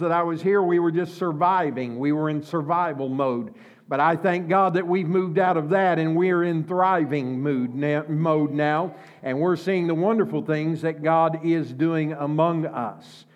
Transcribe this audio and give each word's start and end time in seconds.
that 0.00 0.12
I 0.12 0.22
was 0.22 0.42
here, 0.42 0.62
we 0.62 0.78
were 0.78 0.92
just 0.92 1.16
surviving. 1.16 1.98
We 1.98 2.12
were 2.12 2.30
in 2.30 2.42
survival 2.42 3.08
mode. 3.08 3.54
But 3.88 4.00
I 4.00 4.16
thank 4.16 4.48
God 4.48 4.74
that 4.74 4.86
we've 4.86 5.08
moved 5.08 5.38
out 5.38 5.56
of 5.56 5.68
that 5.70 5.98
and 5.98 6.16
we're 6.16 6.44
in 6.44 6.64
thriving 6.64 7.40
mood 7.40 7.74
now, 7.74 8.04
mode 8.08 8.52
now. 8.52 8.94
And 9.22 9.38
we're 9.38 9.56
seeing 9.56 9.86
the 9.86 9.94
wonderful 9.94 10.42
things 10.42 10.82
that 10.82 11.02
God 11.02 11.44
is 11.44 11.72
doing 11.72 12.12
among 12.12 12.64
us. 12.66 13.26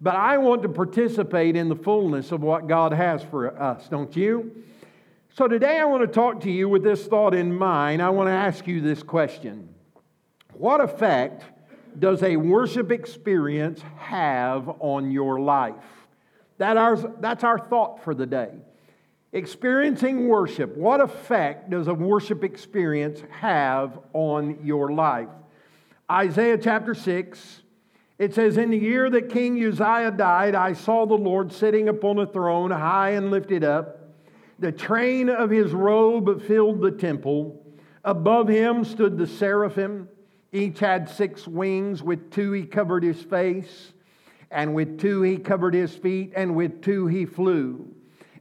But 0.00 0.14
I 0.14 0.38
want 0.38 0.62
to 0.62 0.68
participate 0.68 1.56
in 1.56 1.68
the 1.68 1.76
fullness 1.76 2.32
of 2.32 2.42
what 2.42 2.66
God 2.66 2.92
has 2.92 3.22
for 3.24 3.60
us, 3.60 3.88
don't 3.88 4.14
you? 4.16 4.64
So 5.34 5.48
today 5.48 5.78
I 5.78 5.84
want 5.84 6.02
to 6.02 6.06
talk 6.06 6.40
to 6.42 6.50
you 6.50 6.68
with 6.68 6.82
this 6.82 7.06
thought 7.06 7.34
in 7.34 7.54
mind. 7.54 8.00
I 8.00 8.08
want 8.08 8.28
to 8.28 8.32
ask 8.32 8.66
you 8.66 8.80
this 8.80 9.02
question 9.02 9.68
What 10.54 10.80
effect 10.80 11.44
does 11.98 12.22
a 12.22 12.36
worship 12.36 12.90
experience 12.90 13.82
have 13.98 14.68
on 14.80 15.10
your 15.10 15.40
life? 15.40 15.74
That 16.58 16.76
ours, 16.76 17.04
that's 17.20 17.44
our 17.44 17.58
thought 17.58 18.02
for 18.02 18.14
the 18.14 18.26
day. 18.26 18.50
Experiencing 19.32 20.28
worship, 20.28 20.76
what 20.76 21.00
effect 21.00 21.68
does 21.70 21.88
a 21.88 21.94
worship 21.94 22.42
experience 22.42 23.22
have 23.40 23.98
on 24.12 24.64
your 24.64 24.92
life? 24.92 25.28
Isaiah 26.10 26.56
chapter 26.56 26.94
6, 26.94 27.62
it 28.18 28.34
says, 28.34 28.56
In 28.56 28.70
the 28.70 28.78
year 28.78 29.10
that 29.10 29.28
King 29.28 29.62
Uzziah 29.62 30.12
died, 30.12 30.54
I 30.54 30.72
saw 30.72 31.04
the 31.04 31.14
Lord 31.14 31.52
sitting 31.52 31.88
upon 31.88 32.18
a 32.18 32.26
throne, 32.26 32.70
high 32.70 33.10
and 33.10 33.30
lifted 33.30 33.62
up. 33.62 34.14
The 34.58 34.72
train 34.72 35.28
of 35.28 35.50
his 35.50 35.72
robe 35.72 36.42
filled 36.46 36.80
the 36.80 36.92
temple. 36.92 37.62
Above 38.04 38.48
him 38.48 38.84
stood 38.84 39.18
the 39.18 39.26
seraphim. 39.26 40.08
Each 40.52 40.78
had 40.78 41.10
six 41.10 41.46
wings. 41.46 42.02
With 42.02 42.30
two 42.30 42.52
he 42.52 42.64
covered 42.64 43.02
his 43.02 43.20
face, 43.22 43.92
and 44.50 44.74
with 44.74 44.98
two 44.98 45.22
he 45.22 45.36
covered 45.36 45.74
his 45.74 45.94
feet, 45.94 46.32
and 46.36 46.54
with 46.54 46.82
two 46.82 47.06
he 47.06 47.24
flew. 47.26 47.86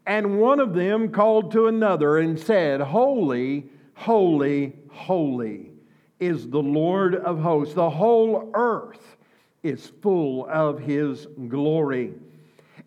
And 0.08 0.40
one 0.40 0.60
of 0.60 0.74
them 0.74 1.10
called 1.12 1.52
to 1.54 1.68
another 1.68 2.20
and 2.20 2.40
said, 2.40 2.80
Holy, 2.80 3.66
holy, 3.96 4.74
holy 4.92 5.72
is 6.20 6.48
the 6.48 6.62
Lord 6.62 7.16
of 7.16 7.40
hosts. 7.40 7.74
The 7.74 7.90
whole 7.90 8.52
earth 8.54 9.18
is 9.64 9.92
full 10.02 10.48
of 10.48 10.80
his 10.80 11.28
glory. 11.48 12.14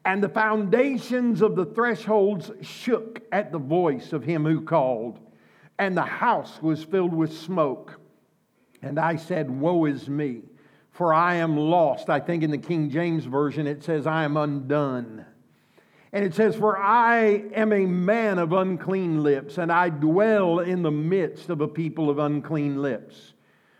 And 0.04 0.22
the 0.22 0.28
foundations 0.28 1.42
of 1.42 1.56
the 1.56 1.66
thresholds 1.66 2.50
shook 2.62 3.20
at 3.32 3.52
the 3.52 3.58
voice 3.58 4.12
of 4.12 4.24
him 4.24 4.44
who 4.44 4.60
called, 4.60 5.18
and 5.78 5.96
the 5.96 6.02
house 6.02 6.62
was 6.62 6.84
filled 6.84 7.12
with 7.12 7.36
smoke. 7.36 8.00
And 8.80 8.98
I 8.98 9.16
said, 9.16 9.50
Woe 9.50 9.86
is 9.86 10.08
me, 10.08 10.42
for 10.98 11.14
I 11.14 11.36
am 11.36 11.56
lost. 11.56 12.10
I 12.10 12.18
think 12.18 12.42
in 12.42 12.50
the 12.50 12.58
King 12.58 12.90
James 12.90 13.24
Version 13.24 13.68
it 13.68 13.84
says, 13.84 14.04
I 14.04 14.24
am 14.24 14.36
undone. 14.36 15.24
And 16.12 16.24
it 16.24 16.34
says, 16.34 16.56
For 16.56 16.76
I 16.76 17.44
am 17.54 17.72
a 17.72 17.86
man 17.86 18.40
of 18.40 18.52
unclean 18.52 19.22
lips, 19.22 19.58
and 19.58 19.70
I 19.70 19.90
dwell 19.90 20.58
in 20.58 20.82
the 20.82 20.90
midst 20.90 21.50
of 21.50 21.60
a 21.60 21.68
people 21.68 22.10
of 22.10 22.18
unclean 22.18 22.82
lips. 22.82 23.34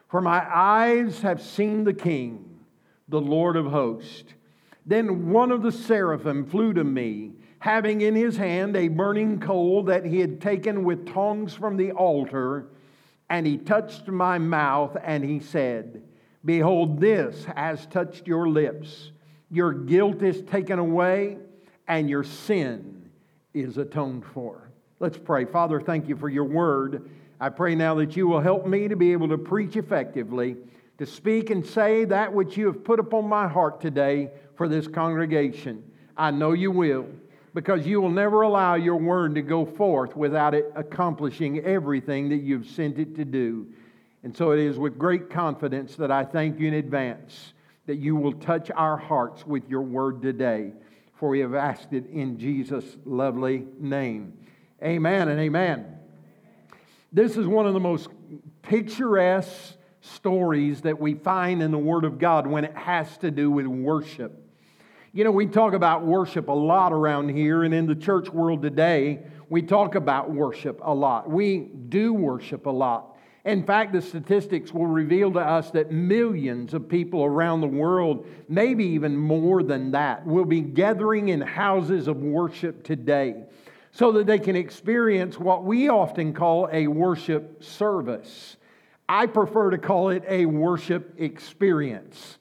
For 0.07 0.21
my 0.21 0.47
eyes 0.49 1.21
have 1.23 1.43
seen 1.43 1.83
the 1.83 1.93
King, 1.93 2.61
the 3.09 3.21
Lord 3.21 3.57
of 3.57 3.67
hosts. 3.67 4.35
Then 4.87 5.31
one 5.31 5.51
of 5.51 5.63
the 5.63 5.73
seraphim 5.73 6.47
flew 6.47 6.73
to 6.75 6.85
me, 6.85 7.33
having 7.59 8.01
in 8.01 8.15
his 8.15 8.37
hand 8.37 8.77
a 8.77 8.87
burning 8.87 9.41
coal 9.41 9.83
that 9.83 10.05
he 10.05 10.21
had 10.21 10.41
taken 10.41 10.85
with 10.85 11.13
tongs 11.13 11.53
from 11.53 11.79
the 11.79 11.91
altar, 11.91 12.69
and 13.29 13.45
he 13.45 13.57
touched 13.57 14.07
my 14.07 14.39
mouth, 14.39 14.97
and 15.03 15.25
he 15.25 15.41
said, 15.41 16.05
Behold, 16.45 17.01
this 17.01 17.45
has 17.57 17.87
touched 17.87 18.27
your 18.27 18.49
lips. 18.49 19.13
Your 19.51 19.73
guilt 19.73 20.23
is 20.23 20.43
taken 20.43 20.79
away, 20.79 21.39
and 21.87 22.09
your 22.09 22.23
sin 22.25 23.11
is 23.55 23.79
atoned 23.79 24.25
for. 24.25 24.71
Let's 25.01 25.19
pray. 25.19 25.45
Father, 25.45 25.81
thank 25.81 26.09
you 26.09 26.17
for 26.17 26.29
your 26.29 26.45
word. 26.45 27.11
I 27.41 27.49
pray 27.49 27.75
now 27.75 27.95
that 27.97 28.17
you 28.17 28.29
will 28.29 28.41
help 28.41 28.67
me 28.67 28.89
to 28.89 28.97
be 28.97 29.13
able 29.13 29.29
to 29.29 29.39
preach 29.39 29.77
effectively, 29.77 30.57
to 30.99 31.07
speak 31.07 31.51
and 31.51 31.65
say 31.65 32.05
that 32.05 32.33
which 32.33 32.57
you 32.57 32.67
have 32.67 32.85
put 32.85 32.99
upon 32.99 33.29
my 33.29 33.47
heart 33.47 33.81
today 33.81 34.31
for 34.57 34.69
this 34.69 34.89
congregation. 34.89 35.83
I 36.17 36.33
know 36.33 36.53
you 36.53 36.73
will, 36.73 37.07
because 37.55 37.87
you 37.87 38.01
will 38.01 38.11
never 38.11 38.43
allow 38.43 38.75
your 38.75 38.97
word 38.97 39.37
to 39.37 39.43
go 39.43 39.65
forth 39.65 40.17
without 40.17 40.55
it 40.55 40.73
accomplishing 40.75 41.61
everything 41.61 42.29
that 42.31 42.43
you've 42.43 42.67
sent 42.67 42.99
it 42.99 43.15
to 43.17 43.25
do. 43.25 43.67
And 44.23 44.37
so 44.37 44.51
it 44.51 44.59
is 44.59 44.79
with 44.79 44.99
great 44.99 45.31
confidence 45.31 45.97
that 45.97 46.11
I 46.11 46.25
thank 46.25 46.59
you 46.59 46.69
in 46.69 46.75
advance 46.75 47.53
that 47.87 47.97
you 47.97 48.17
will 48.17 48.35
touch 48.35 48.71
our 48.75 48.97
hearts 48.97 49.47
with 49.47 49.69
your 49.69 49.83
word 49.83 50.21
today, 50.21 50.73
for 51.15 51.31
we 51.31 51.41
have 51.41 51.55
asked 51.55 51.93
it 51.93 52.07
in 52.11 52.39
Jesus' 52.39 52.97
lovely 53.05 53.67
name. 53.79 54.35
Amen 54.83 55.29
and 55.29 55.41
amen. 55.41 55.99
This 57.13 57.37
is 57.37 57.47
one 57.47 57.67
of 57.67 57.73
the 57.73 57.81
most 57.81 58.09
picturesque 58.63 59.75
stories 60.01 60.83
that 60.83 61.01
we 61.01 61.15
find 61.15 61.63
in 61.63 61.71
the 61.71 61.79
Word 61.79 62.05
of 62.05 62.19
God 62.19 62.47
when 62.47 62.65
it 62.65 62.77
has 62.77 63.17
to 63.19 63.31
do 63.31 63.51
with 63.51 63.67
worship. 63.67 64.45
You 65.13 65.25
know, 65.25 65.31
we 65.31 65.47
talk 65.47 65.73
about 65.73 66.05
worship 66.05 66.49
a 66.49 66.53
lot 66.53 66.93
around 66.93 67.31
here, 67.31 67.65
and 67.65 67.73
in 67.73 67.87
the 67.87 67.95
church 67.95 68.29
world 68.29 68.63
today, 68.63 69.21
we 69.49 69.63
talk 69.63 69.95
about 69.95 70.31
worship 70.31 70.81
a 70.83 70.95
lot. 70.95 71.31
We 71.31 71.59
do 71.59 72.13
worship 72.13 72.67
a 72.67 72.71
lot. 72.71 73.17
In 73.49 73.63
fact, 73.63 73.95
the 73.95 74.03
statistics 74.03 74.75
will 74.75 74.87
reveal 74.87 75.33
to 75.33 75.41
us 75.41 75.71
that 75.71 75.91
millions 75.91 76.75
of 76.75 76.87
people 76.87 77.25
around 77.25 77.63
the 77.63 77.67
world, 77.67 78.27
maybe 78.47 78.85
even 78.85 79.17
more 79.17 79.63
than 79.63 79.93
that, 79.93 80.27
will 80.27 80.45
be 80.45 80.61
gathering 80.61 81.31
in 81.31 81.41
houses 81.41 82.09
of 82.09 82.19
worship 82.19 82.85
today 82.85 83.45
so 83.91 84.13
that 84.13 84.27
they 84.27 84.39
can 84.39 84.55
experience 84.55 85.39
what 85.39 85.65
we 85.65 85.89
often 85.89 86.35
call 86.35 86.69
a 86.71 86.89
worship 86.89 87.65
service. 87.65 88.59
I 89.09 89.25
prefer 89.25 89.71
to 89.71 89.79
call 89.79 90.11
it 90.11 90.25
a 90.29 90.45
worship 90.45 91.15
experience. 91.17 92.37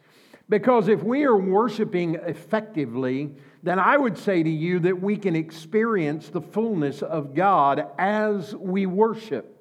Because 0.50 0.90
if 0.90 1.03
we 1.03 1.23
are 1.23 1.38
worshiping 1.38 2.16
effectively, 2.16 3.34
then 3.63 3.79
I 3.79 3.96
would 3.96 4.17
say 4.17 4.44
to 4.44 4.50
you 4.50 4.79
that 4.79 5.01
we 5.01 5.16
can 5.16 5.38
experience 5.38 6.28
the 6.28 6.41
fullness 6.41 7.01
of 7.01 7.34
God 7.34 7.88
as 7.97 8.53
we 8.53 8.85
worship. 8.85 9.56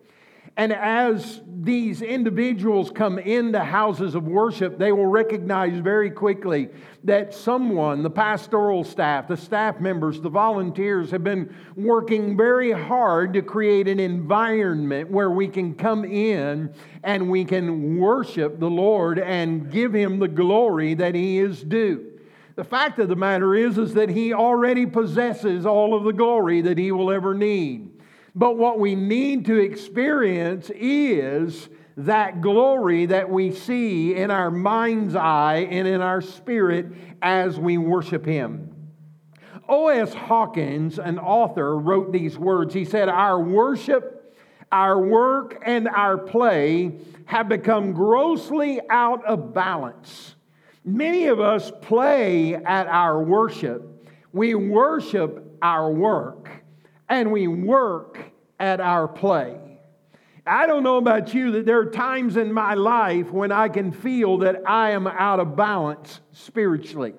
And 0.59 0.73
as 0.73 1.43
these 1.45 2.01
individuals 2.01 2.91
come 2.91 3.19
into 3.19 3.63
houses 3.63 4.15
of 4.15 4.27
worship, 4.27 4.79
they 4.79 4.91
will 4.91 5.07
recognize 5.07 5.79
very 5.81 6.11
quickly 6.11 6.71
that 7.05 7.35
someone, 7.35 8.03
the 8.03 8.09
pastoral 8.09 8.83
staff, 8.83 9.29
the 9.29 9.37
staff 9.37 9.81
members, 9.81 10.21
the 10.21 10.31
volunteers, 10.31 11.11
have 11.11 11.23
been 11.23 11.55
working 11.77 12.39
very 12.39 12.73
hard 12.73 13.35
to 13.35 13.43
create 13.43 13.87
an 13.87 14.01
environment 14.01 15.11
where 15.11 15.31
we 15.31 15.47
can 15.47 15.75
come 15.75 16.07
in 16.07 16.73
and 17.03 17.31
we 17.31 17.45
can 17.45 17.99
worship 17.99 18.59
the 18.59 18.71
Lord 18.71 19.19
and 19.19 19.71
give 19.71 19.93
Him 19.93 20.19
the 20.19 20.29
glory 20.29 20.95
that 20.95 21.15
He 21.15 21.39
is 21.39 21.63
due. 21.63 22.13
The 22.55 22.65
fact 22.65 22.99
of 22.99 23.11
the 23.11 23.17
matter 23.17 23.55
is, 23.55 23.77
is 23.77 23.93
that 23.93 24.09
He 24.09 24.33
already 24.33 24.87
possesses 24.87 25.67
all 25.67 25.95
of 25.95 26.05
the 26.05 26.15
glory 26.15 26.63
that 26.63 26.79
He 26.79 26.93
will 26.93 27.13
ever 27.13 27.35
need. 27.35 27.96
But 28.37 28.59
what 28.59 28.79
we 28.79 28.95
need 28.95 29.47
to 29.47 29.57
experience 29.57 30.71
is 30.75 31.71
that 31.97 32.43
glory 32.43 33.07
that 33.07 33.31
we 33.31 33.51
see 33.51 34.15
in 34.15 34.31
our 34.31 34.51
mind's 34.51 35.17
eye 35.17 35.67
and 35.71 35.89
in 35.89 36.03
our 36.03 36.21
spirit 36.21 36.89
as 37.23 37.59
we 37.59 37.79
worship 37.79 38.27
Him. 38.27 38.75
O.S. 39.71 40.13
Hawkins, 40.13 40.99
an 40.99 41.19
author, 41.19 41.79
wrote 41.79 42.13
these 42.13 42.39
words. 42.39 42.75
He 42.75 42.85
said, 42.85 43.09
Our 43.09 43.41
worship, 43.43 44.37
our 44.71 45.01
work, 45.01 45.63
and 45.65 45.89
our 45.89 46.19
play 46.19 46.99
have 47.25 47.49
become 47.49 47.93
grossly 47.93 48.83
out 48.91 49.25
of 49.25 49.55
balance. 49.55 50.35
Many 50.85 51.27
of 51.29 51.41
us 51.41 51.73
play 51.81 52.55
at 52.55 52.87
our 52.87 53.23
worship. 53.23 54.11
We 54.33 54.55
worship 54.55 55.57
our 55.63 55.91
work 55.91 56.51
and 57.09 57.33
we 57.33 57.47
work 57.47 58.19
at 58.59 58.81
our 58.81 59.07
play. 59.07 59.59
I 60.47 60.67
don't 60.67 60.85
know 60.85 60.97
about 60.97 61.35
you 61.35 61.51
that 61.53 61.67
there 61.67 61.81
are 61.81 61.91
times 61.91 62.37
in 62.37 62.53
my 62.53 62.75
life 62.75 63.33
when 63.33 63.51
I 63.51 63.69
can 63.69 63.91
feel 63.91 64.39
that 64.39 64.63
I 64.65 64.93
am 64.93 65.09
out 65.09 65.41
of 65.41 65.57
balance 65.57 66.21
spiritually. 66.33 67.15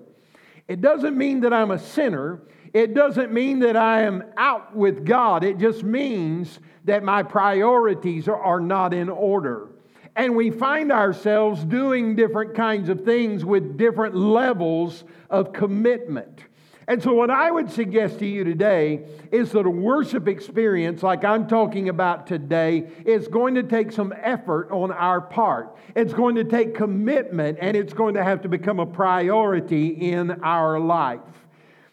It 0.67 0.79
doesn't 0.79 1.17
mean 1.17 1.41
that 1.41 1.53
I'm 1.53 1.71
a 1.71 1.79
sinner. 1.79 2.43
It 2.73 2.93
doesn't 2.93 3.33
mean 3.33 3.59
that 3.59 3.75
I 3.75 4.03
am 4.03 4.23
out 4.37 4.75
with 4.75 5.05
God. 5.05 5.43
It 5.43 5.57
just 5.57 5.83
means 5.83 6.59
that 6.85 7.03
my 7.03 7.21
priorities 7.21 8.29
are, 8.29 8.61
not 8.61 8.93
in 8.93 9.09
order. 9.09 9.69
And 10.15 10.35
we 10.35 10.49
find 10.49 10.91
ourselves 10.91 11.63
doing 11.65 12.15
different 12.15 12.55
kinds 12.55 12.87
of 12.89 13.03
things 13.03 13.43
with 13.43 13.77
different 13.77 14.15
levels 14.15 15.03
of 15.29 15.51
commitment. 15.53 16.45
And 16.89 17.03
so, 17.03 17.13
what 17.13 17.29
I 17.29 17.51
would 17.51 17.69
suggest 17.69 18.19
to 18.19 18.25
you 18.25 18.45
today 18.45 19.03
is 19.29 19.51
that 19.51 19.65
a 19.65 19.69
worship 19.69 20.29
experience 20.29 21.03
like 21.03 21.25
I'm 21.25 21.45
talking 21.45 21.89
about 21.89 22.27
today 22.27 22.87
is 23.05 23.27
going 23.27 23.55
to 23.55 23.63
take 23.63 23.91
some 23.91 24.13
effort 24.21 24.71
on 24.71 24.93
our 24.93 25.19
part. 25.19 25.75
It's 25.95 26.13
going 26.13 26.35
to 26.35 26.45
take 26.45 26.75
commitment 26.75 27.57
and 27.59 27.75
it's 27.75 27.91
going 27.91 28.13
to 28.13 28.23
have 28.23 28.41
to 28.43 28.49
become 28.49 28.79
a 28.79 28.85
priority 28.85 29.87
in 29.89 30.31
our 30.43 30.79
life. 30.79 31.19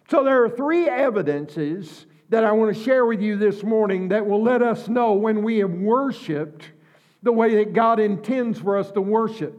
So 0.08 0.22
there 0.22 0.44
are 0.44 0.48
three 0.48 0.88
evidences 0.88 2.06
that 2.28 2.44
I 2.44 2.52
want 2.52 2.76
to 2.76 2.82
share 2.84 3.04
with 3.04 3.20
you 3.20 3.36
this 3.36 3.64
morning 3.64 4.08
that 4.10 4.24
will 4.24 4.42
let 4.42 4.62
us 4.62 4.86
know 4.86 5.14
when 5.14 5.42
we 5.42 5.58
have 5.58 5.72
worshiped 5.72 6.70
the 7.24 7.32
way 7.32 7.56
that 7.56 7.72
God 7.72 7.98
intends 7.98 8.60
for 8.60 8.78
us 8.78 8.92
to 8.92 9.00
worship. 9.00 9.58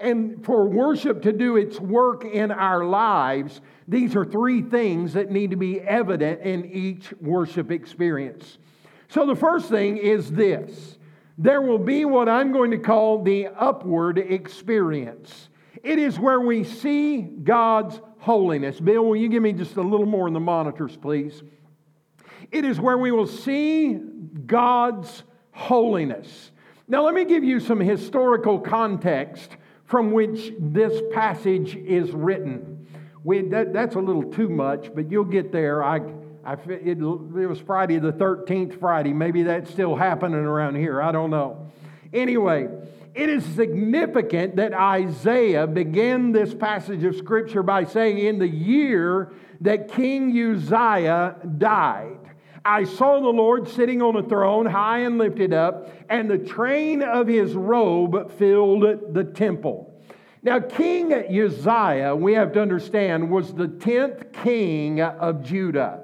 And 0.00 0.44
for 0.44 0.68
worship 0.68 1.22
to 1.22 1.32
do 1.32 1.56
its 1.56 1.80
work 1.80 2.24
in 2.24 2.52
our 2.52 2.84
lives, 2.84 3.60
these 3.88 4.14
are 4.14 4.24
three 4.24 4.62
things 4.62 5.14
that 5.14 5.30
need 5.30 5.50
to 5.50 5.56
be 5.56 5.80
evident 5.80 6.42
in 6.42 6.66
each 6.66 7.12
worship 7.20 7.72
experience. 7.72 8.58
So 9.08 9.26
the 9.26 9.34
first 9.34 9.68
thing 9.68 9.96
is 9.96 10.30
this 10.30 10.98
there 11.36 11.62
will 11.62 11.78
be 11.78 12.04
what 12.04 12.28
I'm 12.28 12.52
going 12.52 12.72
to 12.72 12.78
call 12.78 13.22
the 13.22 13.46
upward 13.46 14.18
experience. 14.18 15.48
It 15.84 15.98
is 15.98 16.18
where 16.18 16.40
we 16.40 16.64
see 16.64 17.22
God's 17.22 18.00
holiness. 18.18 18.80
Bill, 18.80 19.04
will 19.04 19.16
you 19.16 19.28
give 19.28 19.42
me 19.42 19.52
just 19.52 19.76
a 19.76 19.82
little 19.82 20.06
more 20.06 20.26
in 20.26 20.34
the 20.34 20.40
monitors, 20.40 20.96
please? 20.96 21.42
It 22.50 22.64
is 22.64 22.80
where 22.80 22.98
we 22.98 23.12
will 23.12 23.26
see 23.26 24.00
God's 24.46 25.22
holiness. 25.52 26.50
Now, 26.88 27.04
let 27.04 27.14
me 27.14 27.24
give 27.24 27.44
you 27.44 27.60
some 27.60 27.78
historical 27.78 28.58
context 28.58 29.56
from 29.88 30.12
which 30.12 30.52
this 30.58 31.02
passage 31.12 31.74
is 31.74 32.12
written. 32.12 32.86
We, 33.24 33.42
that, 33.48 33.72
that's 33.72 33.96
a 33.96 34.00
little 34.00 34.30
too 34.30 34.48
much, 34.48 34.94
but 34.94 35.10
you'll 35.10 35.24
get 35.24 35.50
there. 35.50 35.82
I, 35.82 36.00
I, 36.44 36.54
it, 36.68 36.98
it 36.98 37.48
was 37.48 37.58
Friday 37.58 37.98
the 37.98 38.12
13th 38.12 38.78
Friday. 38.78 39.12
Maybe 39.12 39.42
that's 39.42 39.70
still 39.70 39.96
happening 39.96 40.40
around 40.40 40.76
here. 40.76 41.02
I 41.02 41.10
don't 41.10 41.30
know. 41.30 41.70
Anyway, 42.12 42.68
it 43.14 43.28
is 43.30 43.44
significant 43.44 44.56
that 44.56 44.74
Isaiah 44.74 45.66
began 45.66 46.32
this 46.32 46.54
passage 46.54 47.02
of 47.04 47.16
Scripture 47.16 47.62
by 47.62 47.84
saying, 47.84 48.18
In 48.18 48.38
the 48.38 48.48
year 48.48 49.32
that 49.62 49.90
King 49.90 50.30
Uzziah 50.30 51.36
died. 51.56 52.17
I 52.68 52.84
saw 52.84 53.18
the 53.18 53.28
Lord 53.30 53.66
sitting 53.66 54.02
on 54.02 54.14
a 54.14 54.22
throne, 54.22 54.66
high 54.66 54.98
and 54.98 55.16
lifted 55.16 55.54
up, 55.54 55.90
and 56.10 56.30
the 56.30 56.36
train 56.36 57.02
of 57.02 57.26
his 57.26 57.54
robe 57.54 58.30
filled 58.32 59.14
the 59.14 59.24
temple. 59.24 59.98
Now, 60.42 60.60
King 60.60 61.14
Uzziah, 61.14 62.14
we 62.14 62.34
have 62.34 62.52
to 62.52 62.60
understand, 62.60 63.30
was 63.30 63.54
the 63.54 63.68
10th 63.68 64.34
king 64.44 65.00
of 65.00 65.42
Judah. 65.42 66.02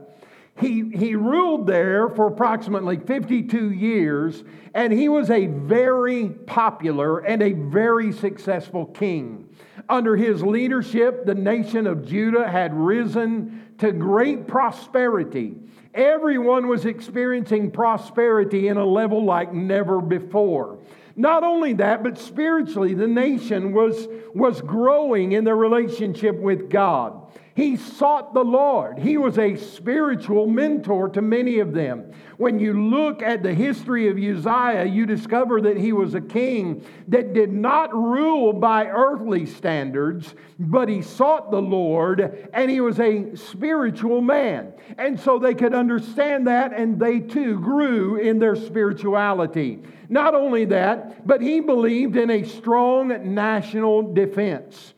He, 0.58 0.90
he 0.94 1.14
ruled 1.14 1.66
there 1.66 2.08
for 2.08 2.28
approximately 2.28 2.96
52 2.96 3.72
years, 3.72 4.42
and 4.72 4.90
he 4.90 5.10
was 5.10 5.28
a 5.28 5.48
very 5.48 6.30
popular 6.30 7.18
and 7.18 7.42
a 7.42 7.52
very 7.52 8.10
successful 8.10 8.86
king. 8.86 9.50
Under 9.90 10.16
his 10.16 10.42
leadership, 10.42 11.26
the 11.26 11.34
nation 11.34 11.86
of 11.86 12.06
Judah 12.06 12.48
had 12.48 12.72
risen 12.72 13.74
to 13.76 13.92
great 13.92 14.46
prosperity. 14.46 15.56
Everyone 15.94 16.66
was 16.66 16.86
experiencing 16.86 17.70
prosperity 17.70 18.66
in 18.66 18.76
a 18.76 18.84
level 18.84 19.24
like 19.24 19.54
never 19.54 20.00
before. 20.00 20.78
Not 21.14 21.44
only 21.44 21.74
that, 21.74 22.02
but 22.02 22.18
spiritually, 22.18 22.94
the 22.94 23.06
nation 23.06 23.72
was, 23.72 24.08
was 24.34 24.60
growing 24.60 25.32
in 25.32 25.44
their 25.44 25.54
relationship 25.54 26.36
with 26.36 26.68
God. 26.68 27.32
He 27.56 27.76
sought 27.76 28.34
the 28.34 28.44
Lord. 28.44 28.98
He 28.98 29.16
was 29.16 29.38
a 29.38 29.54
spiritual 29.54 30.48
mentor 30.48 31.08
to 31.10 31.22
many 31.22 31.60
of 31.60 31.72
them. 31.72 32.10
When 32.36 32.58
you 32.58 32.88
look 32.90 33.22
at 33.22 33.44
the 33.44 33.54
history 33.54 34.08
of 34.08 34.16
Uzziah, 34.16 34.86
you 34.86 35.06
discover 35.06 35.60
that 35.60 35.76
he 35.76 35.92
was 35.92 36.14
a 36.14 36.20
king 36.20 36.84
that 37.06 37.32
did 37.32 37.52
not 37.52 37.94
rule 37.94 38.52
by 38.52 38.86
earthly 38.86 39.46
standards, 39.46 40.34
but 40.58 40.88
he 40.88 41.00
sought 41.00 41.52
the 41.52 41.62
Lord 41.62 42.48
and 42.52 42.68
he 42.68 42.80
was 42.80 42.98
a 42.98 43.36
spiritual 43.36 44.20
man. 44.20 44.72
And 44.98 45.18
so 45.20 45.38
they 45.38 45.54
could 45.54 45.74
understand 45.74 46.48
that 46.48 46.72
and 46.72 46.98
they 46.98 47.20
too 47.20 47.60
grew 47.60 48.16
in 48.16 48.40
their 48.40 48.56
spirituality. 48.56 49.80
Not 50.08 50.34
only 50.34 50.64
that, 50.66 51.24
but 51.24 51.40
he 51.40 51.60
believed 51.60 52.16
in 52.16 52.30
a 52.30 52.42
strong 52.42 53.32
national 53.32 54.12
defense. 54.12 54.93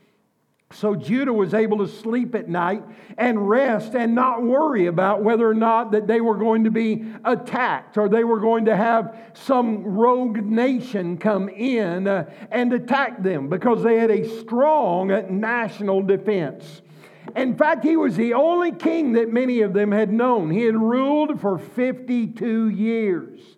So 0.78 0.94
Judah 0.94 1.32
was 1.32 1.54
able 1.54 1.78
to 1.78 1.88
sleep 1.88 2.34
at 2.34 2.50
night 2.50 2.84
and 3.16 3.48
rest 3.48 3.94
and 3.94 4.14
not 4.14 4.42
worry 4.42 4.86
about 4.86 5.22
whether 5.22 5.48
or 5.48 5.54
not 5.54 5.92
that 5.92 6.06
they 6.06 6.20
were 6.20 6.36
going 6.36 6.64
to 6.64 6.70
be 6.70 7.06
attacked 7.24 7.96
or 7.96 8.10
they 8.10 8.24
were 8.24 8.40
going 8.40 8.66
to 8.66 8.76
have 8.76 9.16
some 9.32 9.84
rogue 9.84 10.36
nation 10.36 11.16
come 11.16 11.48
in 11.48 12.06
uh, 12.06 12.30
and 12.50 12.74
attack 12.74 13.22
them 13.22 13.48
because 13.48 13.82
they 13.82 13.96
had 13.96 14.10
a 14.10 14.28
strong 14.40 15.08
national 15.40 16.02
defense. 16.02 16.82
In 17.34 17.56
fact, 17.56 17.82
he 17.82 17.96
was 17.96 18.14
the 18.14 18.34
only 18.34 18.72
king 18.72 19.12
that 19.12 19.32
many 19.32 19.62
of 19.62 19.72
them 19.72 19.92
had 19.92 20.12
known. 20.12 20.50
He 20.50 20.64
had 20.64 20.76
ruled 20.76 21.40
for 21.40 21.58
52 21.58 22.68
years. 22.68 23.55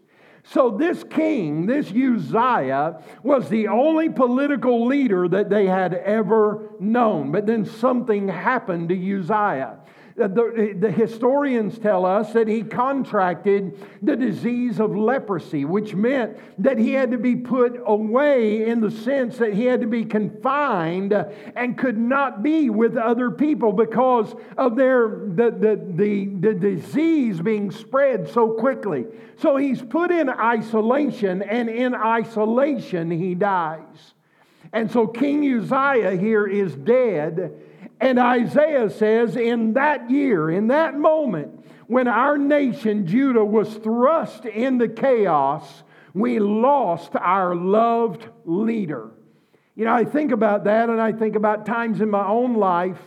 So, 0.50 0.70
this 0.70 1.04
king, 1.04 1.66
this 1.66 1.90
Uzziah, 1.90 3.02
was 3.22 3.50
the 3.50 3.68
only 3.68 4.08
political 4.08 4.86
leader 4.86 5.28
that 5.28 5.50
they 5.50 5.66
had 5.66 5.92
ever 5.92 6.70
known. 6.80 7.32
But 7.32 7.46
then 7.46 7.66
something 7.66 8.28
happened 8.28 8.88
to 8.88 8.94
Uzziah. 8.94 9.78
Uh, 10.20 10.26
the, 10.26 10.76
the, 10.78 10.90
historians 10.90 11.78
tell 11.78 12.04
us 12.04 12.32
that 12.32 12.48
he 12.48 12.62
contracted 12.62 13.78
the 14.02 14.16
disease 14.16 14.80
of 14.80 14.96
leprosy, 14.96 15.64
which 15.64 15.94
meant 15.94 16.36
that 16.58 16.78
he 16.78 16.92
had 16.92 17.10
to 17.10 17.18
be 17.18 17.36
put 17.36 17.80
away 17.86 18.66
in 18.66 18.80
the 18.80 18.90
sense 18.90 19.36
that 19.38 19.54
he 19.54 19.64
had 19.64 19.80
to 19.80 19.86
be 19.86 20.04
confined 20.04 21.12
and 21.54 21.78
could 21.78 21.98
not 21.98 22.42
be 22.42 22.68
with 22.68 22.96
other 22.96 23.30
people 23.30 23.72
because 23.72 24.34
of 24.56 24.76
their 24.76 25.08
the, 25.08 25.50
the, 25.50 25.80
the, 25.94 26.26
the 26.26 26.54
disease 26.54 27.40
being 27.40 27.70
spread 27.70 28.28
so 28.28 28.52
quickly. 28.52 29.06
So 29.36 29.56
he's 29.56 29.80
put 29.82 30.10
in 30.10 30.28
isolation, 30.28 31.42
and 31.42 31.68
in 31.68 31.94
isolation 31.94 33.10
he 33.10 33.34
dies. 33.34 34.14
And 34.72 34.90
so 34.90 35.06
King 35.06 35.44
Uzziah 35.44 36.16
here 36.16 36.46
is 36.46 36.74
dead 36.74 37.52
and 38.00 38.18
Isaiah 38.18 38.90
says, 38.90 39.36
in 39.36 39.74
that 39.74 40.10
year, 40.10 40.50
in 40.50 40.68
that 40.68 40.96
moment, 40.98 41.64
when 41.88 42.06
our 42.06 42.38
nation, 42.38 43.06
Judah, 43.06 43.44
was 43.44 43.74
thrust 43.76 44.44
into 44.44 44.88
chaos, 44.88 45.82
we 46.14 46.38
lost 46.38 47.16
our 47.16 47.54
loved 47.54 48.28
leader. 48.44 49.10
You 49.74 49.84
know, 49.84 49.94
I 49.94 50.04
think 50.04 50.32
about 50.32 50.64
that 50.64 50.90
and 50.90 51.00
I 51.00 51.12
think 51.12 51.34
about 51.34 51.66
times 51.66 52.00
in 52.00 52.10
my 52.10 52.26
own 52.26 52.54
life 52.54 53.00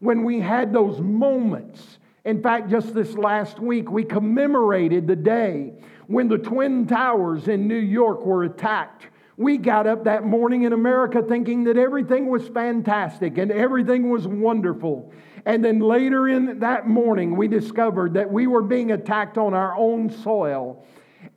when 0.00 0.24
we 0.24 0.40
had 0.40 0.72
those 0.72 1.00
moments. 1.00 1.98
In 2.24 2.42
fact, 2.42 2.70
just 2.70 2.94
this 2.94 3.14
last 3.14 3.60
week, 3.60 3.90
we 3.90 4.04
commemorated 4.04 5.06
the 5.06 5.16
day 5.16 5.74
when 6.06 6.28
the 6.28 6.38
Twin 6.38 6.86
Towers 6.86 7.48
in 7.48 7.66
New 7.66 7.74
York 7.74 8.24
were 8.24 8.44
attacked 8.44 9.06
we 9.36 9.56
got 9.56 9.86
up 9.86 10.04
that 10.04 10.24
morning 10.24 10.62
in 10.64 10.72
America 10.72 11.22
thinking 11.22 11.64
that 11.64 11.76
everything 11.76 12.28
was 12.28 12.46
fantastic 12.48 13.38
and 13.38 13.50
everything 13.50 14.10
was 14.10 14.26
wonderful. 14.26 15.12
And 15.44 15.64
then 15.64 15.80
later 15.80 16.28
in 16.28 16.60
that 16.60 16.86
morning, 16.86 17.36
we 17.36 17.48
discovered 17.48 18.14
that 18.14 18.30
we 18.30 18.46
were 18.46 18.62
being 18.62 18.92
attacked 18.92 19.38
on 19.38 19.54
our 19.54 19.74
own 19.76 20.10
soil. 20.10 20.86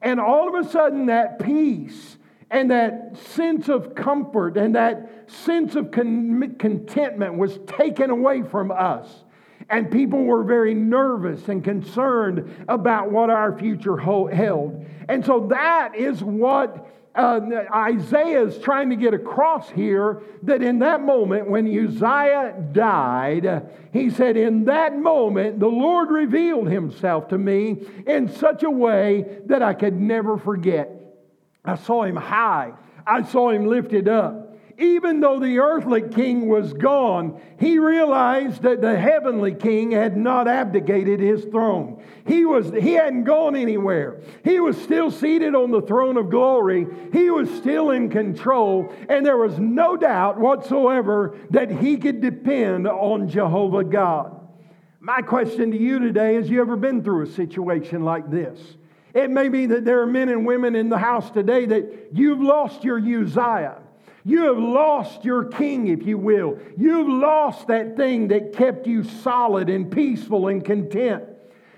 And 0.02 0.20
all 0.20 0.48
of 0.48 0.66
a 0.66 0.70
sudden, 0.70 1.08
that 1.08 1.40
peace 1.40 2.18
and 2.52 2.70
that 2.70 3.18
sense 3.18 3.70
of 3.70 3.96
comfort 3.96 4.58
and 4.58 4.76
that 4.76 5.30
sense 5.30 5.76
of 5.76 5.92
con- 5.92 6.56
contentment 6.60 7.38
was 7.38 7.60
taken 7.66 8.10
away 8.10 8.44
from 8.44 8.72
us. 8.72 9.24
And 9.70 9.90
people 9.90 10.26
were 10.26 10.44
very 10.44 10.76
nervous 10.76 11.48
and 11.48 11.64
concerned 11.64 12.66
about 12.68 13.12
what 13.12 13.32
our 13.32 13.58
future 13.58 13.98
held. 13.98 14.86
And 15.10 15.26
so 15.26 15.48
that 15.48 15.96
is 15.96 16.24
what 16.24 16.88
uh, 17.16 17.40
Isaiah 17.74 18.46
is 18.46 18.58
trying 18.58 18.90
to 18.90 18.96
get 18.96 19.14
across 19.14 19.70
here 19.70 20.22
that 20.44 20.62
in 20.62 20.80
that 20.80 21.02
moment 21.02 21.50
when 21.50 21.66
Uzziah 21.66 22.56
died, 22.72 23.70
he 23.94 24.10
said, 24.10 24.36
In 24.36 24.66
that 24.66 24.98
moment, 24.98 25.60
the 25.60 25.68
Lord 25.68 26.10
revealed 26.10 26.70
himself 26.70 27.30
to 27.30 27.38
me 27.38 27.86
in 28.06 28.28
such 28.28 28.64
a 28.64 28.70
way 28.70 29.40
that 29.46 29.64
I 29.64 29.74
could 29.74 30.00
never 30.00 30.38
forget. 30.38 30.92
I 31.64 31.76
saw 31.76 32.04
him 32.04 32.18
high, 32.18 32.74
I 33.08 33.24
saw 33.24 33.50
him 33.50 33.68
lifted 33.68 34.08
up 34.08 34.55
even 34.78 35.22
though 35.22 35.40
the 35.40 35.60
earthly 35.60 36.02
king 36.02 36.50
was 36.50 36.74
gone, 36.74 37.40
he 37.60 37.80
realized 37.80 38.64
that 38.64 38.82
the 38.82 38.98
heavenly 38.98 39.54
king 39.54 39.92
had 39.92 40.18
not 40.18 40.48
abdicated 40.48 41.20
his 41.20 41.46
throne. 41.46 42.04
He, 42.28 42.46
was, 42.46 42.72
he 42.72 42.94
hadn't 42.94 43.24
gone 43.24 43.56
anywhere. 43.56 44.20
He 44.44 44.60
was 44.60 44.82
still 44.82 45.12
seated 45.12 45.56
on 45.56 45.72
the 45.72 45.82
throne 45.82 46.18
of 46.18 46.30
glory. 46.30 46.88
He 47.14 47.30
was 47.30 47.50
still 47.56 47.92
in 47.92 48.10
control, 48.10 48.94
and 49.08 49.26
there 49.26 49.38
was 49.38 49.58
no 49.60 49.96
doubt 49.96 50.40
whatsoever 50.40 51.38
that 51.52 51.72
he 51.72 51.98
could 51.98 52.20
depend 52.20 52.88
on 52.88 53.30
Jehovah 53.30 53.84
God. 53.84 54.42
My 55.00 55.22
question 55.22 55.72
to 55.72 55.78
you 55.78 56.00
today 56.00 56.36
is 56.36 56.50
you 56.50 56.60
ever 56.60 56.76
been 56.76 57.04
through 57.04 57.24
a 57.24 57.28
situation 57.28 58.04
like 58.04 58.30
this? 58.30 58.60
It 59.14 59.30
may 59.30 59.48
be 59.48 59.68
that 59.68 59.86
there 59.86 60.02
are 60.02 60.08
men 60.08 60.28
and 60.28 60.46
women 60.46 60.76
in 60.76 60.90
the 60.90 60.98
house 60.98 61.32
today 61.32 61.66
that 61.68 62.10
you've 62.12 62.42
lost 62.42 62.84
your 62.84 62.98
Uzziah. 62.98 63.78
You 64.28 64.46
have 64.46 64.58
lost 64.58 65.24
your 65.24 65.46
king, 65.46 65.88
if 65.88 66.04
you 66.06 66.18
will. 66.18 66.58
You've 66.76 67.08
lost 67.08 67.68
that 67.68 67.96
thing 67.96 68.30
that 68.30 68.54
kept 68.54 68.88
you 68.88 69.04
solid 69.04 69.70
and 69.70 69.90
peaceful 69.92 70.48
and 70.48 70.66
content. 70.66 71.24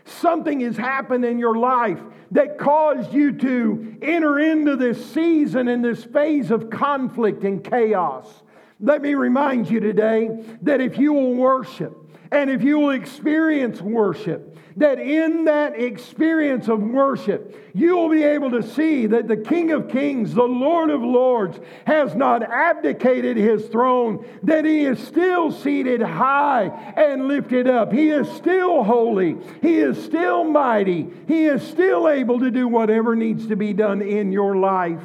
Something 0.05 0.61
has 0.61 0.77
happened 0.77 1.25
in 1.25 1.37
your 1.37 1.57
life 1.57 1.99
that 2.31 2.57
caused 2.57 3.13
you 3.13 3.33
to 3.33 3.97
enter 4.01 4.39
into 4.39 4.77
this 4.77 5.13
season 5.13 5.67
and 5.67 5.83
this 5.83 6.05
phase 6.05 6.49
of 6.49 6.69
conflict 6.69 7.43
and 7.43 7.61
chaos. 7.61 8.43
Let 8.79 9.01
me 9.01 9.15
remind 9.15 9.69
you 9.69 9.81
today 9.81 10.29
that 10.61 10.79
if 10.79 10.97
you 10.97 11.11
will 11.11 11.33
worship 11.33 11.97
and 12.31 12.49
if 12.49 12.63
you 12.63 12.79
will 12.79 12.91
experience 12.91 13.81
worship, 13.81 14.56
that 14.77 14.99
in 14.99 15.45
that 15.45 15.79
experience 15.79 16.67
of 16.67 16.81
worship, 16.81 17.71
you 17.73 17.97
will 17.97 18.09
be 18.09 18.23
able 18.23 18.51
to 18.51 18.61
see 18.61 19.07
that 19.07 19.27
the 19.27 19.35
King 19.35 19.71
of 19.71 19.89
Kings, 19.89 20.35
the 20.35 20.43
Lord 20.43 20.91
of 20.91 21.01
Lords, 21.01 21.59
has 21.85 22.15
not 22.15 22.43
abdicated 22.43 23.37
his 23.37 23.65
throne, 23.67 24.23
that 24.43 24.65
he 24.65 24.85
is 24.85 24.99
still 24.99 25.51
seated 25.51 26.01
high 26.01 26.65
and 26.95 27.27
lifted 27.27 27.67
up. 27.67 27.91
He 27.91 28.09
is 28.09 28.29
still 28.31 28.83
holy, 28.83 29.37
he 29.63 29.77
is 29.77 30.01
still 30.03 30.43
mighty, 30.43 31.07
he 31.27 31.45
is 31.45 31.63
still 31.63 32.07
able 32.07 32.39
to 32.39 32.51
do 32.51 32.67
whatever 32.67 33.15
needs 33.15 33.47
to 33.47 33.55
be 33.55 33.73
done 33.73 34.03
in 34.03 34.31
your 34.31 34.55
life. 34.55 35.01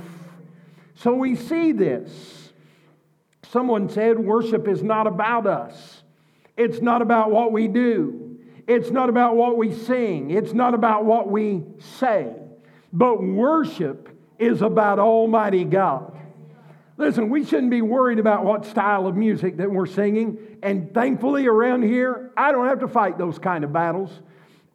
So 0.97 1.15
we 1.15 1.35
see 1.35 1.73
this. 1.73 2.53
Someone 3.51 3.89
said 3.89 4.19
worship 4.19 4.69
is 4.69 4.83
not 4.83 5.07
about 5.07 5.47
us. 5.47 6.03
It's 6.59 6.83
not 6.83 7.01
about 7.01 7.31
what 7.31 7.53
we 7.53 7.69
do. 7.69 8.32
It's 8.67 8.91
not 8.91 9.09
about 9.09 9.37
what 9.37 9.57
we 9.57 9.73
sing, 9.75 10.31
it's 10.31 10.53
not 10.53 10.75
about 10.75 11.05
what 11.05 11.31
we 11.31 11.65
say. 11.79 12.33
But 12.93 13.23
worship 13.23 14.09
is 14.39 14.61
about 14.63 14.99
Almighty 14.99 15.65
God. 15.65 16.19
Listen, 16.99 17.31
we 17.31 17.45
shouldn't 17.45 17.71
be 17.71 17.83
worried 17.83 18.19
about 18.19 18.45
what 18.45 18.67
style 18.67 19.07
of 19.07 19.17
music 19.17 19.57
that 19.57 19.71
we're 19.71 19.87
singing. 19.87 20.59
And 20.63 20.93
thankfully, 20.93 21.47
around 21.47 21.83
here, 21.83 22.33
I 22.37 22.53
don't 22.53 22.69
have 22.69 22.81
to 22.81 22.89
fight 22.89 23.17
those 23.19 23.39
kind 23.39 23.65
of 23.65 23.73
battles. 23.73 24.11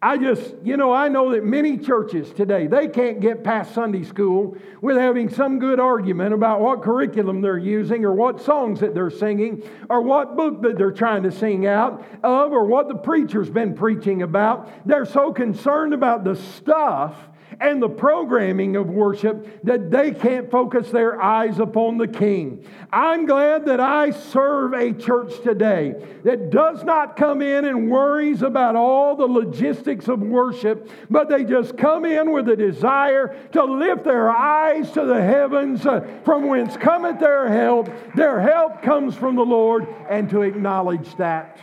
I 0.00 0.16
just, 0.16 0.54
you 0.62 0.76
know, 0.76 0.92
I 0.92 1.08
know 1.08 1.32
that 1.32 1.44
many 1.44 1.76
churches 1.76 2.30
today, 2.32 2.68
they 2.68 2.86
can't 2.86 3.18
get 3.18 3.42
past 3.42 3.74
Sunday 3.74 4.04
school 4.04 4.56
with 4.80 4.96
having 4.96 5.28
some 5.28 5.58
good 5.58 5.80
argument 5.80 6.32
about 6.34 6.60
what 6.60 6.82
curriculum 6.82 7.40
they're 7.40 7.58
using 7.58 8.04
or 8.04 8.12
what 8.12 8.40
songs 8.40 8.78
that 8.78 8.94
they're 8.94 9.10
singing 9.10 9.68
or 9.90 10.02
what 10.02 10.36
book 10.36 10.62
that 10.62 10.78
they're 10.78 10.92
trying 10.92 11.24
to 11.24 11.32
sing 11.32 11.66
out 11.66 12.04
of 12.22 12.52
or 12.52 12.64
what 12.64 12.86
the 12.86 12.94
preacher's 12.94 13.50
been 13.50 13.74
preaching 13.74 14.22
about. 14.22 14.70
They're 14.86 15.04
so 15.04 15.32
concerned 15.32 15.92
about 15.92 16.22
the 16.22 16.36
stuff 16.36 17.16
and 17.60 17.82
the 17.82 17.88
programming 17.88 18.76
of 18.76 18.88
worship 18.88 19.62
that 19.64 19.90
they 19.90 20.12
can't 20.12 20.50
focus 20.50 20.90
their 20.90 21.20
eyes 21.20 21.58
upon 21.58 21.98
the 21.98 22.06
King. 22.06 22.64
I'm 22.92 23.26
glad 23.26 23.66
that 23.66 23.80
I 23.80 24.10
serve 24.10 24.74
a 24.74 24.92
church 24.92 25.40
today 25.42 25.94
that 26.24 26.50
does 26.50 26.84
not 26.84 27.16
come 27.16 27.42
in 27.42 27.64
and 27.64 27.90
worries 27.90 28.42
about 28.42 28.76
all 28.76 29.16
the 29.16 29.26
logistics 29.26 30.08
of 30.08 30.20
worship, 30.20 30.88
but 31.10 31.28
they 31.28 31.44
just 31.44 31.76
come 31.76 32.04
in 32.04 32.32
with 32.32 32.48
a 32.48 32.56
desire 32.56 33.36
to 33.52 33.64
lift 33.64 34.04
their 34.04 34.30
eyes 34.30 34.90
to 34.92 35.04
the 35.04 35.20
heavens 35.20 35.84
uh, 35.84 36.00
from 36.24 36.46
whence 36.46 36.76
cometh 36.76 37.18
their 37.18 37.48
help. 37.48 37.90
Their 38.14 38.40
help 38.40 38.82
comes 38.82 39.14
from 39.14 39.36
the 39.36 39.44
Lord, 39.44 39.86
and 40.08 40.30
to 40.30 40.42
acknowledge 40.42 41.14
that. 41.16 41.58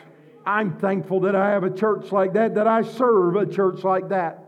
I'm 0.45 0.77
thankful 0.77 1.21
that 1.21 1.35
I 1.35 1.49
have 1.49 1.63
a 1.63 1.71
church 1.71 2.11
like 2.11 2.33
that, 2.33 2.55
that 2.55 2.67
I 2.67 2.83
serve 2.83 3.35
a 3.35 3.45
church 3.45 3.83
like 3.83 4.09
that. 4.09 4.44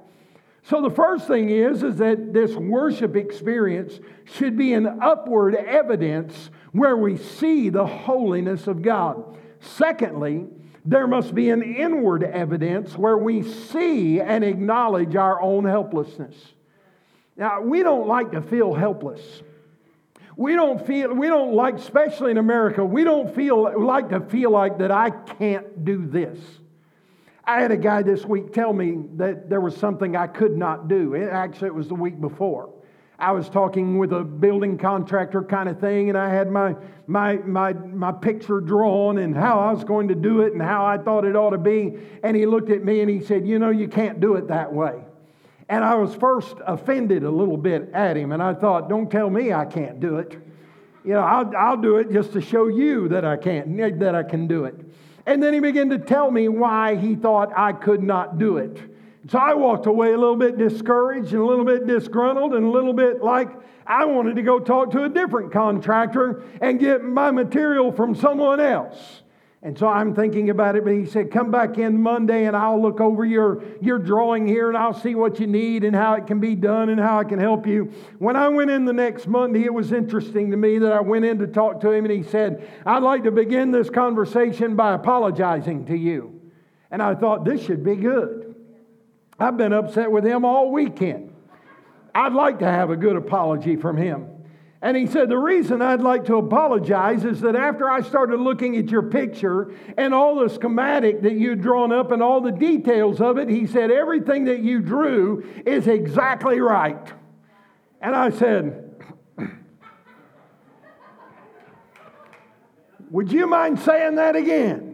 So 0.68 0.82
the 0.82 0.90
first 0.90 1.28
thing 1.28 1.50
is 1.50 1.82
is 1.82 1.96
that 1.98 2.34
this 2.34 2.54
worship 2.54 3.16
experience 3.16 4.02
should 4.26 4.58
be 4.58 4.74
an 4.74 5.00
upward 5.02 5.56
evidence 5.56 6.50
where 6.74 6.98
we 6.98 7.16
see 7.16 7.70
the 7.70 7.86
holiness 7.86 8.68
of 8.68 8.82
God. 8.82 9.38
Secondly, 9.62 10.46
there 10.84 11.08
must 11.08 11.34
be 11.34 11.52
an 11.52 11.64
inward 11.64 12.22
evidence 12.22 12.98
where 12.98 13.18
we 13.18 13.44
see 13.44 14.20
and 14.20 14.44
acknowledge 14.44 15.16
our 15.16 15.42
own 15.42 15.64
helplessness. 15.64 16.36
Now, 17.38 17.62
we 17.62 17.82
don't 17.82 18.08
like 18.08 18.34
to 18.34 18.42
feel 18.42 18.74
helpless. 18.74 19.22
We 20.36 20.54
don't 20.54 20.86
feel 20.86 21.14
we 21.14 21.28
don't 21.28 21.54
like 21.54 21.76
especially 21.76 22.32
in 22.32 22.38
America, 22.38 22.84
we 22.84 23.06
don't 23.06 23.34
feel 23.34 23.86
like 23.86 24.10
to 24.10 24.20
feel 24.20 24.52
like 24.52 24.80
that 24.80 24.92
I 24.92 25.12
can't 25.12 25.86
do 25.86 26.06
this. 26.06 26.38
I 27.48 27.62
had 27.62 27.72
a 27.72 27.77
guy 27.77 28.04
this 28.04 28.25
week 28.25 28.51
tell 28.51 28.74
me 28.74 29.06
that 29.16 29.50
there 29.50 29.62
was 29.62 29.75
something 29.77 30.18
I 30.18 30.27
could 30.27 30.58
not 30.58 30.89
do. 30.89 31.13
It, 31.13 31.30
actually, 31.30 31.68
it 31.68 31.75
was 31.75 31.88
the 31.88 31.96
week 31.96 32.20
before. 32.20 32.74
I 33.18 33.32
was 33.32 33.50
talking 33.50 33.98
with 33.98 34.12
a 34.12 34.22
building 34.22 34.77
contractor 34.77 35.42
kind 35.42 35.70
of 35.70 35.80
thing, 35.80 36.10
and 36.10 36.18
I 36.18 36.30
had 36.30 36.51
my, 36.51 36.75
my, 37.08 37.38
my, 37.38 37.72
my 37.72 38.12
picture 38.12 38.60
drawn 38.60 39.18
and 39.18 39.34
how 39.34 39.62
I 39.62 39.72
was 39.72 39.86
going 39.86 40.10
to 40.10 40.16
do 40.16 40.42
it 40.42 40.51
and 40.51 40.62
how 40.62 40.86
I 40.86 40.98
thought 40.98 41.24
it 41.24 41.38
ought 41.38 41.51
to 41.51 41.58
be. 41.58 41.98
And 42.22 42.36
he 42.36 42.46
looked 42.46 42.70
at 42.70 42.84
me 42.84 43.00
and 43.00 43.10
he 43.10 43.22
said, 43.22 43.48
You 43.48 43.60
know, 43.60 43.70
you 43.70 43.88
can't 43.88 44.20
do 44.20 44.36
it 44.36 44.50
that 44.50 44.74
way. 44.74 45.06
And 45.70 45.86
I 45.86 45.96
was 45.96 46.13
first 46.16 46.58
offended 46.66 47.24
a 47.24 47.32
little 47.32 47.58
bit 47.58 47.89
at 47.94 48.18
him, 48.18 48.34
and 48.34 48.44
I 48.44 48.56
thought, 48.56 48.89
Don't 48.89 49.10
tell 49.10 49.30
me 49.30 49.54
I 49.54 49.63
can't 49.63 50.01
do 50.01 50.18
it. 50.18 50.34
You 51.06 51.13
know, 51.13 51.22
I'll, 51.22 51.56
I'll 51.58 51.77
do 51.77 51.96
it 51.96 52.12
just 52.12 52.34
to 52.34 52.42
show 52.42 52.68
you 52.68 53.08
that 53.08 53.24
I 53.24 53.38
can't, 53.38 53.77
that 54.00 54.16
I 54.16 54.24
can 54.24 54.48
do 54.48 54.66
it. 54.66 54.75
And 55.28 55.44
then 55.44 55.54
he 55.54 55.60
began 55.60 55.90
to 55.90 56.00
tell 56.00 56.32
me 56.32 56.48
why 56.48 56.96
he 56.96 57.14
thought 57.14 57.52
I 57.56 57.74
could 57.74 58.02
not 58.02 58.38
do 58.40 58.58
it. 58.58 58.80
So 59.30 59.38
I 59.38 59.54
walked 59.56 59.86
away 59.86 60.14
a 60.14 60.18
little 60.18 60.38
bit 60.38 60.58
discouraged 60.58 61.34
and 61.34 61.42
a 61.42 61.46
little 61.46 61.66
bit 61.66 61.86
disgruntled 61.86 62.54
and 62.54 62.66
a 62.66 62.70
little 62.70 62.94
bit 62.94 63.22
like 63.22 63.50
I 63.86 64.06
wanted 64.06 64.38
to 64.38 64.42
go 64.42 64.58
talk 64.58 64.92
to 64.92 65.04
a 65.04 65.10
different 65.10 65.52
contractor 65.52 66.44
and 66.62 66.80
get 66.80 67.04
my 67.04 67.32
material 67.32 67.92
from 67.92 68.16
someone 68.16 68.62
else. 68.62 69.22
And 69.68 69.78
so 69.78 69.86
I'm 69.86 70.16
thinking 70.16 70.50
about 70.50 70.78
it, 70.78 70.86
but 70.86 70.94
he 70.94 71.06
said, 71.06 71.30
Come 71.30 71.52
back 71.52 71.78
in 71.78 72.02
Monday 72.02 72.46
and 72.46 72.56
I'll 72.56 72.82
look 72.82 73.02
over 73.02 73.26
your, 73.26 73.62
your 73.82 74.00
drawing 74.00 74.48
here 74.48 74.70
and 74.70 74.78
I'll 74.78 74.94
see 74.94 75.14
what 75.14 75.42
you 75.42 75.48
need 75.48 75.84
and 75.84 75.94
how 75.94 76.14
it 76.14 76.26
can 76.26 76.40
be 76.40 76.56
done 76.56 76.88
and 76.88 76.98
how 76.98 77.20
I 77.20 77.26
can 77.26 77.38
help 77.38 77.68
you. 77.68 77.92
When 78.18 78.38
I 78.38 78.48
went 78.48 78.72
in 78.72 78.86
the 78.86 78.94
next 78.94 79.28
Monday, 79.28 79.66
it 79.66 79.74
was 79.74 79.92
interesting 79.92 80.52
to 80.52 80.58
me 80.58 80.78
that 80.80 80.94
I 80.94 81.02
went 81.02 81.26
in 81.26 81.40
to 81.40 81.48
talk 81.48 81.82
to 81.82 81.92
him 81.92 82.06
and 82.06 82.14
he 82.14 82.24
said, 82.24 82.66
I'd 82.86 83.04
like 83.04 83.26
to 83.26 83.32
begin 83.32 83.72
this 83.72 83.90
conversation 83.90 84.78
by 84.78 84.94
apologizing 84.94 85.88
to 85.88 85.98
you. 85.98 86.40
And 86.90 87.04
I 87.04 87.16
thought, 87.16 87.44
This 87.44 87.62
should 87.62 87.84
be 87.84 87.98
good. 87.98 88.56
I've 89.38 89.58
been 89.58 89.74
upset 89.74 90.10
with 90.10 90.26
him 90.26 90.46
all 90.46 90.72
weekend. 90.72 91.36
I'd 92.16 92.32
like 92.32 92.60
to 92.60 92.68
have 92.68 92.90
a 92.90 92.96
good 92.96 93.18
apology 93.18 93.76
from 93.76 93.98
him. 93.98 94.30
And 94.82 94.96
he 94.96 95.08
said, 95.08 95.30
The 95.30 95.38
reason 95.38 95.82
I'd 95.82 96.02
like 96.02 96.26
to 96.26 96.36
apologize 96.36 97.26
is 97.26 97.42
that 97.42 97.56
after 97.56 97.90
I 97.90 98.02
started 98.02 98.40
looking 98.40 98.78
at 98.78 98.90
your 98.90 99.02
picture 99.04 99.74
and 99.98 100.14
all 100.14 100.36
the 100.36 100.50
schematic 100.50 101.24
that 101.24 101.34
you'd 101.34 101.62
drawn 101.62 101.92
up 101.92 102.12
and 102.12 102.22
all 102.22 102.42
the 102.42 102.52
details 102.52 103.20
of 103.20 103.40
it, 103.40 103.50
he 103.50 103.66
said, 103.66 103.90
Everything 103.90 104.46
that 104.46 104.60
you 104.60 104.80
drew 104.80 105.44
is 105.66 105.88
exactly 105.88 106.60
right. 106.60 107.12
And 108.02 108.16
I 108.16 108.30
said, 108.30 109.02
Would 113.10 113.32
you 113.32 113.48
mind 113.48 113.80
saying 113.80 114.16
that 114.16 114.36
again? 114.36 114.94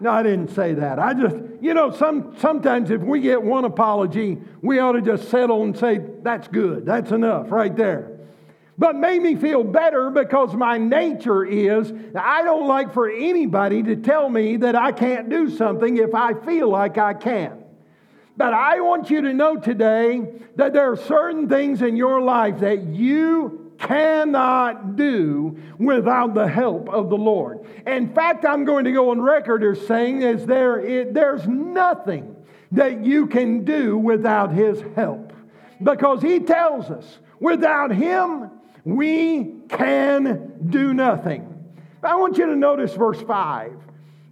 No, 0.00 0.10
I 0.10 0.22
didn't 0.22 0.50
say 0.50 0.74
that. 0.74 1.00
I 1.00 1.12
just, 1.12 1.36
you 1.60 1.74
know, 1.74 1.90
some, 1.90 2.36
sometimes 2.38 2.90
if 2.90 3.02
we 3.02 3.20
get 3.20 3.42
one 3.42 3.64
apology, 3.64 4.38
we 4.62 4.78
ought 4.80 4.92
to 4.92 5.00
just 5.00 5.28
settle 5.28 5.62
and 5.62 5.78
say, 5.78 6.00
That's 6.22 6.48
good. 6.48 6.84
That's 6.84 7.12
enough 7.12 7.52
right 7.52 7.76
there 7.76 8.17
but 8.78 8.94
made 8.94 9.20
me 9.20 9.34
feel 9.34 9.64
better 9.64 10.08
because 10.08 10.54
my 10.54 10.78
nature 10.78 11.44
is 11.44 11.92
I 12.14 12.42
don't 12.44 12.68
like 12.68 12.94
for 12.94 13.10
anybody 13.10 13.82
to 13.82 13.96
tell 13.96 14.28
me 14.28 14.56
that 14.58 14.76
I 14.76 14.92
can't 14.92 15.28
do 15.28 15.50
something 15.50 15.96
if 15.96 16.14
I 16.14 16.34
feel 16.34 16.68
like 16.68 16.96
I 16.96 17.14
can. 17.14 17.64
But 18.36 18.54
I 18.54 18.80
want 18.80 19.10
you 19.10 19.20
to 19.22 19.34
know 19.34 19.56
today 19.56 20.28
that 20.54 20.72
there 20.72 20.92
are 20.92 20.96
certain 20.96 21.48
things 21.48 21.82
in 21.82 21.96
your 21.96 22.20
life 22.20 22.60
that 22.60 22.84
you 22.84 23.72
cannot 23.78 24.94
do 24.94 25.58
without 25.78 26.34
the 26.34 26.46
help 26.46 26.88
of 26.88 27.10
the 27.10 27.16
Lord. 27.16 27.66
In 27.84 28.14
fact, 28.14 28.44
I'm 28.44 28.64
going 28.64 28.84
to 28.84 28.92
go 28.92 29.10
on 29.10 29.20
record 29.20 29.64
as 29.64 29.84
saying 29.88 30.22
is 30.22 30.46
there 30.46 30.78
it, 30.78 31.14
there's 31.14 31.48
nothing 31.48 32.36
that 32.72 33.04
you 33.04 33.26
can 33.26 33.64
do 33.64 33.98
without 33.98 34.52
his 34.52 34.84
help. 34.94 35.32
Because 35.82 36.22
he 36.22 36.40
tells 36.40 36.90
us, 36.90 37.18
without 37.40 37.92
him, 37.92 38.50
we 38.88 39.52
can 39.68 40.54
do 40.70 40.94
nothing. 40.94 41.54
I 42.02 42.16
want 42.16 42.38
you 42.38 42.46
to 42.46 42.56
notice 42.56 42.94
verse 42.94 43.20
5. 43.20 43.72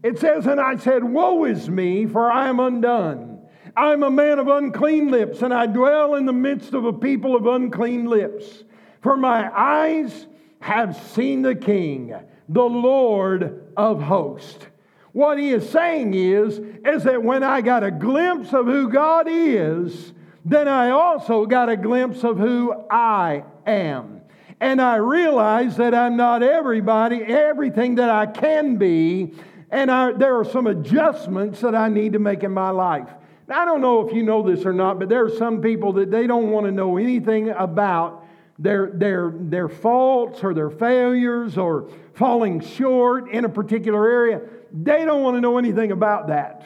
It 0.02 0.18
says, 0.18 0.46
And 0.46 0.58
I 0.58 0.76
said, 0.76 1.04
Woe 1.04 1.44
is 1.44 1.68
me, 1.68 2.06
for 2.06 2.30
I 2.30 2.48
am 2.48 2.58
undone. 2.58 3.40
I 3.76 3.92
am 3.92 4.02
a 4.02 4.10
man 4.10 4.38
of 4.38 4.48
unclean 4.48 5.10
lips, 5.10 5.42
and 5.42 5.52
I 5.52 5.66
dwell 5.66 6.14
in 6.14 6.24
the 6.24 6.32
midst 6.32 6.72
of 6.72 6.86
a 6.86 6.92
people 6.92 7.36
of 7.36 7.46
unclean 7.46 8.06
lips. 8.06 8.64
For 9.02 9.16
my 9.16 9.50
eyes 9.54 10.26
have 10.60 10.96
seen 10.96 11.42
the 11.42 11.54
King, 11.54 12.14
the 12.48 12.62
Lord 12.62 13.72
of 13.76 14.00
hosts. 14.00 14.64
What 15.12 15.38
he 15.38 15.50
is 15.50 15.68
saying 15.68 16.14
is, 16.14 16.58
is 16.84 17.04
that 17.04 17.22
when 17.22 17.42
I 17.42 17.60
got 17.60 17.84
a 17.84 17.90
glimpse 17.90 18.54
of 18.54 18.64
who 18.64 18.88
God 18.88 19.26
is, 19.28 20.14
then 20.46 20.66
I 20.66 20.90
also 20.90 21.44
got 21.44 21.68
a 21.68 21.76
glimpse 21.76 22.24
of 22.24 22.38
who 22.38 22.72
I 22.90 23.44
am. 23.66 24.15
And 24.60 24.80
I 24.80 24.96
realize 24.96 25.76
that 25.76 25.94
I'm 25.94 26.16
not 26.16 26.42
everybody, 26.42 27.22
everything 27.22 27.96
that 27.96 28.08
I 28.08 28.26
can 28.26 28.76
be, 28.76 29.34
and 29.70 29.90
I, 29.90 30.12
there 30.12 30.38
are 30.38 30.44
some 30.44 30.66
adjustments 30.66 31.60
that 31.60 31.74
I 31.74 31.88
need 31.88 32.14
to 32.14 32.18
make 32.18 32.42
in 32.42 32.52
my 32.52 32.70
life. 32.70 33.08
Now, 33.48 33.62
I 33.62 33.64
don't 33.64 33.80
know 33.80 34.06
if 34.06 34.14
you 34.14 34.22
know 34.22 34.42
this 34.42 34.64
or 34.64 34.72
not, 34.72 34.98
but 34.98 35.08
there 35.08 35.24
are 35.24 35.30
some 35.30 35.60
people 35.60 35.92
that 35.94 36.10
they 36.10 36.26
don't 36.26 36.50
want 36.50 36.66
to 36.66 36.72
know 36.72 36.96
anything 36.96 37.50
about 37.50 38.24
their, 38.58 38.90
their, 38.92 39.32
their 39.34 39.68
faults 39.68 40.42
or 40.42 40.54
their 40.54 40.70
failures 40.70 41.58
or 41.58 41.90
falling 42.14 42.60
short 42.60 43.30
in 43.30 43.44
a 43.44 43.48
particular 43.48 44.08
area. 44.08 44.40
They 44.72 45.04
don't 45.04 45.22
want 45.22 45.36
to 45.36 45.40
know 45.40 45.58
anything 45.58 45.92
about 45.92 46.28
that. 46.28 46.64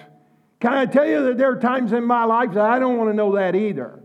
Can 0.61 0.73
I 0.73 0.87
tell 0.87 1.07
you 1.07 1.25
that 1.25 1.39
there 1.39 1.51
are 1.51 1.59
times 1.59 1.93
in 1.93 2.05
my 2.05 2.25
life 2.25 2.53
that 2.53 2.65
I 2.65 2.79
don't 2.79 2.97
want 2.97 3.11
to 3.11 3.15
know 3.15 3.35
that 3.35 3.57
either? 3.57 3.99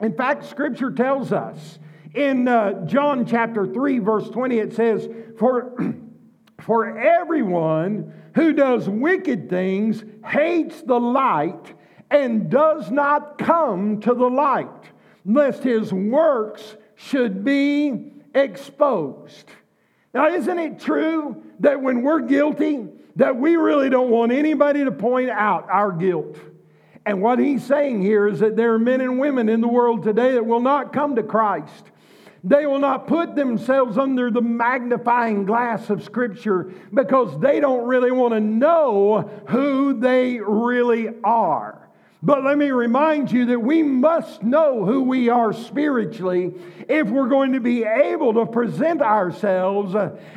In 0.00 0.14
fact, 0.14 0.44
Scripture 0.46 0.90
tells 0.90 1.32
us 1.32 1.78
in 2.16 2.48
uh, 2.48 2.86
John 2.86 3.26
chapter 3.26 3.66
3, 3.66 3.98
verse 3.98 4.28
20, 4.30 4.58
it 4.58 4.72
says, 4.72 5.08
For, 5.38 5.76
for 6.60 6.98
everyone 6.98 8.12
who 8.34 8.54
does 8.54 8.88
wicked 8.88 9.50
things 9.50 10.02
hates 10.24 10.80
the 10.82 10.98
light 10.98 11.74
and 12.10 12.50
does 12.50 12.90
not 12.90 13.36
come 13.38 14.00
to 14.00 14.14
the 14.14 14.28
light, 14.28 14.68
lest 15.24 15.62
his 15.62 15.92
works 15.92 16.76
should 16.94 17.44
be 17.44 18.12
exposed. 18.34 19.50
Now, 20.14 20.28
isn't 20.28 20.58
it 20.58 20.80
true 20.80 21.42
that 21.60 21.82
when 21.82 22.02
we're 22.02 22.20
guilty, 22.20 22.88
that 23.16 23.36
we 23.36 23.56
really 23.56 23.90
don't 23.90 24.10
want 24.10 24.32
anybody 24.32 24.84
to 24.84 24.92
point 24.92 25.28
out 25.28 25.68
our 25.70 25.92
guilt? 25.92 26.38
And 27.04 27.20
what 27.20 27.38
he's 27.38 27.64
saying 27.64 28.02
here 28.02 28.26
is 28.26 28.40
that 28.40 28.56
there 28.56 28.72
are 28.72 28.78
men 28.78 29.00
and 29.00 29.18
women 29.18 29.48
in 29.48 29.60
the 29.60 29.68
world 29.68 30.02
today 30.02 30.32
that 30.32 30.46
will 30.46 30.60
not 30.60 30.92
come 30.92 31.16
to 31.16 31.22
Christ. 31.22 31.90
They 32.46 32.64
will 32.64 32.78
not 32.78 33.08
put 33.08 33.34
themselves 33.34 33.98
under 33.98 34.30
the 34.30 34.40
magnifying 34.40 35.46
glass 35.46 35.90
of 35.90 36.04
Scripture 36.04 36.72
because 36.94 37.40
they 37.40 37.58
don't 37.58 37.88
really 37.88 38.12
want 38.12 38.34
to 38.34 38.40
know 38.40 39.28
who 39.48 39.98
they 39.98 40.38
really 40.38 41.08
are. 41.24 41.88
But 42.22 42.44
let 42.44 42.56
me 42.56 42.70
remind 42.70 43.32
you 43.32 43.46
that 43.46 43.58
we 43.58 43.82
must 43.82 44.44
know 44.44 44.84
who 44.84 45.02
we 45.02 45.28
are 45.28 45.52
spiritually 45.52 46.54
if 46.88 47.08
we're 47.08 47.28
going 47.28 47.54
to 47.54 47.60
be 47.60 47.82
able 47.82 48.34
to 48.34 48.46
present 48.46 49.02
ourselves 49.02 49.96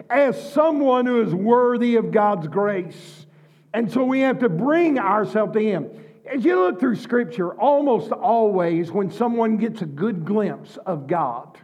as 0.09 0.51
someone 0.51 1.05
who 1.05 1.21
is 1.21 1.33
worthy 1.35 1.95
of 1.95 2.09
God's 2.09 2.47
grace. 2.47 3.27
And 3.71 3.91
so 3.91 4.03
we 4.03 4.21
have 4.21 4.39
to 4.39 4.49
bring 4.49 4.97
ourselves 4.97 5.53
to 5.53 5.59
Him. 5.59 5.91
As 6.25 6.43
you 6.43 6.55
look 6.55 6.79
through 6.79 6.95
Scripture, 6.95 7.53
almost 7.53 8.11
always 8.11 8.91
when 8.91 9.11
someone 9.11 9.57
gets 9.57 9.83
a 9.83 9.85
good 9.85 10.25
glimpse 10.25 10.77
of 10.87 11.05
God, 11.05 11.55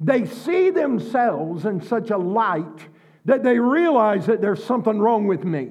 they 0.00 0.26
see 0.26 0.70
themselves 0.70 1.64
in 1.64 1.80
such 1.82 2.10
a 2.10 2.18
light 2.18 2.88
that 3.24 3.42
they 3.42 3.58
realize 3.58 4.26
that 4.26 4.40
there's 4.40 4.62
something 4.62 4.98
wrong 4.98 5.26
with 5.26 5.44
me. 5.44 5.70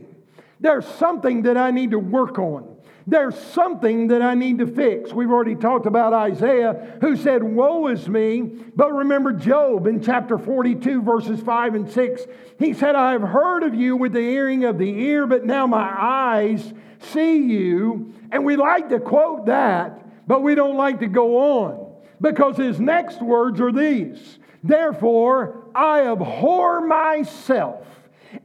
There's 0.59 0.87
something 0.87 1.43
that 1.43 1.57
I 1.57 1.71
need 1.71 1.91
to 1.91 1.99
work 1.99 2.39
on. 2.39 2.69
There's 3.05 3.37
something 3.37 4.07
that 4.07 4.21
I 4.21 4.33
need 4.33 4.59
to 4.59 4.67
fix. 4.67 5.11
We've 5.11 5.29
already 5.29 5.55
talked 5.55 5.85
about 5.85 6.13
Isaiah, 6.13 6.97
who 7.01 7.17
said, 7.17 7.43
Woe 7.43 7.87
is 7.87 8.07
me. 8.07 8.41
But 8.75 8.93
remember 8.93 9.33
Job 9.33 9.87
in 9.87 10.01
chapter 10.01 10.37
42, 10.37 11.01
verses 11.01 11.41
5 11.41 11.75
and 11.75 11.91
6. 11.91 12.21
He 12.59 12.73
said, 12.73 12.95
I 12.95 13.11
have 13.11 13.21
heard 13.21 13.63
of 13.63 13.75
you 13.75 13.97
with 13.97 14.13
the 14.13 14.21
hearing 14.21 14.63
of 14.63 14.77
the 14.77 14.89
ear, 14.89 15.27
but 15.27 15.43
now 15.45 15.67
my 15.67 15.93
eyes 15.99 16.73
see 16.99 17.39
you. 17.39 18.13
And 18.31 18.45
we 18.45 18.55
like 18.55 18.87
to 18.89 19.01
quote 19.01 19.47
that, 19.47 20.25
but 20.25 20.41
we 20.41 20.55
don't 20.55 20.77
like 20.77 21.01
to 21.01 21.07
go 21.07 21.59
on 21.61 21.82
because 22.23 22.55
his 22.55 22.79
next 22.79 23.21
words 23.21 23.59
are 23.59 23.71
these. 23.71 24.39
Therefore, 24.63 25.65
I 25.75 26.07
abhor 26.07 26.79
myself 26.81 27.85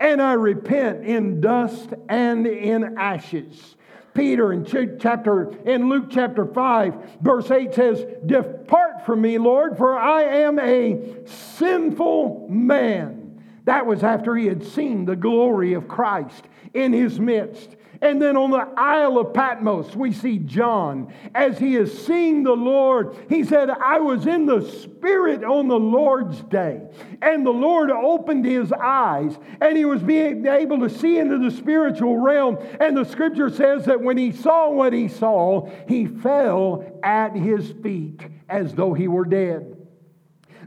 and 0.01 0.21
I 0.21 0.33
repent 0.33 1.07
in 1.07 1.41
dust 1.41 1.95
and 2.09 2.47
in 2.47 2.99
ashes. 2.99 3.77
Peter 4.15 4.53
in 4.53 4.65
chapter 4.65 5.53
in 5.65 5.89
Luke 5.89 6.07
chapter 6.11 6.45
5 6.45 7.21
verse 7.21 7.53
8 7.53 7.73
says 7.73 8.05
depart 8.27 9.07
from 9.07 9.21
me 9.21 9.39
Lord 9.39 9.77
for 9.79 9.97
I 9.97 10.23
am 10.23 10.59
a 10.59 11.25
sinful 11.25 12.49
man. 12.51 13.41
That 13.65 13.87
was 13.87 14.03
after 14.03 14.35
he 14.35 14.47
had 14.47 14.65
seen 14.65 15.05
the 15.05 15.15
glory 15.15 15.75
of 15.75 15.87
Christ 15.87 16.49
in 16.75 16.93
his 16.93 17.21
midst 17.21 17.77
and 18.01 18.23
then 18.23 18.37
on 18.37 18.51
the 18.51 18.69
Isle 18.77 19.19
of 19.19 19.35
Patmos, 19.35 19.97
we 19.97 20.13
see 20.13 20.39
John 20.39 21.13
as 21.35 21.59
he 21.59 21.77
is 21.77 22.07
seeing 22.07 22.45
the 22.45 22.53
Lord. 22.53 23.17
He 23.29 23.45
said, 23.45 23.71
I 23.71 23.99
was 23.99 24.27
in 24.27 24.47
the 24.47 24.63
Spirit 24.63 25.43
on 25.43 25.67
the 25.67 25.79
Lord's 25.79 26.41
day. 26.43 26.83
And 27.21 27.45
the 27.45 27.51
Lord 27.51 27.91
opened 27.91 28.45
his 28.45 28.73
eyes 28.73 29.37
and 29.61 29.77
he 29.77 29.85
was 29.85 30.03
being 30.03 30.47
able 30.47 30.79
to 30.81 30.91
see 30.91 31.19
into 31.19 31.39
the 31.39 31.51
spiritual 31.51 32.19
realm. 32.19 32.59
And 32.81 32.97
the 32.97 33.05
scripture 33.05 33.51
says 33.51 33.87
that 33.87 34.01
when 34.01 34.17
he 34.17 34.31
saw 34.31 34.71
what 34.71 34.93
he 34.93 35.09
saw, 35.09 35.69
he 35.89 36.07
fell 36.07 37.01
at 37.03 37.35
his 37.35 37.73
feet 37.83 38.21
as 38.49 38.75
though 38.75 38.95
he 38.95 39.09
were 39.09 39.25
dead. 39.25 39.77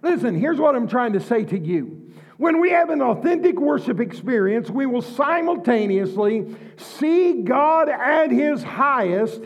Listen, 0.04 0.36
here's 0.36 0.60
what 0.60 0.76
I'm 0.76 0.88
trying 0.88 1.13
to 1.13 1.22
say 1.22 1.46
to 1.46 1.58
you. 1.58 2.01
When 2.41 2.60
we 2.60 2.71
have 2.71 2.89
an 2.89 3.04
authentic 3.04 3.60
worship 3.60 3.99
experience, 3.99 4.67
we 4.67 4.88
will 4.88 5.04
simultaneously 5.04 6.56
see 6.75 7.43
God 7.43 7.88
at 7.88 8.32
His 8.32 8.63
highest 8.63 9.43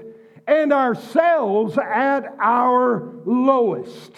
and 0.48 0.72
ourselves 0.72 1.78
at 1.78 2.24
our 2.40 3.16
lowest. 3.26 4.14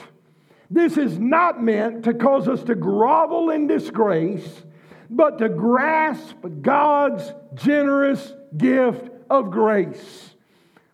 This 0.69 0.95
is 0.95 1.17
not 1.17 1.59
meant 1.59 2.03
to 2.03 2.13
cause 2.13 2.47
us 2.47 2.61
to 2.65 2.75
grovel 2.75 3.49
in 3.49 3.65
disgrace, 3.65 4.61
but 5.09 5.39
to 5.39 5.49
grasp 5.49 6.35
God's 6.61 7.33
generous 7.55 8.31
gift 8.55 9.09
of 9.27 9.49
grace. 9.49 10.35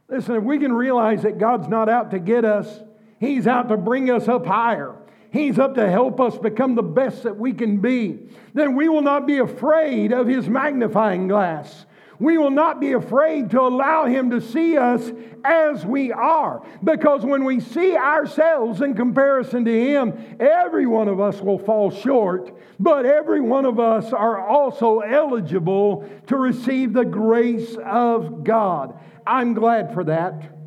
Listen, 0.08 0.36
if 0.36 0.44
we 0.44 0.58
can 0.58 0.72
realize 0.72 1.24
that 1.24 1.38
God's 1.38 1.68
not 1.68 1.90
out 1.90 2.12
to 2.12 2.20
get 2.20 2.46
us, 2.46 2.80
He's 3.20 3.46
out 3.46 3.68
to 3.68 3.76
bring 3.76 4.10
us 4.10 4.30
up 4.30 4.46
higher. 4.46 5.03
He's 5.34 5.58
up 5.58 5.74
to 5.76 5.90
help 5.90 6.22
us 6.22 6.38
become 6.38 6.76
the 6.76 6.84
best 6.84 7.24
that 7.24 7.36
we 7.36 7.54
can 7.54 7.78
be. 7.78 8.20
Then 8.54 8.76
we 8.76 8.88
will 8.88 9.02
not 9.02 9.26
be 9.26 9.40
afraid 9.40 10.14
of 10.14 10.28
His 10.28 10.48
magnifying 10.48 11.28
glass. 11.28 11.88
We 12.20 12.38
will 12.38 12.52
not 12.52 12.80
be 12.80 12.94
afraid 12.94 13.50
to 13.50 13.62
allow 13.62 14.06
Him 14.06 14.30
to 14.30 14.40
see 14.40 14.78
us 14.78 15.12
as 15.44 15.88
we 15.88 16.12
are. 16.12 16.64
Because 16.84 17.26
when 17.26 17.46
we 17.46 17.60
see 17.60 17.98
ourselves 17.98 18.82
in 18.82 18.94
comparison 18.94 19.66
to 19.66 19.72
Him, 19.72 20.38
every 20.40 20.86
one 20.86 21.08
of 21.08 21.20
us 21.20 21.42
will 21.42 21.58
fall 21.58 21.90
short, 21.90 22.56
but 22.80 23.08
every 23.08 23.42
one 23.42 23.66
of 23.66 23.80
us 23.80 24.14
are 24.14 24.40
also 24.40 25.00
eligible 25.00 26.08
to 26.28 26.38
receive 26.38 26.94
the 26.94 27.06
grace 27.06 27.76
of 27.84 28.44
God. 28.44 29.00
I'm 29.26 29.56
glad 29.56 29.96
for 29.96 30.04
that. 30.04 30.63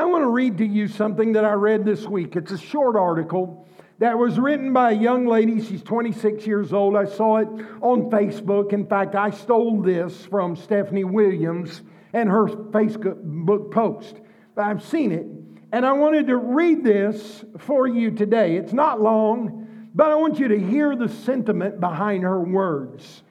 I 0.00 0.04
want 0.04 0.22
to 0.22 0.28
read 0.28 0.56
to 0.56 0.66
you 0.66 0.88
something 0.88 1.34
that 1.34 1.44
I 1.44 1.52
read 1.52 1.84
this 1.84 2.06
week. 2.06 2.34
It's 2.34 2.52
a 2.52 2.56
short 2.56 2.96
article 2.96 3.68
that 3.98 4.16
was 4.16 4.38
written 4.38 4.72
by 4.72 4.92
a 4.92 4.94
young 4.94 5.26
lady. 5.26 5.62
She's 5.62 5.82
26 5.82 6.46
years 6.46 6.72
old. 6.72 6.96
I 6.96 7.04
saw 7.04 7.36
it 7.36 7.48
on 7.82 8.08
Facebook. 8.08 8.72
In 8.72 8.86
fact, 8.86 9.14
I 9.14 9.28
stole 9.28 9.82
this 9.82 10.24
from 10.24 10.56
Stephanie 10.56 11.04
Williams 11.04 11.82
and 12.14 12.30
her 12.30 12.46
Facebook 12.46 13.70
post. 13.70 14.16
But 14.54 14.64
I've 14.64 14.82
seen 14.82 15.12
it, 15.12 15.26
and 15.70 15.84
I 15.84 15.92
wanted 15.92 16.28
to 16.28 16.38
read 16.38 16.82
this 16.82 17.44
for 17.58 17.86
you 17.86 18.10
today. 18.10 18.56
It's 18.56 18.72
not 18.72 19.02
long, 19.02 19.90
but 19.94 20.10
I 20.10 20.14
want 20.14 20.38
you 20.38 20.48
to 20.48 20.58
hear 20.58 20.96
the 20.96 21.10
sentiment 21.10 21.78
behind 21.78 22.22
her 22.22 22.40
words. 22.40 23.22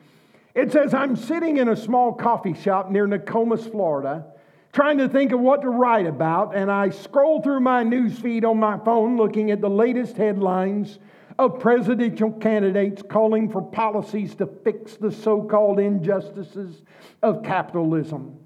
It 0.54 0.72
says, 0.72 0.94
I'm 0.94 1.16
sitting 1.16 1.58
in 1.58 1.68
a 1.68 1.76
small 1.76 2.14
coffee 2.14 2.54
shop 2.54 2.92
near 2.92 3.08
Nokomis, 3.08 3.72
Florida 3.72 4.24
trying 4.72 4.98
to 5.00 5.10
think 5.10 5.32
of 5.32 5.40
what 5.40 5.62
to 5.62 5.70
write 5.70 6.06
about, 6.06 6.56
and 6.56 6.72
I 6.72 6.90
scroll 6.90 7.42
through 7.42 7.62
my 7.62 7.84
news 7.84 8.20
feed 8.20 8.46
on 8.46 8.60
my 8.60 8.78
phone 8.78 9.18
looking 9.18 9.52
at 9.52 9.62
the 9.62 9.70
latest 9.70 10.18
headlines 10.18 11.00
of 11.40 11.60
presidential 11.60 12.32
candidates 12.34 13.02
calling 13.02 13.50
for 13.50 13.62
policies 13.62 14.36
to 14.36 14.46
fix 14.46 14.98
the 14.98 15.12
so 15.12 15.42
called 15.42 15.80
injustices 15.80 16.84
of 17.24 17.44
capitalism. 17.44 18.38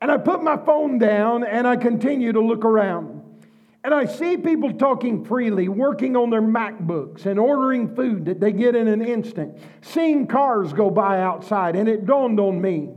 And 0.00 0.10
I 0.10 0.16
put 0.16 0.42
my 0.42 0.56
phone 0.56 0.98
down 0.98 1.44
and 1.44 1.66
I 1.66 1.76
continue 1.76 2.32
to 2.32 2.40
look 2.40 2.64
around. 2.64 3.22
And 3.84 3.94
I 3.94 4.06
see 4.06 4.36
people 4.36 4.72
talking 4.72 5.24
freely, 5.24 5.68
working 5.68 6.16
on 6.16 6.30
their 6.30 6.42
MacBooks 6.42 7.26
and 7.26 7.38
ordering 7.38 7.94
food 7.94 8.24
that 8.24 8.40
they 8.40 8.52
get 8.52 8.74
in 8.74 8.88
an 8.88 9.02
instant, 9.02 9.58
seeing 9.82 10.26
cars 10.26 10.72
go 10.72 10.90
by 10.90 11.20
outside. 11.20 11.76
And 11.76 11.88
it 11.88 12.06
dawned 12.06 12.40
on 12.40 12.60
me 12.60 12.90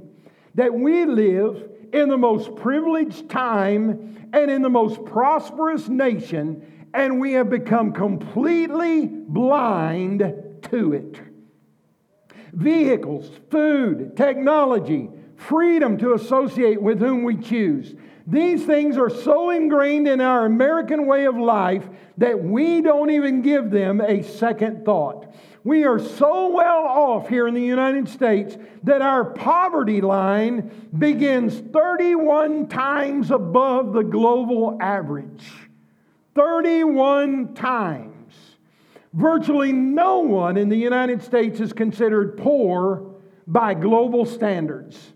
that 0.55 0.73
we 0.73 1.05
live 1.05 1.70
in 1.93 2.09
the 2.09 2.17
most 2.17 2.55
privileged 2.55 3.29
time 3.29 4.29
and 4.33 4.49
in 4.49 4.61
the 4.61 4.69
most 4.69 5.03
prosperous 5.05 5.87
nation, 5.87 6.87
and 6.93 7.19
we 7.19 7.33
have 7.33 7.49
become 7.49 7.93
completely 7.93 9.07
blind 9.07 10.19
to 10.63 10.93
it. 10.93 11.19
Vehicles, 12.53 13.29
food, 13.49 14.15
technology, 14.17 15.09
freedom 15.35 15.97
to 15.97 16.13
associate 16.13 16.81
with 16.81 16.99
whom 16.99 17.23
we 17.23 17.37
choose. 17.37 17.95
These 18.31 18.63
things 18.63 18.97
are 18.97 19.09
so 19.09 19.49
ingrained 19.49 20.07
in 20.07 20.21
our 20.21 20.45
American 20.45 21.05
way 21.05 21.25
of 21.25 21.35
life 21.35 21.89
that 22.17 22.41
we 22.41 22.79
don't 22.79 23.09
even 23.09 23.41
give 23.41 23.69
them 23.69 23.99
a 23.99 24.23
second 24.23 24.85
thought. 24.85 25.35
We 25.65 25.83
are 25.83 25.99
so 25.99 26.47
well 26.47 26.85
off 26.85 27.27
here 27.27 27.45
in 27.45 27.53
the 27.53 27.61
United 27.61 28.07
States 28.07 28.57
that 28.83 29.01
our 29.01 29.25
poverty 29.25 29.99
line 29.99 30.89
begins 30.97 31.59
31 31.73 32.69
times 32.69 33.31
above 33.31 33.91
the 33.91 34.03
global 34.03 34.77
average. 34.79 35.45
31 36.33 37.53
times. 37.53 38.33
Virtually 39.11 39.73
no 39.73 40.19
one 40.19 40.55
in 40.55 40.69
the 40.69 40.77
United 40.77 41.21
States 41.21 41.59
is 41.59 41.73
considered 41.73 42.37
poor 42.37 43.13
by 43.45 43.73
global 43.73 44.25
standards. 44.25 45.11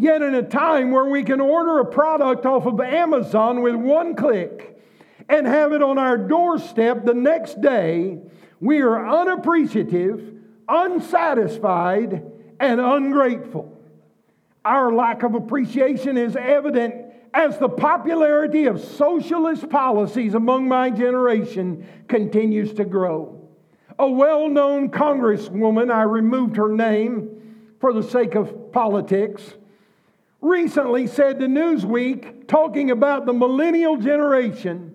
Yet, 0.00 0.22
in 0.22 0.36
a 0.36 0.44
time 0.44 0.92
where 0.92 1.06
we 1.06 1.24
can 1.24 1.40
order 1.40 1.80
a 1.80 1.84
product 1.84 2.46
off 2.46 2.66
of 2.66 2.80
Amazon 2.80 3.62
with 3.62 3.74
one 3.74 4.14
click 4.14 4.80
and 5.28 5.44
have 5.44 5.72
it 5.72 5.82
on 5.82 5.98
our 5.98 6.16
doorstep 6.16 7.04
the 7.04 7.14
next 7.14 7.60
day, 7.60 8.20
we 8.60 8.80
are 8.80 9.08
unappreciative, 9.08 10.34
unsatisfied, 10.68 12.24
and 12.60 12.80
ungrateful. 12.80 13.76
Our 14.64 14.92
lack 14.92 15.24
of 15.24 15.34
appreciation 15.34 16.16
is 16.16 16.36
evident 16.36 16.94
as 17.34 17.58
the 17.58 17.68
popularity 17.68 18.66
of 18.66 18.80
socialist 18.80 19.68
policies 19.68 20.34
among 20.34 20.68
my 20.68 20.90
generation 20.90 21.84
continues 22.06 22.72
to 22.74 22.84
grow. 22.84 23.48
A 23.98 24.08
well 24.08 24.48
known 24.48 24.90
congresswoman, 24.90 25.92
I 25.92 26.02
removed 26.02 26.54
her 26.54 26.72
name 26.72 27.66
for 27.80 27.92
the 27.92 28.02
sake 28.02 28.36
of 28.36 28.70
politics, 28.72 29.54
recently 30.40 31.06
said 31.06 31.40
to 31.40 31.46
Newsweek, 31.46 32.46
talking 32.46 32.90
about 32.90 33.26
the 33.26 33.32
millennial 33.32 33.96
generation, 33.96 34.94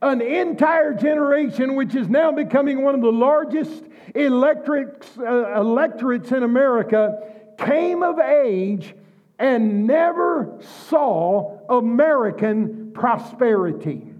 an 0.00 0.20
entire 0.20 0.94
generation 0.94 1.74
which 1.74 1.94
is 1.94 2.08
now 2.08 2.30
becoming 2.30 2.82
one 2.82 2.94
of 2.94 3.00
the 3.00 3.12
largest 3.12 3.84
electorates, 4.14 5.18
uh, 5.18 5.60
electorates 5.60 6.30
in 6.30 6.42
America, 6.42 7.18
came 7.58 8.02
of 8.02 8.18
age 8.18 8.94
and 9.38 9.86
never 9.86 10.58
saw 10.88 11.58
American 11.68 12.92
prosperity. 12.92 14.12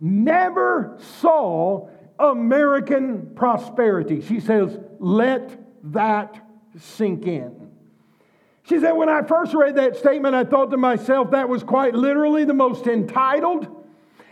Never 0.00 0.96
saw 1.20 1.88
American 2.18 3.32
prosperity. 3.34 4.20
She 4.22 4.40
says, 4.40 4.78
let 4.98 5.58
that 5.92 6.46
sink 6.78 7.26
in. 7.26 7.59
She 8.70 8.78
said, 8.78 8.92
When 8.92 9.08
I 9.08 9.22
first 9.22 9.52
read 9.52 9.74
that 9.74 9.96
statement, 9.96 10.36
I 10.36 10.44
thought 10.44 10.70
to 10.70 10.76
myself 10.76 11.32
that 11.32 11.48
was 11.48 11.64
quite 11.64 11.92
literally 11.92 12.44
the 12.44 12.54
most 12.54 12.86
entitled 12.86 13.66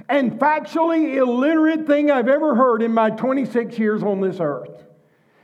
and 0.08 0.38
factually 0.38 1.16
illiterate 1.16 1.88
thing 1.88 2.08
I've 2.08 2.28
ever 2.28 2.54
heard 2.54 2.80
in 2.80 2.94
my 2.94 3.10
26 3.10 3.76
years 3.80 4.04
on 4.04 4.20
this 4.20 4.38
earth. 4.38 4.86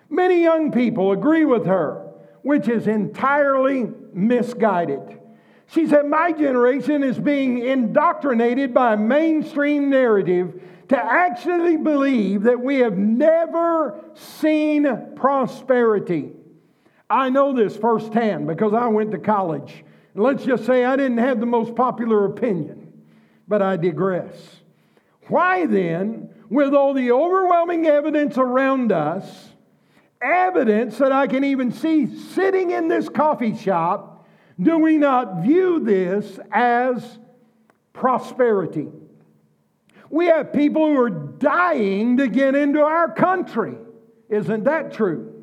Many 0.09 0.45
young 0.45 0.71
people 0.71 1.11
agree 1.11 1.45
with 1.45 1.67
her, 1.67 2.09
which 2.43 2.69
is 2.69 2.87
entirely 2.87 3.91
misguided. 4.13 5.21
She 5.67 5.89
said, 5.89 6.07
My 6.07 6.31
generation 6.31 7.03
is 7.03 7.19
being 7.19 7.67
indoctrinated 7.67 8.73
by 8.73 8.93
a 8.93 8.97
mainstream 8.97 9.91
narrative 9.91 10.63
to 10.91 10.97
actually 10.97 11.79
believe 11.79 12.45
that 12.45 12.61
we 12.61 12.79
have 12.79 12.97
never 12.97 14.05
seen 14.15 14.87
prosperity. 15.17 16.31
I 17.09 17.31
know 17.31 17.53
this 17.53 17.77
firsthand 17.77 18.47
because 18.47 18.73
I 18.73 18.87
went 18.87 19.11
to 19.13 19.19
college. 19.19 19.85
Let's 20.15 20.45
just 20.45 20.65
say 20.65 20.85
I 20.85 20.97
didn't 20.97 21.19
have 21.19 21.41
the 21.41 21.47
most 21.47 21.75
popular 21.75 22.25
opinion, 22.25 22.93
but 23.49 23.63
I 23.63 23.77
digress. 23.77 24.35
Why 25.29 25.67
then, 25.67 26.31
with 26.49 26.75
all 26.75 26.95
the 26.95 27.13
overwhelming 27.13 27.87
evidence 27.87 28.39
around 28.39 28.93
us, 28.93 29.51
evidence 30.23 30.99
that 30.99 31.13
I 31.13 31.27
can 31.27 31.45
even 31.45 31.73
see 31.73 32.07
sitting 32.07 32.71
in 32.71 32.89
this 32.89 33.09
coffee 33.09 33.57
shop, 33.57 34.27
do 34.61 34.79
we 34.79 34.97
not 34.97 35.43
view 35.43 35.81
this 35.81 36.39
as 36.53 37.19
prosperity? 37.93 38.89
We 40.11 40.27
have 40.27 40.53
people 40.53 40.87
who 40.87 41.01
are 41.01 41.11
dying 41.11 42.19
to 42.19 42.29
get 42.29 42.55
into 42.55 42.81
our 42.81 43.13
country. 43.13 43.77
Isn't 44.29 44.65
that 44.65 44.93
true? 44.93 45.34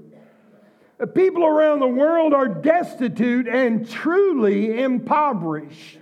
People 1.07 1.45
around 1.45 1.79
the 1.79 1.87
world 1.87 2.33
are 2.33 2.47
destitute 2.47 3.47
and 3.47 3.89
truly 3.89 4.81
impoverished. 4.81 5.99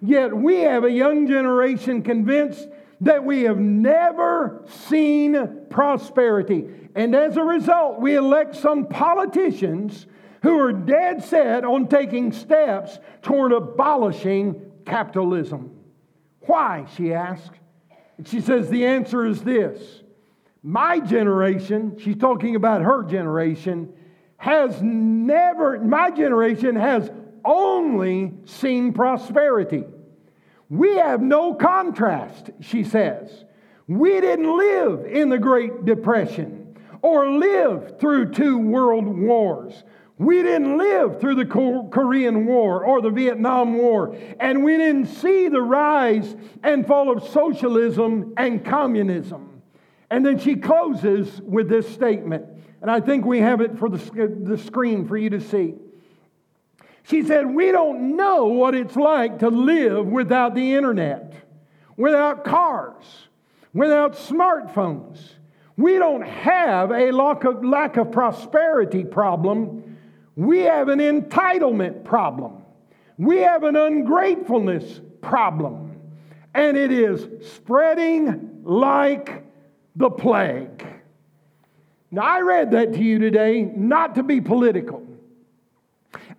Yet 0.00 0.36
we 0.36 0.60
have 0.60 0.84
a 0.84 0.90
young 0.90 1.26
generation 1.26 2.02
convinced 2.02 2.68
that 3.00 3.24
we 3.24 3.42
have 3.42 3.58
never 3.58 4.64
seen 4.66 5.66
prosperity. 5.70 6.68
And 6.94 7.14
as 7.14 7.36
a 7.36 7.42
result, 7.42 8.00
we 8.00 8.16
elect 8.16 8.56
some 8.56 8.86
politicians 8.86 10.06
who 10.42 10.58
are 10.58 10.72
dead 10.72 11.22
set 11.24 11.64
on 11.64 11.88
taking 11.88 12.32
steps 12.32 12.98
toward 13.22 13.52
abolishing 13.52 14.70
capitalism. 14.84 15.76
Why? 16.42 16.86
She 16.96 17.12
asked. 17.12 17.58
She 18.24 18.40
says 18.40 18.68
the 18.68 18.86
answer 18.86 19.26
is 19.26 19.42
this 19.42 20.02
My 20.62 20.98
generation, 21.00 21.98
she's 21.98 22.16
talking 22.16 22.56
about 22.56 22.82
her 22.82 23.02
generation, 23.04 23.92
has 24.38 24.80
never, 24.80 25.80
my 25.80 26.10
generation 26.10 26.76
has 26.76 27.10
only 27.44 28.32
seen 28.46 28.92
prosperity. 28.92 29.84
We 30.70 30.96
have 30.96 31.20
no 31.20 31.54
contrast, 31.54 32.50
she 32.60 32.84
says. 32.84 33.44
We 33.88 34.20
didn't 34.20 34.56
live 34.56 35.06
in 35.06 35.28
the 35.28 35.38
Great 35.38 35.84
Depression 35.84 36.76
or 37.02 37.30
live 37.30 37.98
through 37.98 38.32
two 38.32 38.58
world 38.58 39.06
wars. 39.06 39.82
We 40.18 40.42
didn't 40.42 40.78
live 40.78 41.20
through 41.20 41.36
the 41.36 41.46
Korean 41.46 42.46
War 42.46 42.84
or 42.84 43.00
the 43.00 43.10
Vietnam 43.10 43.78
War, 43.78 44.16
and 44.40 44.64
we 44.64 44.76
didn't 44.76 45.06
see 45.06 45.48
the 45.48 45.62
rise 45.62 46.36
and 46.62 46.86
fall 46.86 47.10
of 47.10 47.28
socialism 47.28 48.34
and 48.36 48.64
communism. 48.64 49.62
And 50.10 50.24
then 50.24 50.38
she 50.38 50.56
closes 50.56 51.40
with 51.40 51.68
this 51.68 51.88
statement 51.92 52.57
and 52.80 52.90
I 52.90 53.00
think 53.00 53.24
we 53.24 53.40
have 53.40 53.60
it 53.60 53.78
for 53.78 53.88
the, 53.88 54.28
the 54.42 54.58
screen 54.58 55.06
for 55.06 55.16
you 55.16 55.30
to 55.30 55.40
see. 55.40 55.74
She 57.04 57.22
said, 57.22 57.46
We 57.46 57.72
don't 57.72 58.16
know 58.16 58.46
what 58.46 58.74
it's 58.74 58.96
like 58.96 59.40
to 59.40 59.48
live 59.48 60.06
without 60.06 60.54
the 60.54 60.74
internet, 60.74 61.34
without 61.96 62.44
cars, 62.44 63.04
without 63.72 64.14
smartphones. 64.14 65.18
We 65.76 65.94
don't 65.94 66.22
have 66.22 66.90
a 66.90 67.10
lack 67.12 67.44
of, 67.44 67.64
lack 67.64 67.96
of 67.96 68.10
prosperity 68.10 69.04
problem. 69.04 69.96
We 70.36 70.60
have 70.60 70.88
an 70.88 70.98
entitlement 70.98 72.04
problem. 72.04 72.62
We 73.16 73.38
have 73.38 73.64
an 73.64 73.76
ungratefulness 73.76 75.00
problem. 75.20 76.00
And 76.54 76.76
it 76.76 76.92
is 76.92 77.26
spreading 77.54 78.60
like 78.64 79.44
the 79.96 80.10
plague. 80.10 80.84
Now, 82.10 82.22
I 82.22 82.40
read 82.40 82.70
that 82.70 82.94
to 82.94 83.02
you 83.02 83.18
today 83.18 83.62
not 83.62 84.14
to 84.14 84.22
be 84.22 84.40
political. 84.40 85.06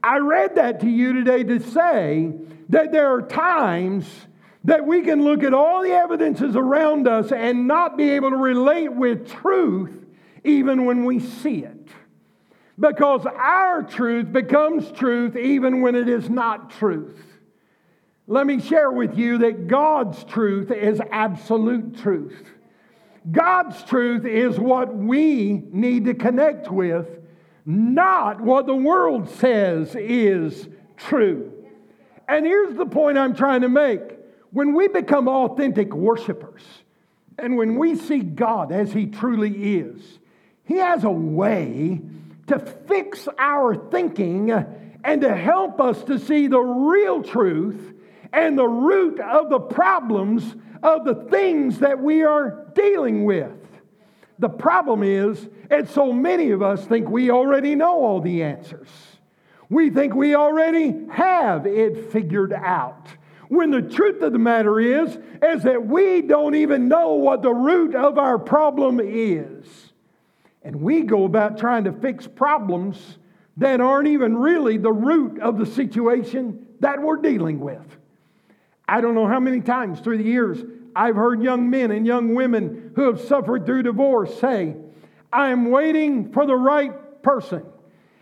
I 0.02 0.18
read 0.18 0.56
that 0.56 0.80
to 0.82 0.90
you 0.90 1.14
today 1.14 1.44
to 1.44 1.60
say 1.60 2.32
that 2.70 2.92
there 2.92 3.14
are 3.14 3.22
times 3.22 4.08
that 4.64 4.86
we 4.86 5.02
can 5.02 5.24
look 5.24 5.44
at 5.44 5.54
all 5.54 5.84
the 5.84 5.92
evidences 5.92 6.56
around 6.56 7.08
us 7.08 7.32
and 7.32 7.68
not 7.68 7.98
be 7.98 8.10
able 8.12 8.32
to 8.32 8.38
relate 8.38 8.92
with 8.92 9.30
truth 9.30 9.92
even 10.44 10.86
when 10.86 11.06
we 11.06 11.20
see 11.20 11.64
it. 11.64 11.88
Because 12.80 13.26
our 13.26 13.84
truth 13.84 14.32
becomes 14.32 14.92
truth 14.92 15.36
even 15.36 15.82
when 15.82 15.96
it 15.96 16.08
is 16.08 16.30
not 16.30 16.72
truth. 16.72 17.20
Let 18.26 18.48
me 18.48 18.62
share 18.62 18.92
with 18.92 19.18
you 19.18 19.40
that 19.40 19.68
God's 19.68 20.24
truth 20.24 20.72
is 20.72 21.02
absolute 21.12 21.98
truth. 21.98 22.50
God's 23.32 23.84
truth 23.84 24.26
is 24.26 24.60
what 24.60 24.96
we 24.96 25.64
need 25.72 26.06
to 26.06 26.14
connect 26.14 26.72
with, 26.72 27.20
not 27.66 28.42
what 28.42 28.66
the 28.66 28.76
world 28.76 29.30
says 29.30 29.96
is 29.96 30.68
true. 30.98 31.52
And 32.28 32.46
here's 32.46 32.76
the 32.76 32.86
point 32.86 33.18
I'm 33.18 33.36
trying 33.36 33.62
to 33.62 33.70
make. 33.70 34.02
When 34.52 34.74
we 34.74 34.88
become 34.88 35.28
authentic 35.28 35.94
worshipers, 35.94 36.64
and 37.38 37.58
when 37.58 37.78
we 37.78 37.96
see 37.96 38.20
God 38.20 38.72
as 38.72 38.92
He 38.94 39.08
truly 39.08 39.78
is, 39.78 40.20
He 40.64 40.76
has 40.76 41.04
a 41.04 41.12
way 41.12 42.02
to 42.48 42.60
fix 42.60 43.28
our 43.38 43.76
thinking 43.76 44.52
and 45.04 45.22
to 45.22 45.36
help 45.36 45.80
us 45.80 46.04
to 46.04 46.20
see 46.20 46.48
the 46.48 46.60
real 46.60 47.22
truth 47.24 47.94
and 48.34 48.58
the 48.58 48.68
root 48.68 49.20
of 49.20 49.50
the 49.50 49.60
problems 49.60 50.56
of 50.84 51.06
the 51.06 51.16
things 51.16 51.80
that 51.80 52.00
we 52.00 52.24
are 52.24 52.68
dealing 52.74 53.26
with. 53.26 53.52
The 54.40 54.50
problem 54.50 55.04
is, 55.04 55.50
and 55.70 55.88
so 55.90 56.14
many 56.14 56.52
of 56.52 56.62
us 56.62 56.86
think 56.86 57.10
we 57.10 57.30
already 57.30 57.76
know 57.76 58.04
all 58.04 58.22
the 58.22 58.44
answers. 58.44 58.88
We 59.70 59.90
think 59.90 60.16
we 60.16 60.34
already 60.36 61.08
have 61.12 61.68
it 61.68 62.12
figured 62.12 62.54
out. 62.54 63.08
When 63.50 63.72
the 63.72 63.82
truth 63.82 64.22
of 64.22 64.32
the 64.32 64.40
matter 64.40 64.80
is, 64.80 65.18
is 65.42 65.64
that 65.64 65.86
we 65.86 66.22
don't 66.22 66.56
even 66.56 66.88
know 66.88 67.14
what 67.14 67.42
the 67.42 67.54
root 67.54 67.96
of 67.96 68.18
our 68.18 68.40
problem 68.40 69.00
is. 69.04 69.66
And 70.64 70.82
we 70.82 71.02
go 71.02 71.26
about 71.26 71.58
trying 71.58 71.86
to 71.86 71.92
fix 71.92 72.28
problems 72.28 73.18
that 73.58 73.82
aren't 73.82 74.08
even 74.08 74.38
really 74.38 74.78
the 74.78 74.92
root 74.92 75.40
of 75.40 75.58
the 75.58 75.66
situation 75.66 76.66
that 76.80 77.02
we're 77.02 77.18
dealing 77.18 77.60
with. 77.60 77.98
I 78.90 79.02
don't 79.02 79.14
know 79.14 79.28
how 79.28 79.40
many 79.40 79.62
times 79.62 80.00
through 80.00 80.18
the 80.18 80.24
years 80.24 80.60
I've 80.96 81.16
heard 81.16 81.44
young 81.44 81.70
men 81.70 81.92
and 81.92 82.06
young 82.06 82.34
women 82.34 82.92
who 82.96 83.04
have 83.04 83.22
suffered 83.22 83.66
through 83.66 83.84
divorce 83.84 84.40
say, 84.40 84.76
I 85.32 85.50
am 85.50 85.70
waiting 85.70 86.32
for 86.32 86.46
the 86.48 86.56
right 86.56 87.22
person. 87.22 87.64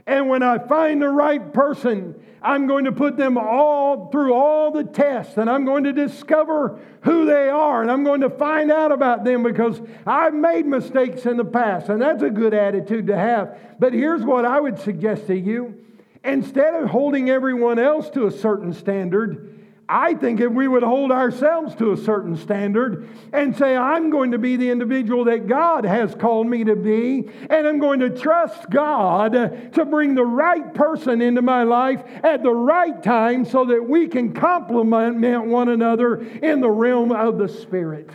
And 0.06 0.30
when 0.30 0.44
I 0.44 0.58
find 0.58 1.02
the 1.02 1.10
right 1.10 1.54
person, 1.54 2.16
I'm 2.42 2.68
going 2.68 2.86
to 2.86 2.92
put 2.92 3.18
them 3.18 3.38
all 3.38 4.10
through 4.10 4.34
all 4.34 4.72
the 4.72 4.84
tests 4.84 5.38
and 5.38 5.50
I'm 5.50 5.66
going 5.66 5.86
to 5.86 5.94
discover 5.94 6.80
who 7.02 7.26
they 7.26 7.50
are 7.50 7.82
and 7.82 7.90
I'm 7.90 8.04
going 8.04 8.22
to 8.22 8.30
find 8.30 8.72
out 8.72 8.92
about 8.92 9.24
them 9.24 9.44
because 9.44 9.82
I've 10.06 10.34
made 10.34 10.66
mistakes 10.66 11.26
in 11.26 11.38
the 11.38 11.46
past. 11.46 11.90
And 11.90 12.02
that's 12.02 12.24
a 12.24 12.30
good 12.30 12.54
attitude 12.54 13.08
to 13.08 13.18
have. 13.18 13.58
But 13.80 13.94
here's 13.94 14.24
what 14.24 14.46
I 14.46 14.60
would 14.60 14.80
suggest 14.80 15.28
to 15.28 15.38
you 15.38 15.84
instead 16.24 16.74
of 16.74 16.90
holding 16.90 17.30
everyone 17.30 17.80
else 17.80 18.10
to 18.12 18.28
a 18.28 18.32
certain 18.32 18.74
standard, 18.74 19.57
I 19.90 20.16
think 20.16 20.42
if 20.42 20.52
we 20.52 20.68
would 20.68 20.84
hold 20.84 21.12
ourselves 21.12 21.74
to 21.76 21.94
a 21.94 21.98
certain 21.98 22.36
standard 22.36 23.08
and 23.32 23.56
say, 23.56 23.78
I'm 23.78 24.10
going 24.10 24.32
to 24.32 24.38
be 24.38 24.58
the 24.58 24.70
individual 24.70 25.24
that 25.26 25.48
God 25.48 25.86
has 25.86 26.14
called 26.14 26.48
me 26.48 26.66
to 26.66 26.76
be, 26.76 27.30
and 27.50 27.66
I'm 27.66 27.80
going 27.80 28.02
to 28.02 28.10
trust 28.10 28.70
God 28.70 29.32
to 29.74 29.86
bring 29.86 30.14
the 30.14 30.26
right 30.26 30.74
person 30.74 31.22
into 31.22 31.42
my 31.42 31.64
life 31.64 32.04
at 32.24 32.44
the 32.44 32.52
right 32.52 33.02
time 33.02 33.46
so 33.46 33.64
that 33.66 33.88
we 33.88 34.08
can 34.08 34.34
complement 34.34 35.46
one 35.46 35.70
another 35.70 36.18
in 36.18 36.60
the 36.60 36.70
realm 36.70 37.14
of 37.14 37.38
the 37.38 37.48
Spirit. 37.48 38.10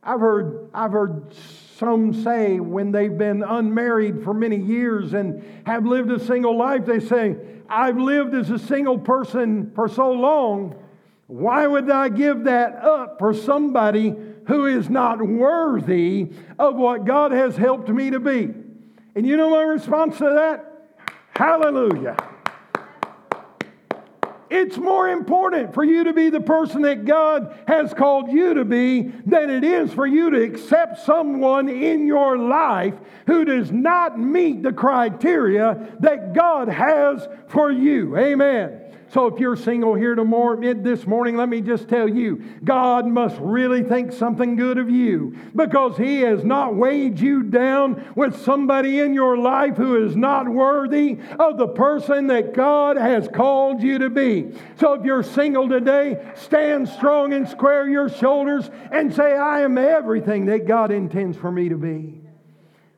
I've 0.00 0.20
heard, 0.20 0.70
I've 0.72 0.92
heard 0.92 1.34
some 1.78 2.12
say 2.12 2.58
when 2.58 2.90
they've 2.90 3.16
been 3.16 3.44
unmarried 3.44 4.24
for 4.24 4.34
many 4.34 4.56
years 4.56 5.14
and 5.14 5.44
have 5.64 5.86
lived 5.86 6.10
a 6.10 6.18
single 6.18 6.56
life, 6.56 6.84
they 6.84 6.98
say, 6.98 7.36
I've 7.68 7.98
lived 7.98 8.34
as 8.34 8.50
a 8.50 8.58
single 8.58 8.98
person 8.98 9.70
for 9.74 9.88
so 9.88 10.10
long. 10.10 10.74
Why 11.28 11.66
would 11.66 11.88
I 11.88 12.08
give 12.08 12.44
that 12.44 12.76
up 12.76 13.18
for 13.18 13.32
somebody 13.32 14.14
who 14.46 14.66
is 14.66 14.90
not 14.90 15.24
worthy 15.24 16.32
of 16.58 16.74
what 16.74 17.04
God 17.04 17.30
has 17.30 17.56
helped 17.56 17.88
me 17.88 18.10
to 18.10 18.18
be? 18.18 18.52
And 19.14 19.26
you 19.26 19.36
know 19.36 19.50
my 19.50 19.62
response 19.62 20.18
to 20.18 20.24
that? 20.24 20.64
Hallelujah. 21.36 22.16
It's 24.50 24.78
more 24.78 25.08
important 25.08 25.74
for 25.74 25.84
you 25.84 26.04
to 26.04 26.12
be 26.12 26.30
the 26.30 26.40
person 26.40 26.82
that 26.82 27.04
God 27.04 27.54
has 27.66 27.92
called 27.92 28.32
you 28.32 28.54
to 28.54 28.64
be 28.64 29.12
than 29.26 29.50
it 29.50 29.64
is 29.64 29.92
for 29.92 30.06
you 30.06 30.30
to 30.30 30.42
accept 30.42 31.00
someone 31.00 31.68
in 31.68 32.06
your 32.06 32.38
life 32.38 32.94
who 33.26 33.44
does 33.44 33.70
not 33.70 34.18
meet 34.18 34.62
the 34.62 34.72
criteria 34.72 35.96
that 36.00 36.32
God 36.32 36.68
has 36.68 37.28
for 37.48 37.70
you. 37.70 38.16
Amen. 38.16 38.87
So 39.10 39.26
if 39.26 39.40
you're 39.40 39.56
single 39.56 39.94
here 39.94 40.14
tomorrow, 40.14 40.74
this 40.74 41.06
morning, 41.06 41.36
let 41.36 41.48
me 41.48 41.62
just 41.62 41.88
tell 41.88 42.06
you, 42.06 42.44
God 42.62 43.06
must 43.06 43.38
really 43.40 43.82
think 43.82 44.12
something 44.12 44.54
good 44.54 44.76
of 44.76 44.90
you 44.90 45.34
because 45.56 45.96
He 45.96 46.20
has 46.20 46.44
not 46.44 46.74
weighed 46.74 47.18
you 47.18 47.42
down 47.42 48.12
with 48.14 48.38
somebody 48.42 49.00
in 49.00 49.14
your 49.14 49.38
life 49.38 49.76
who 49.76 50.04
is 50.04 50.14
not 50.14 50.46
worthy 50.46 51.18
of 51.38 51.56
the 51.56 51.68
person 51.68 52.26
that 52.26 52.52
God 52.52 52.98
has 52.98 53.28
called 53.28 53.82
you 53.82 53.98
to 53.98 54.10
be. 54.10 54.52
So 54.76 54.92
if 54.92 55.04
you're 55.06 55.22
single 55.22 55.70
today, 55.70 56.32
stand 56.34 56.86
strong 56.86 57.32
and 57.32 57.48
square 57.48 57.88
your 57.88 58.10
shoulders 58.10 58.70
and 58.92 59.14
say, 59.14 59.34
I 59.34 59.62
am 59.62 59.78
everything 59.78 60.46
that 60.46 60.66
God 60.66 60.90
intends 60.90 61.38
for 61.38 61.50
me 61.50 61.70
to 61.70 61.78
be. 61.78 62.20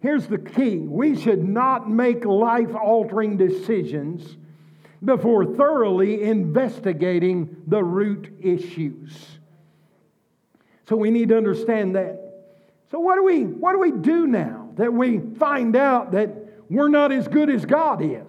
Here's 0.01 0.27
the 0.27 0.38
key 0.38 0.79
we 0.79 1.16
should 1.20 1.46
not 1.46 1.88
make 1.88 2.25
life 2.25 2.75
altering 2.75 3.37
decisions 3.37 4.38
before 5.05 5.45
thoroughly 5.45 6.23
investigating 6.23 7.57
the 7.67 7.83
root 7.83 8.33
issues. 8.41 9.39
So 10.89 10.97
we 10.97 11.11
need 11.11 11.29
to 11.29 11.37
understand 11.37 11.97
that. 11.97 12.19
So 12.91 12.99
what 12.99 13.15
do 13.15 13.25
we 13.25 13.45
what 13.45 13.73
do 13.73 13.79
we 13.79 13.93
do 13.93 14.27
now 14.27 14.71
that 14.75 14.93
we 14.93 15.21
find 15.39 15.77
out 15.77 16.13
that 16.13 16.31
we're 16.69 16.89
not 16.89 17.13
as 17.13 17.29
good 17.29 17.49
as 17.49 17.65
God 17.65 18.03
is? 18.03 18.27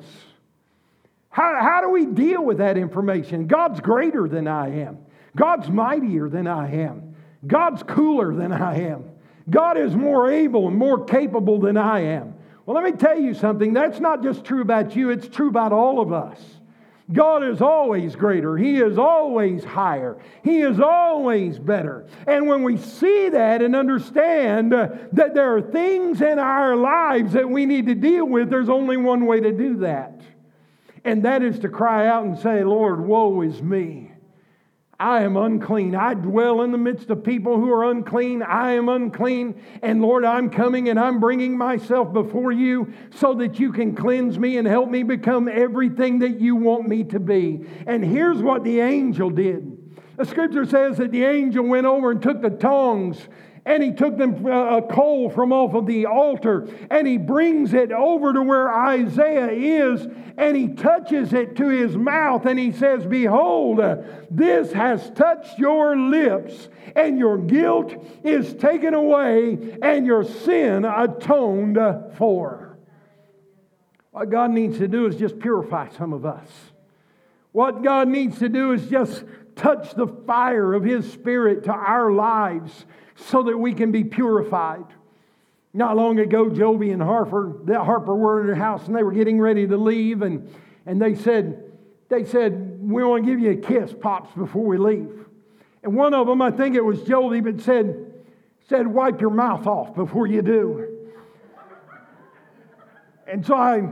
How, 1.30 1.58
how 1.62 1.82
do 1.82 1.90
we 1.90 2.06
deal 2.06 2.44
with 2.44 2.58
that 2.58 2.78
information? 2.78 3.48
God's 3.48 3.80
greater 3.80 4.28
than 4.28 4.48
I 4.48 4.82
am. 4.82 5.00
God's 5.36 5.70
mightier 5.70 6.30
than 6.30 6.46
I 6.46 6.70
am. 6.84 7.16
God's 7.48 7.84
cooler 7.84 8.36
than 8.36 8.52
I 8.52 8.90
am. 8.90 9.06
God 9.50 9.78
is 9.78 9.96
more 9.96 10.30
able 10.30 10.68
and 10.68 10.78
more 10.78 11.06
capable 11.06 11.60
than 11.60 11.78
I 11.78 12.02
am. 12.02 12.36
Well, 12.66 12.76
let 12.76 12.84
me 12.84 12.98
tell 12.98 13.20
you 13.20 13.34
something. 13.34 13.74
That's 13.74 14.00
not 14.00 14.22
just 14.22 14.44
true 14.46 14.62
about 14.62 14.96
you, 14.96 15.10
it's 15.10 15.28
true 15.28 15.48
about 15.48 15.72
all 15.72 16.00
of 16.00 16.14
us. 16.14 16.40
God 17.14 17.44
is 17.44 17.62
always 17.62 18.16
greater. 18.16 18.58
He 18.58 18.78
is 18.78 18.98
always 18.98 19.64
higher. 19.64 20.18
He 20.44 20.62
is 20.62 20.80
always 20.80 21.60
better. 21.60 22.08
And 22.26 22.48
when 22.48 22.64
we 22.64 22.78
see 22.78 23.30
that 23.30 23.62
and 23.62 23.76
understand 23.76 24.72
that 24.72 25.34
there 25.34 25.56
are 25.56 25.62
things 25.62 26.22
in 26.22 26.40
our 26.40 26.76
lives 26.76 27.34
that 27.34 27.50
we 27.50 27.66
need 27.66 27.88
to 27.88 27.96
deal 27.96 28.26
with, 28.26 28.50
there's 28.50 28.70
only 28.70 28.98
one 28.98 29.26
way 29.26 29.40
to 29.42 29.52
do 29.52 29.78
that. 29.78 30.22
And 31.04 31.26
that 31.26 31.42
is 31.42 31.60
to 31.60 31.70
cry 31.70 32.08
out 32.08 32.26
and 32.26 32.38
say, 32.38 32.64
Lord, 32.64 33.02
woe 33.02 33.42
is 33.42 33.62
me. 33.62 34.11
I 35.02 35.24
am 35.24 35.36
unclean. 35.36 35.96
I 35.96 36.14
dwell 36.14 36.62
in 36.62 36.72
the 36.72 36.78
midst 36.78 37.10
of 37.10 37.24
people 37.24 37.56
who 37.56 37.72
are 37.72 37.90
unclean. 37.90 38.44
I 38.44 38.74
am 38.74 38.88
unclean. 38.88 39.60
And 39.82 40.00
Lord, 40.00 40.24
I'm 40.24 40.52
coming 40.52 40.90
and 40.90 41.00
I'm 41.00 41.20
bringing 41.20 41.58
myself 41.58 42.14
before 42.14 42.52
you 42.52 42.94
so 43.16 43.34
that 43.34 43.60
you 43.60 43.72
can 43.72 43.96
cleanse 43.96 44.38
me 44.38 44.58
and 44.58 44.68
help 44.68 44.92
me 44.92 45.02
become 45.02 45.48
everything 45.48 46.20
that 46.20 46.40
you 46.40 46.56
want 46.56 46.88
me 46.88 47.04
to 47.06 47.20
be. 47.20 47.66
And 47.88 48.06
here's 48.06 48.44
what 48.44 48.64
the 48.64 48.80
angel 48.80 49.32
did. 49.32 49.76
The 50.18 50.26
scripture 50.26 50.66
says 50.66 50.98
that 50.98 51.12
the 51.12 51.24
angel 51.24 51.66
went 51.66 51.88
over 51.88 52.12
and 52.12 52.22
took 52.22 52.44
the 52.44 52.52
tongs 52.52 53.28
and 53.66 53.84
he 53.84 53.92
took 53.92 54.18
them 54.18 54.46
uh, 54.46 54.78
a 54.78 54.82
coal 54.82 55.30
from 55.30 55.54
off 55.54 55.74
of 55.76 55.86
the 55.86 56.06
altar 56.06 56.68
and 56.90 57.06
he 57.06 57.18
brings 57.18 57.74
it 57.74 57.92
over 57.92 58.34
to 58.34 58.42
where 58.42 58.74
Isaiah 58.74 59.52
is 59.52 60.08
and 60.38 60.58
he 60.58 60.70
touches 60.70 61.34
it 61.34 61.56
to 61.58 61.68
his 61.68 61.96
mouth 61.96 62.46
and 62.46 62.58
he 62.58 62.72
says, 62.72 63.06
Behold, 63.06 63.80
this 64.32 64.74
has 64.74 65.12
touched 65.12 65.60
your 65.60 65.96
lips 65.96 66.70
and 66.96 67.20
your 67.20 67.38
guilt 67.38 67.94
is 68.24 68.54
taken 68.56 68.94
away 68.94 69.78
and 69.82 70.06
your 70.08 70.24
sin 70.24 70.84
atoned 70.84 71.78
for. 72.18 72.78
What 74.12 74.30
God 74.30 74.52
needs 74.52 74.80
to 74.80 74.88
do 74.88 75.06
is 75.06 75.16
just 75.16 75.40
purify 75.40 75.90
some 75.90 76.14
of 76.14 76.26
us. 76.26 76.50
What 77.52 77.84
God 77.84 78.08
needs 78.08 78.40
to 78.40 78.50
do 78.50 78.72
is 78.72 78.88
just 78.88 79.24
touch 79.56 79.94
the 79.94 80.08
fire 80.08 80.74
of 80.74 80.84
His 80.84 81.12
Spirit 81.12 81.66
to 81.66 81.72
our 81.72 82.12
lives 82.12 82.86
so 83.28 83.44
that 83.44 83.58
we 83.58 83.74
can 83.74 83.92
be 83.92 84.04
purified. 84.04 84.86
Not 85.74 85.96
long 85.96 86.20
ago, 86.20 86.50
Joby 86.50 86.92
and 86.92 87.02
Harper, 87.02 87.54
Harper 87.68 88.16
were 88.16 88.42
in 88.42 88.48
their 88.48 88.56
house 88.56 88.88
and 88.88 88.96
they 88.96 89.04
were 89.04 89.12
getting 89.12 89.40
ready 89.40 89.68
to 89.68 89.78
leave, 89.78 90.22
and, 90.22 90.54
and 90.86 91.02
they 91.02 91.16
said, 91.16 91.72
they 92.10 92.26
said, 92.26 92.80
We 92.82 93.04
want 93.04 93.26
to 93.26 93.32
give 93.32 93.40
you 93.40 93.52
a 93.52 93.56
kiss, 93.56 93.94
Pops, 94.00 94.36
before 94.36 94.66
we 94.66 94.78
leave. 94.78 95.26
And 95.84 95.96
one 95.96 96.14
of 96.14 96.28
them, 96.28 96.42
I 96.42 96.52
think 96.52 96.76
it 96.76 96.84
was 96.84 97.02
Joby, 97.04 97.40
but 97.40 97.62
said, 97.62 98.14
said, 98.68 98.86
Wipe 98.88 99.22
your 99.22 99.30
mouth 99.30 99.66
off 99.66 99.96
before 99.96 100.28
you 100.28 100.42
do. 100.42 101.10
and 103.28 103.46
so 103.46 103.56
I, 103.56 103.90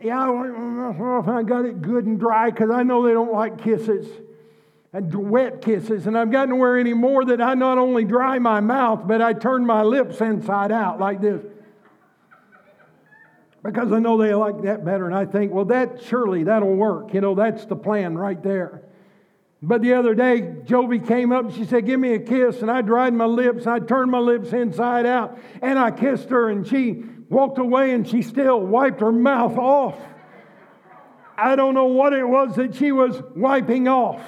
yeah, 0.00 0.20
I 0.20 1.42
got 1.42 1.64
it 1.64 1.82
good 1.82 2.06
and 2.06 2.20
dry 2.20 2.50
because 2.50 2.70
I 2.70 2.84
know 2.84 3.04
they 3.04 3.12
don't 3.12 3.32
like 3.32 3.58
kisses 3.58 4.06
wet 5.00 5.62
kisses, 5.62 6.06
and 6.06 6.16
I've 6.16 6.30
gotten 6.30 6.50
to 6.50 6.56
where 6.56 6.78
anymore 6.78 7.24
that 7.26 7.40
I 7.40 7.54
not 7.54 7.78
only 7.78 8.04
dry 8.04 8.38
my 8.38 8.60
mouth, 8.60 9.02
but 9.06 9.20
I 9.22 9.32
turn 9.32 9.66
my 9.66 9.82
lips 9.82 10.20
inside 10.20 10.72
out 10.72 10.98
like 10.98 11.20
this. 11.20 11.42
Because 13.62 13.92
I 13.92 13.98
know 13.98 14.16
they 14.16 14.34
like 14.34 14.62
that 14.62 14.84
better, 14.84 15.06
and 15.06 15.14
I 15.14 15.26
think, 15.26 15.52
well, 15.52 15.66
that 15.66 16.02
surely 16.02 16.44
that'll 16.44 16.74
work. 16.74 17.12
You 17.12 17.20
know, 17.20 17.34
that's 17.34 17.64
the 17.66 17.76
plan 17.76 18.16
right 18.16 18.42
there. 18.42 18.82
But 19.60 19.82
the 19.82 19.94
other 19.94 20.14
day, 20.14 20.40
Jovi 20.40 21.04
came 21.06 21.32
up 21.32 21.46
and 21.46 21.54
she 21.54 21.64
said, 21.64 21.84
Give 21.84 21.98
me 21.98 22.14
a 22.14 22.20
kiss. 22.20 22.62
And 22.62 22.70
I 22.70 22.80
dried 22.80 23.12
my 23.12 23.24
lips, 23.24 23.66
and 23.66 23.70
I 23.70 23.80
turned 23.80 24.10
my 24.10 24.20
lips 24.20 24.52
inside 24.52 25.04
out, 25.04 25.36
and 25.60 25.78
I 25.78 25.90
kissed 25.90 26.30
her, 26.30 26.48
and 26.48 26.64
she 26.64 27.02
walked 27.28 27.58
away 27.58 27.92
and 27.92 28.08
she 28.08 28.22
still 28.22 28.60
wiped 28.60 29.00
her 29.00 29.12
mouth 29.12 29.56
off. 29.58 29.98
I 31.36 31.56
don't 31.56 31.74
know 31.74 31.86
what 31.86 32.12
it 32.12 32.24
was 32.24 32.56
that 32.56 32.74
she 32.74 32.90
was 32.90 33.22
wiping 33.36 33.86
off. 33.86 34.22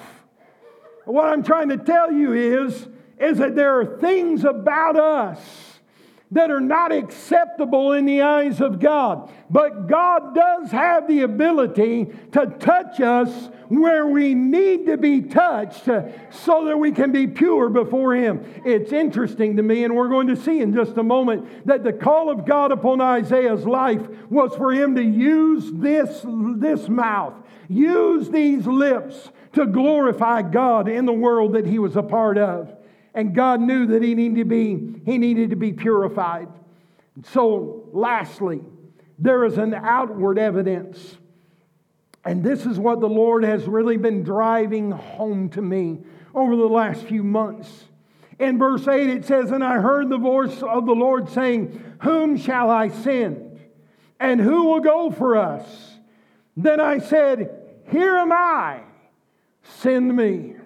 What 1.11 1.27
I'm 1.27 1.43
trying 1.43 1.71
to 1.71 1.77
tell 1.77 2.13
you 2.13 2.33
is, 2.33 2.89
is 3.19 3.39
that 3.39 3.57
there 3.57 3.81
are 3.81 3.99
things 3.99 4.45
about 4.45 4.97
us 4.97 5.71
that 6.33 6.51
are 6.51 6.61
not 6.61 6.93
acceptable 6.93 7.93
in 7.93 8.07
the 8.07 8.23
eyes 8.23 8.61
of 8.61 8.79
God. 8.79 9.33
But 9.51 9.89
God 9.89 10.33
does 10.35 10.71
have 10.71 11.09
the 11.09 11.23
ability 11.23 12.07
to 12.33 12.47
touch 12.47 13.01
us 13.01 13.51
where 13.69 14.07
we 14.07 14.35
need 14.35 14.87
to 14.87 14.97
be 14.97 15.23
touched 15.23 15.85
so 16.31 16.65
that 16.67 16.77
we 16.79 16.93
can 16.93 17.11
be 17.11 17.27
pure 17.27 17.69
before 17.69 18.15
Him. 18.15 18.45
It's 18.65 18.93
interesting 18.93 19.57
to 19.57 19.63
me, 19.63 19.83
and 19.83 19.95
we're 19.95 20.09
going 20.09 20.29
to 20.29 20.37
see 20.37 20.61
in 20.61 20.73
just 20.73 20.97
a 20.97 21.03
moment, 21.03 21.67
that 21.67 21.83
the 21.83 21.93
call 21.93 22.31
of 22.31 22.47
God 22.47 22.71
upon 22.71 23.01
Isaiah's 23.01 23.67
life 23.67 24.07
was 24.29 24.55
for 24.55 24.73
him 24.73 24.95
to 24.95 25.03
use 25.03 25.71
this, 25.73 26.25
this 26.25 26.89
mouth, 26.89 27.35
use 27.69 28.31
these 28.31 28.67
lips 28.67 29.31
to 29.53 29.67
glorify 29.67 30.43
God 30.43 30.89
in 30.89 31.07
the 31.07 31.13
world 31.13 31.55
that 31.55 31.67
he 31.67 31.79
was 31.79 31.97
a 31.97 32.03
part 32.03 32.39
of. 32.39 32.75
And 33.15 33.35
God 33.35 33.61
knew 33.61 33.87
that 33.87 34.03
he 34.03 34.15
needed 34.15 34.37
to 34.37 34.45
be, 34.45 35.01
he 35.05 35.19
needed 35.19 35.51
to 35.51 35.57
be 35.57 35.73
purified. 35.73 36.49
So, 37.25 37.89
lastly, 37.93 38.61
there 39.19 39.45
is 39.45 39.59
an 39.59 39.75
outward 39.75 40.39
evidence. 40.39 41.17
And 42.25 42.45
this 42.45 42.67
is 42.67 42.79
what 42.79 43.01
the 43.01 43.09
Lord 43.09 43.45
has 43.45 43.67
really 43.67 43.97
been 43.97 44.23
driving 44.23 44.91
home 44.91 45.49
to 45.51 45.63
me 45.63 46.01
over 46.35 46.55
the 46.55 46.69
last 46.69 47.03
few 47.05 47.25
months. 47.25 47.87
In 48.39 48.59
verse 48.59 48.87
8, 48.87 49.11
it 49.11 49.25
says, 49.25 49.51
And 49.51 49.65
I 49.65 49.81
heard 49.81 50.09
the 50.09 50.19
voice 50.19 50.63
of 50.63 50.87
the 50.87 50.95
Lord 50.95 51.29
saying, 51.29 51.97
Whom 52.03 52.37
shall 52.37 52.71
I 52.71 52.89
send? 52.89 53.61
And 54.19 54.41
who 54.41 54.65
will 54.65 54.81
go 54.81 55.11
for 55.11 55.37
us? 55.37 55.65
Then 56.57 56.81
I 56.81 56.99
said, 56.99 57.51
Here 57.91 58.17
am 58.17 58.33
I, 58.33 58.81
send 59.63 60.15
me. 60.15 60.57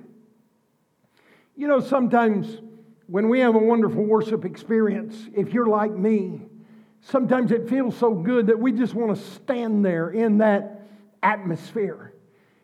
You 1.56 1.68
know, 1.68 1.80
sometimes 1.80 2.60
when 3.06 3.28
we 3.28 3.40
have 3.40 3.54
a 3.54 3.58
wonderful 3.58 4.04
worship 4.04 4.44
experience, 4.44 5.16
if 5.34 5.52
you're 5.52 5.66
like 5.66 5.92
me, 5.92 6.42
sometimes 7.00 7.52
it 7.52 7.68
feels 7.68 7.96
so 7.96 8.14
good 8.14 8.46
that 8.48 8.58
we 8.58 8.72
just 8.72 8.94
want 8.94 9.16
to 9.16 9.22
stand 9.34 9.84
there 9.84 10.10
in 10.10 10.38
that 10.38 10.88
atmosphere. 11.22 12.14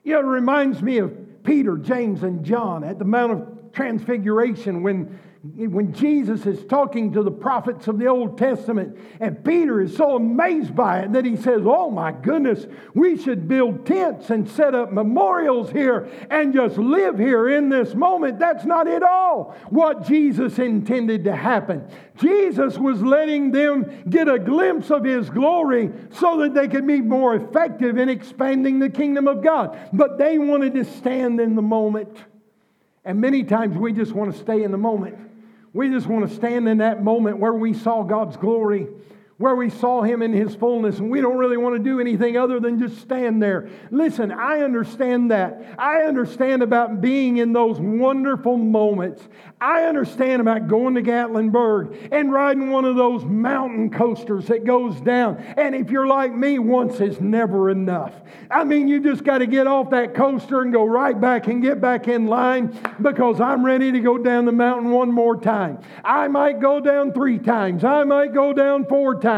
You 0.03 0.15
know, 0.15 0.21
it 0.21 0.25
reminds 0.25 0.83
me 0.83 0.99
of 0.99 1.43
Peter, 1.45 1.77
James, 1.77 2.23
and 2.23 2.45
John 2.45 2.85
at 2.85 2.99
the 2.99 3.05
Mount 3.05 3.33
of 3.33 3.73
Transfiguration 3.73 4.83
when 4.83 5.19
when 5.43 5.95
Jesus 5.95 6.45
is 6.45 6.67
talking 6.67 7.15
to 7.15 7.23
the 7.23 7.31
prophets 7.31 7.89
of 7.89 7.99
the 7.99 8.07
Old 8.07 8.37
Testament, 8.37 8.99
and 9.21 9.43
Peter 9.43 9.81
is 9.81 9.97
so 9.97 10.15
amazed 10.15 10.77
by 10.77 11.01
it 11.01 11.15
that 11.15 11.25
he 11.25 11.35
says, 11.35 11.63
Oh 11.65 11.91
my 11.91 12.13
goodness, 12.13 12.67
we 12.93 13.17
should 13.17 13.49
build 13.49 13.87
tents 13.87 14.29
and 14.29 14.47
set 14.47 14.75
up 14.75 14.93
memorials 14.93 15.71
here 15.71 16.11
and 16.29 16.53
just 16.53 16.77
live 16.77 17.19
here 17.19 17.49
in 17.49 17.71
this 17.71 17.95
moment. 17.95 18.39
That's 18.39 18.67
not 18.67 18.87
at 18.87 19.03
all 19.03 19.57
what 19.71 20.07
Jesus 20.07 20.59
intended 20.59 21.25
to 21.25 21.35
happen. 21.35 21.89
Jesus 22.17 22.77
was 22.77 23.01
letting 23.01 23.51
them 23.51 24.03
get 24.11 24.29
a 24.29 24.39
glimpse 24.39 24.91
of 24.91 25.05
his 25.05 25.31
glory 25.31 25.91
so 26.11 26.41
that 26.41 26.53
they 26.53 26.69
could 26.69 26.87
be 26.87 27.01
more 27.01 27.35
effective 27.35 27.97
in 27.97 28.11
expanding 28.11 28.79
the 28.79 28.91
kingdom 28.91 29.27
of 29.27 29.43
God. 29.43 29.79
But 29.91 30.19
they 30.19 30.37
wanted 30.37 30.75
to 30.75 30.85
stand 30.85 31.41
in 31.41 31.55
the 31.55 31.63
moment. 31.63 32.15
And 33.07 33.23
many 33.23 33.43
times 33.43 33.79
we 33.79 33.95
just 33.95 34.13
want 34.13 34.35
to 34.35 34.39
stay 34.39 34.63
in 34.63 34.71
the 34.71 34.77
moment. 34.77 35.30
We 35.73 35.89
just 35.89 36.07
want 36.07 36.29
to 36.29 36.35
stand 36.35 36.69
in 36.69 36.79
that 36.79 37.03
moment 37.03 37.39
where 37.39 37.53
we 37.53 37.75
saw 37.75 38.03
God's 38.03 38.37
glory 38.37 38.89
where 39.41 39.57
we 39.57 39.71
saw 39.71 40.03
him 40.03 40.21
in 40.21 40.35
his 40.35 40.55
fullness, 40.55 40.99
and 40.99 41.11
we 41.11 41.19
don't 41.23 41.39
really 41.39 41.57
want 41.57 41.75
to 41.75 41.83
do 41.83 41.99
anything 41.99 42.37
other 42.37 42.61
than 42.61 42.79
just 42.79 43.01
stand 43.01 43.43
there. 43.43 43.71
Listen, 43.91 44.31
I 44.31 44.61
understand 44.61 45.31
that. 45.31 45.77
I 45.79 46.03
understand 46.03 46.63
about 46.63 47.01
being 47.01 47.39
in 47.39 47.55
those 47.55 47.81
wonderful 47.81 48.59
moments. 48.59 49.27
I 49.59 49.85
understand 49.85 50.43
about 50.43 50.69
going 50.69 50.95
to 50.97 51.03
Gatlinburg 51.03 52.11
and 52.13 52.31
riding 52.31 52.69
one 52.69 52.85
of 52.85 52.97
those 52.97 53.25
mountain 53.25 53.89
coasters 53.89 54.47
that 54.49 54.65
goes 54.65 55.01
down. 55.01 55.39
And 55.57 55.75
if 55.75 55.91
you're 55.91 56.07
like 56.07 56.35
me, 56.35 56.59
once 56.59 57.01
is 57.01 57.19
never 57.19 57.71
enough. 57.71 58.13
I 58.51 58.65
mean, 58.65 58.89
you 58.89 59.01
just 59.01 59.25
got 59.25 59.39
to 59.39 59.47
get 59.47 59.67
off 59.67 59.89
that 59.91 60.15
coaster 60.15 60.61
and 60.61 60.71
go 60.71 60.85
right 60.85 61.19
back 61.19 61.47
and 61.47 61.63
get 61.63 61.81
back 61.81 62.09
in 62.09 62.27
line 62.27 62.79
because 63.01 63.41
I'm 63.41 63.65
ready 63.65 63.91
to 63.91 64.01
go 64.01 64.19
down 64.19 64.45
the 64.45 64.53
mountain 64.53 64.91
one 64.91 65.11
more 65.11 65.41
time. 65.41 65.79
I 66.05 66.29
might 66.29 66.61
go 66.61 66.79
down 66.79 67.15
three 67.15 67.39
times, 67.39 67.85
I 67.85 68.05
might 68.05 68.35
go 68.35 68.53
down 68.53 68.85
four 68.85 69.15
times 69.15 69.30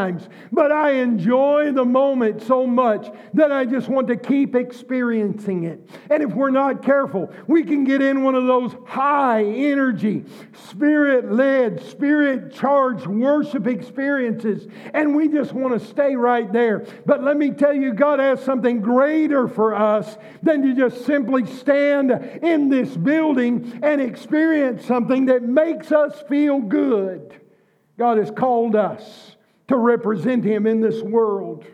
but 0.51 0.71
I 0.71 0.91
enjoy 0.91 1.71
the 1.71 1.85
moment 1.85 2.41
so 2.41 2.65
much 2.65 3.07
that 3.33 3.51
I 3.51 3.65
just 3.65 3.87
want 3.87 4.07
to 4.07 4.15
keep 4.15 4.55
experiencing 4.55 5.65
it. 5.65 5.87
And 6.09 6.23
if 6.23 6.31
we're 6.33 6.49
not 6.49 6.83
careful, 6.83 7.31
we 7.47 7.63
can 7.63 7.83
get 7.83 8.01
in 8.01 8.23
one 8.23 8.35
of 8.35 8.45
those 8.45 8.75
high 8.85 9.43
energy, 9.43 10.25
spirit 10.69 11.31
led, 11.31 11.81
spirit 11.83 12.53
charged 12.53 13.07
worship 13.07 13.67
experiences, 13.67 14.67
and 14.93 15.15
we 15.15 15.27
just 15.27 15.53
want 15.53 15.79
to 15.79 15.87
stay 15.87 16.15
right 16.15 16.51
there. 16.51 16.85
But 17.05 17.23
let 17.23 17.37
me 17.37 17.51
tell 17.51 17.73
you, 17.73 17.93
God 17.93 18.19
has 18.19 18.43
something 18.43 18.81
greater 18.81 19.47
for 19.47 19.75
us 19.75 20.17
than 20.41 20.61
to 20.63 20.73
just 20.73 21.05
simply 21.05 21.45
stand 21.45 22.11
in 22.41 22.69
this 22.69 22.95
building 22.95 23.79
and 23.83 24.01
experience 24.01 24.85
something 24.85 25.25
that 25.27 25.43
makes 25.43 25.91
us 25.91 26.21
feel 26.27 26.59
good. 26.59 27.39
God 27.97 28.17
has 28.17 28.31
called 28.31 28.75
us 28.75 29.35
to 29.73 29.77
represent 29.79 30.45
him 30.45 30.67
in 30.67 30.81
this 30.81 31.01
world. 31.01 31.65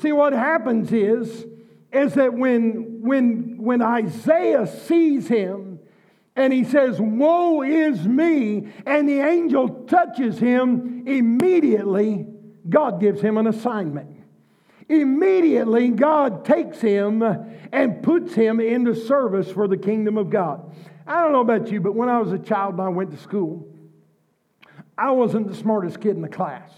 See, 0.00 0.12
what 0.12 0.32
happens 0.32 0.92
is, 0.92 1.44
is 1.92 2.14
that 2.14 2.32
when, 2.32 3.00
when, 3.02 3.58
when 3.58 3.82
Isaiah 3.82 4.68
sees 4.68 5.26
him 5.26 5.80
and 6.36 6.52
he 6.52 6.62
says, 6.62 7.00
Woe 7.00 7.62
is 7.62 8.06
me, 8.06 8.68
and 8.86 9.08
the 9.08 9.20
angel 9.20 9.68
touches 9.86 10.38
him, 10.38 11.02
immediately 11.08 12.26
God 12.68 13.00
gives 13.00 13.20
him 13.20 13.36
an 13.36 13.48
assignment. 13.48 14.16
Immediately, 14.88 15.88
God 15.88 16.44
takes 16.44 16.80
him 16.80 17.22
and 17.72 18.02
puts 18.04 18.34
him 18.34 18.60
into 18.60 18.94
service 18.94 19.50
for 19.50 19.66
the 19.66 19.78
kingdom 19.78 20.16
of 20.16 20.30
God. 20.30 20.72
I 21.08 21.22
don't 21.22 21.32
know 21.32 21.40
about 21.40 21.72
you, 21.72 21.80
but 21.80 21.96
when 21.96 22.08
I 22.08 22.20
was 22.20 22.30
a 22.32 22.38
child 22.38 22.74
and 22.74 22.82
I 22.82 22.88
went 22.88 23.10
to 23.10 23.16
school, 23.16 23.73
I 24.96 25.10
wasn't 25.10 25.48
the 25.48 25.54
smartest 25.54 26.00
kid 26.00 26.16
in 26.16 26.22
the 26.22 26.28
class. 26.28 26.70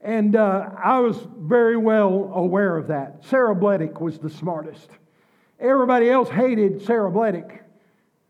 And 0.00 0.36
uh, 0.36 0.70
I 0.82 1.00
was 1.00 1.16
very 1.38 1.76
well 1.76 2.30
aware 2.34 2.76
of 2.76 2.88
that. 2.88 3.24
Sarah 3.24 3.54
Bledick 3.54 4.00
was 4.00 4.18
the 4.18 4.30
smartest. 4.30 4.88
Everybody 5.58 6.10
else 6.10 6.28
hated 6.28 6.82
Sarah 6.82 7.10
Bledick. 7.10 7.60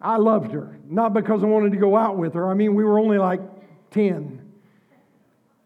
I 0.01 0.17
loved 0.17 0.53
her, 0.53 0.79
not 0.89 1.13
because 1.13 1.43
I 1.43 1.47
wanted 1.47 1.73
to 1.73 1.79
go 1.79 1.97
out 1.97 2.17
with 2.17 2.35
her. 2.35 2.51
I 2.51 2.55
mean, 2.55 2.75
we 2.75 2.85
were 2.85 2.99
only 2.99 3.19
like 3.19 3.41
10. 3.91 4.43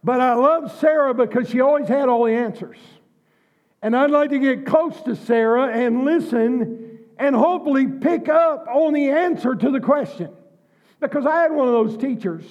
But 0.02 0.20
I 0.20 0.34
loved 0.34 0.78
Sarah 0.80 1.14
because 1.14 1.50
she 1.50 1.60
always 1.60 1.88
had 1.88 2.08
all 2.08 2.24
the 2.24 2.32
answers. 2.32 2.78
And 3.82 3.96
I'd 3.96 4.10
like 4.10 4.30
to 4.30 4.38
get 4.38 4.66
close 4.66 5.00
to 5.02 5.16
Sarah 5.16 5.68
and 5.68 6.04
listen 6.04 6.98
and 7.18 7.34
hopefully 7.36 7.86
pick 7.86 8.28
up 8.28 8.66
on 8.68 8.94
the 8.94 9.10
answer 9.10 9.54
to 9.54 9.70
the 9.70 9.80
question. 9.80 10.30
Because 11.00 11.26
I 11.26 11.42
had 11.42 11.52
one 11.52 11.66
of 11.66 11.72
those 11.72 11.96
teachers 11.96 12.44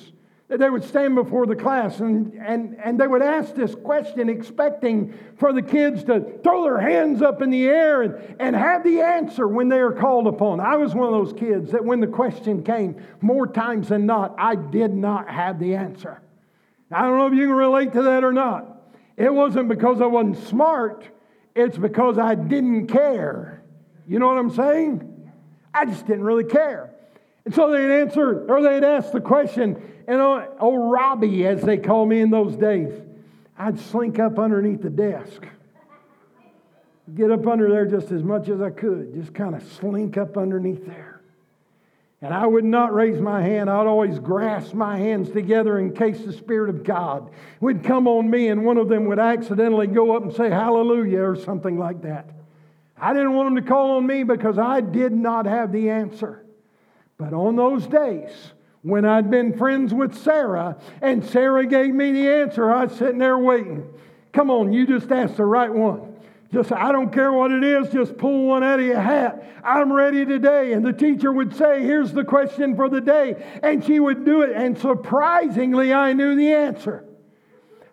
they 0.57 0.69
would 0.69 0.83
stand 0.83 1.13
before 1.13 1.45
the 1.45 1.55
class 1.55 1.99
and, 1.99 2.33
and, 2.33 2.75
and 2.83 2.99
they 2.99 3.05
would 3.05 3.21
ask 3.21 3.53
this 3.53 3.75
question, 3.75 4.29
expecting 4.29 5.13
for 5.38 5.53
the 5.53 5.62
kids 5.62 6.03
to 6.05 6.39
throw 6.43 6.63
their 6.63 6.79
hands 6.79 7.21
up 7.21 7.43
in 7.43 7.51
the 7.51 7.67
air 7.67 8.01
and, 8.01 8.35
and 8.39 8.55
have 8.55 8.83
the 8.83 9.01
answer 9.01 9.47
when 9.47 9.69
they 9.69 9.77
are 9.77 9.91
called 9.91 10.25
upon. 10.25 10.59
I 10.59 10.75
was 10.75 10.95
one 10.95 11.05
of 11.05 11.13
those 11.13 11.39
kids 11.39 11.71
that 11.71 11.85
when 11.85 11.99
the 11.99 12.07
question 12.07 12.63
came, 12.63 12.99
more 13.21 13.45
times 13.45 13.89
than 13.89 14.07
not, 14.07 14.33
I 14.39 14.55
did 14.55 14.91
not 14.91 15.29
have 15.29 15.59
the 15.59 15.75
answer. 15.75 16.19
I 16.91 17.03
don't 17.03 17.19
know 17.19 17.27
if 17.27 17.33
you 17.33 17.45
can 17.45 17.55
relate 17.55 17.93
to 17.93 18.01
that 18.01 18.23
or 18.23 18.33
not. 18.33 18.81
It 19.17 19.31
wasn't 19.31 19.69
because 19.69 20.01
I 20.01 20.07
wasn't 20.07 20.38
smart, 20.47 21.07
it's 21.53 21.77
because 21.77 22.17
I 22.17 22.33
didn't 22.33 22.88
care. 22.88 23.63
You 24.07 24.17
know 24.17 24.27
what 24.27 24.39
I'm 24.39 24.49
saying? 24.49 25.31
I 25.71 25.85
just 25.85 26.07
didn't 26.07 26.23
really 26.23 26.45
care. 26.45 26.95
And 27.49 27.55
so 27.55 27.71
they'd 27.71 28.01
answer, 28.01 28.45
or 28.47 28.62
they'd 28.62 28.83
ask 28.83 29.12
the 29.12 29.19
question, 29.19 29.81
and 30.07 30.21
oh, 30.21 30.55
oh, 30.59 30.75
Robbie, 30.75 31.47
as 31.47 31.63
they 31.63 31.77
call 31.77 32.05
me 32.05 32.21
in 32.21 32.29
those 32.29 32.55
days, 32.55 32.93
I'd 33.57 33.79
slink 33.79 34.19
up 34.19 34.38
underneath 34.38 34.83
the 34.83 34.91
desk. 34.91 35.47
Get 37.15 37.31
up 37.31 37.47
under 37.47 37.67
there 37.67 37.88
just 37.88 38.12
as 38.12 38.21
much 38.21 38.49
as 38.49 38.62
I 38.62 38.69
could, 38.69 39.15
just 39.15 39.33
kind 39.33 39.55
of 39.55 39.63
slink 39.63 40.15
up 40.15 40.38
underneath 40.38 40.85
there. 40.85 41.21
And 42.21 42.35
I 42.35 42.45
would 42.45 42.65
not 42.65 42.93
raise 42.93 43.19
my 43.19 43.41
hand. 43.41 43.67
I'd 43.67 43.88
always 43.88 44.19
grasp 44.19 44.75
my 44.75 44.99
hands 44.99 45.31
together 45.31 45.79
in 45.79 45.95
case 45.95 46.21
the 46.21 46.33
Spirit 46.33 46.69
of 46.69 46.83
God 46.83 47.31
would 47.62 47.83
come 47.83 48.08
on 48.08 48.29
me 48.29 48.50
and 48.50 48.63
one 48.63 48.77
of 48.77 48.89
them 48.89 49.06
would 49.06 49.17
accidentally 49.17 49.87
go 49.87 50.15
up 50.15 50.21
and 50.21 50.31
say 50.31 50.52
hallelujah 50.52 51.23
or 51.23 51.35
something 51.35 51.79
like 51.79 52.04
that. 52.04 52.29
I 52.95 53.12
didn't 53.13 53.33
want 53.33 53.47
them 53.47 53.63
to 53.63 53.67
call 53.67 53.97
on 53.97 54.06
me 54.06 54.21
because 54.21 54.60
I 54.60 54.81
did 54.81 55.13
not 55.13 55.47
have 55.47 55.71
the 55.71 55.89
answer. 55.89 56.38
But 57.20 57.34
on 57.34 57.58
those 57.58 57.86
days, 57.86 58.32
when 58.82 59.04
I'd 59.04 59.30
been 59.30 59.58
friends 59.58 59.94
with 59.94 60.15
Sarah 60.15 60.78
and 61.02 61.24
Sarah 61.24 61.65
gave 61.65 61.94
me 61.94 62.13
the 62.13 62.28
answer, 62.30 62.72
I 62.72 62.86
was 62.86 62.98
sitting 62.98 63.17
there 63.17 63.38
waiting. 63.38 63.88
Come 64.32 64.50
on, 64.50 64.72
you 64.72 64.88
just 64.88 65.12
asked 65.12 65.36
the 65.36 65.46
right 65.46 65.72
one. 65.72 66.15
Just, 66.54 66.72
I 66.72 66.92
don't 66.92 67.13
care 67.13 67.32
what 67.32 67.52
it 67.52 67.63
is, 67.63 67.90
just 67.90 68.17
pull 68.17 68.48
one 68.48 68.63
out 68.63 68.80
of 68.80 68.86
your 68.86 69.02
hat. 69.02 69.44
I'm 69.63 69.92
ready 69.92 70.26
today. 70.26 70.72
And 70.74 70.84
the 70.84 70.94
teacher 70.94 71.32
would 71.32 71.56
say, 71.56 71.84
Here's 71.84 72.12
the 72.12 72.24
question 72.24 72.76
for 72.76 72.90
the 72.90 73.02
day. 73.02 73.36
And 73.62 73.84
she 73.84 74.00
would 74.00 74.26
do 74.26 74.42
it. 74.42 74.56
And 74.56 74.76
surprisingly, 74.78 75.94
I 75.94 76.13
knew 76.13 76.36
the 76.36 76.52
answer. 76.52 77.06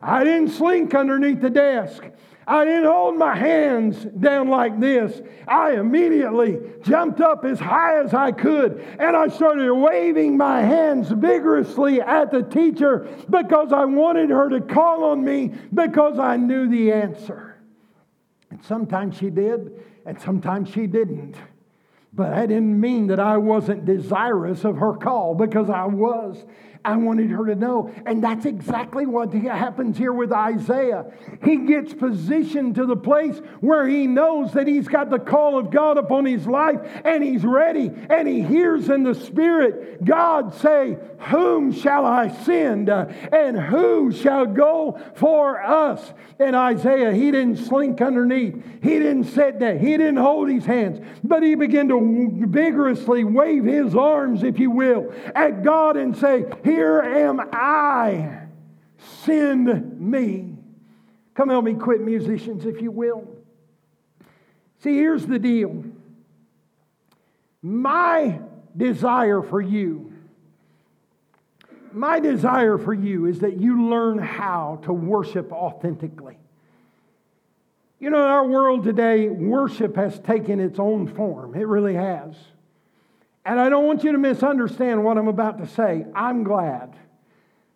I 0.00 0.24
didn't 0.24 0.50
slink 0.50 0.94
underneath 0.94 1.42
the 1.42 1.50
desk. 1.50 2.04
I 2.48 2.64
didn't 2.64 2.84
hold 2.84 3.16
my 3.16 3.34
hands 3.34 4.04
down 4.04 4.48
like 4.48 4.78
this. 4.78 5.20
I 5.48 5.72
immediately 5.72 6.58
jumped 6.82 7.20
up 7.20 7.44
as 7.44 7.58
high 7.58 8.00
as 8.00 8.14
I 8.14 8.30
could 8.30 8.78
and 9.00 9.16
I 9.16 9.26
started 9.28 9.74
waving 9.74 10.36
my 10.36 10.62
hands 10.62 11.08
vigorously 11.08 12.00
at 12.00 12.30
the 12.30 12.42
teacher 12.42 13.08
because 13.28 13.72
I 13.72 13.84
wanted 13.84 14.30
her 14.30 14.48
to 14.50 14.60
call 14.60 15.04
on 15.04 15.24
me 15.24 15.54
because 15.74 16.20
I 16.20 16.36
knew 16.36 16.68
the 16.68 16.92
answer. 16.92 17.56
And 18.50 18.64
sometimes 18.64 19.16
she 19.16 19.28
did, 19.28 19.84
and 20.06 20.20
sometimes 20.20 20.70
she 20.70 20.86
didn't. 20.86 21.36
But 22.12 22.30
that 22.30 22.48
didn't 22.48 22.80
mean 22.80 23.08
that 23.08 23.20
I 23.20 23.36
wasn't 23.36 23.84
desirous 23.84 24.64
of 24.64 24.78
her 24.78 24.94
call 24.94 25.34
because 25.34 25.68
I 25.68 25.84
was. 25.84 26.44
I 26.86 26.96
wanted 26.96 27.30
her 27.30 27.44
to 27.46 27.56
know. 27.56 27.92
And 28.06 28.22
that's 28.22 28.46
exactly 28.46 29.06
what 29.06 29.34
happens 29.34 29.98
here 29.98 30.12
with 30.12 30.32
Isaiah. 30.32 31.06
He 31.42 31.56
gets 31.66 31.92
positioned 31.92 32.76
to 32.76 32.86
the 32.86 32.96
place 32.96 33.38
where 33.60 33.88
he 33.88 34.06
knows 34.06 34.52
that 34.52 34.68
he's 34.68 34.86
got 34.86 35.10
the 35.10 35.18
call 35.18 35.58
of 35.58 35.70
God 35.70 35.98
upon 35.98 36.24
his 36.24 36.46
life 36.46 36.80
and 37.04 37.24
he's 37.24 37.44
ready 37.44 37.90
and 38.08 38.28
he 38.28 38.40
hears 38.40 38.88
in 38.88 39.02
the 39.02 39.14
Spirit 39.14 40.04
God 40.04 40.54
say, 40.54 40.98
Whom 41.30 41.72
shall 41.72 42.06
I 42.06 42.28
send 42.28 42.88
uh, 42.88 43.06
and 43.32 43.58
who 43.58 44.12
shall 44.12 44.46
go 44.46 45.00
for 45.14 45.62
us? 45.62 46.12
And 46.38 46.54
Isaiah, 46.54 47.12
he 47.12 47.30
didn't 47.30 47.56
slink 47.56 48.00
underneath, 48.00 48.62
he 48.82 48.98
didn't 48.98 49.24
sit 49.24 49.58
there, 49.58 49.78
he 49.78 49.96
didn't 49.96 50.18
hold 50.18 50.50
his 50.50 50.64
hands, 50.64 51.04
but 51.24 51.42
he 51.42 51.54
began 51.54 51.88
to 51.88 52.30
vigorously 52.46 53.24
wave 53.24 53.64
his 53.64 53.94
arms, 53.94 54.42
if 54.42 54.58
you 54.58 54.70
will, 54.70 55.12
at 55.34 55.62
God 55.64 55.96
and 55.96 56.16
say, 56.16 56.44
here 56.76 57.00
am 57.00 57.40
I. 57.52 58.48
Send 59.24 59.98
me. 59.98 60.58
Come 61.34 61.48
help 61.48 61.64
me 61.64 61.74
quit, 61.74 62.02
musicians, 62.02 62.66
if 62.66 62.82
you 62.82 62.90
will. 62.90 63.26
See, 64.82 64.94
here's 64.94 65.26
the 65.26 65.38
deal. 65.38 65.84
My 67.62 68.40
desire 68.76 69.40
for 69.40 69.60
you, 69.60 70.12
my 71.92 72.20
desire 72.20 72.76
for 72.76 72.92
you 72.92 73.24
is 73.24 73.38
that 73.38 73.58
you 73.58 73.88
learn 73.88 74.18
how 74.18 74.80
to 74.84 74.92
worship 74.92 75.52
authentically. 75.52 76.36
You 77.98 78.10
know, 78.10 78.18
in 78.18 78.26
our 78.26 78.46
world 78.46 78.84
today, 78.84 79.28
worship 79.28 79.96
has 79.96 80.18
taken 80.20 80.60
its 80.60 80.78
own 80.78 81.06
form. 81.06 81.54
It 81.54 81.66
really 81.66 81.94
has. 81.94 82.34
And 83.46 83.60
I 83.60 83.68
don't 83.68 83.86
want 83.86 84.02
you 84.02 84.10
to 84.10 84.18
misunderstand 84.18 85.04
what 85.04 85.16
I'm 85.16 85.28
about 85.28 85.58
to 85.58 85.68
say. 85.68 86.04
I'm 86.16 86.42
glad 86.42 86.96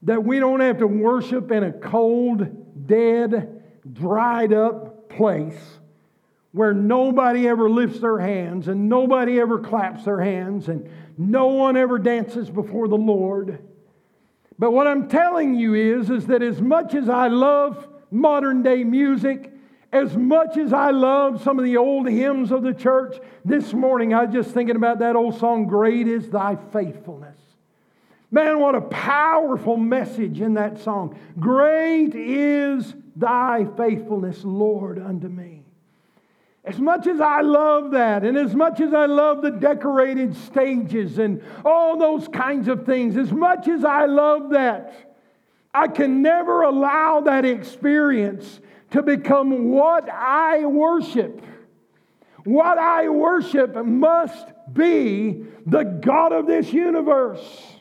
that 0.03 0.25
we 0.25 0.41
don't 0.41 0.59
have 0.59 0.79
to 0.79 0.87
worship 0.87 1.53
in 1.53 1.63
a 1.63 1.73
cold, 1.73 2.89
dead, 2.89 3.63
dried 3.93 4.53
up 4.53 5.09
place 5.09 5.79
where 6.51 6.75
nobody 6.75 7.47
ever 7.47 7.71
lifts 7.71 8.01
their 8.01 8.19
hands 8.19 8.67
and 8.67 8.89
nobody 8.89 9.39
ever 9.39 9.61
claps 9.61 10.05
their 10.05 10.21
hands 10.21 10.69
and 10.69 10.91
no 11.17 11.47
one 11.47 11.77
ever 11.77 12.01
dances 12.01 12.51
before 12.51 12.89
the 12.89 12.97
Lord. 12.97 13.65
But 14.59 14.73
what 14.73 14.89
I'm 14.89 15.09
telling 15.09 15.55
you 15.55 15.75
is, 15.75 16.11
is 16.11 16.27
that 16.27 16.43
as 16.43 16.61
much 16.61 16.95
as 16.95 17.09
I 17.09 17.29
love 17.29 17.87
modern 18.11 18.65
day 18.65 18.83
music, 18.83 19.50
as 19.93 20.17
much 20.17 20.57
as 20.57 20.73
I 20.73 20.91
love 20.91 21.43
some 21.43 21.59
of 21.59 21.65
the 21.65 21.77
old 21.77 22.09
hymns 22.09 22.53
of 22.53 22.63
the 22.63 22.73
church, 22.75 23.17
this 23.45 23.73
morning 23.73 24.15
I 24.15 24.25
was 24.25 24.33
just 24.33 24.55
thinking 24.55 24.77
about 24.77 25.01
that 25.01 25.17
old 25.17 25.39
song, 25.39 25.67
Great 25.67 26.07
is 26.07 26.31
Thy 26.31 26.57
Faithfulness. 26.73 27.37
Man, 28.31 28.61
what 28.61 28.77
a 28.77 28.81
powerful 28.83 29.77
message 29.77 30.41
in 30.41 30.55
that 30.55 30.79
song. 30.81 31.19
Great 31.39 32.15
is 32.15 32.95
Thy 33.17 33.67
faithfulness, 33.77 34.45
Lord, 34.45 35.01
unto 35.01 35.29
me. 35.29 35.65
As 36.65 36.79
much 36.79 37.09
as 37.09 37.21
I 37.21 37.41
love 37.41 37.91
that, 37.91 38.23
and 38.23 38.37
as 38.37 38.55
much 38.55 38.81
as 38.81 38.95
I 38.95 39.07
love 39.07 39.43
the 39.43 39.51
decorated 39.51 40.37
stages 40.37 41.19
and 41.19 41.43
all 41.65 41.99
those 41.99 42.29
kinds 42.29 42.69
of 42.69 42.87
things, 42.87 43.17
as 43.17 43.33
much 43.33 43.67
as 43.67 43.85
I 43.85 44.07
love 44.07 44.51
that, 44.51 44.95
I 45.75 45.89
can 45.89 46.23
never 46.23 46.63
allow 46.63 47.23
that 47.23 47.45
experience 47.45 48.61
to 48.91 49.03
become 49.03 49.71
what 49.71 50.09
I 50.11 50.65
worship. 50.67 51.43
What 52.45 52.79
I 52.79 53.09
worship 53.09 53.75
must 53.85 54.47
be 54.73 55.45
the 55.67 55.85
God 55.85 56.33
of 56.33 56.47
this 56.47 56.73
universe. 56.73 57.75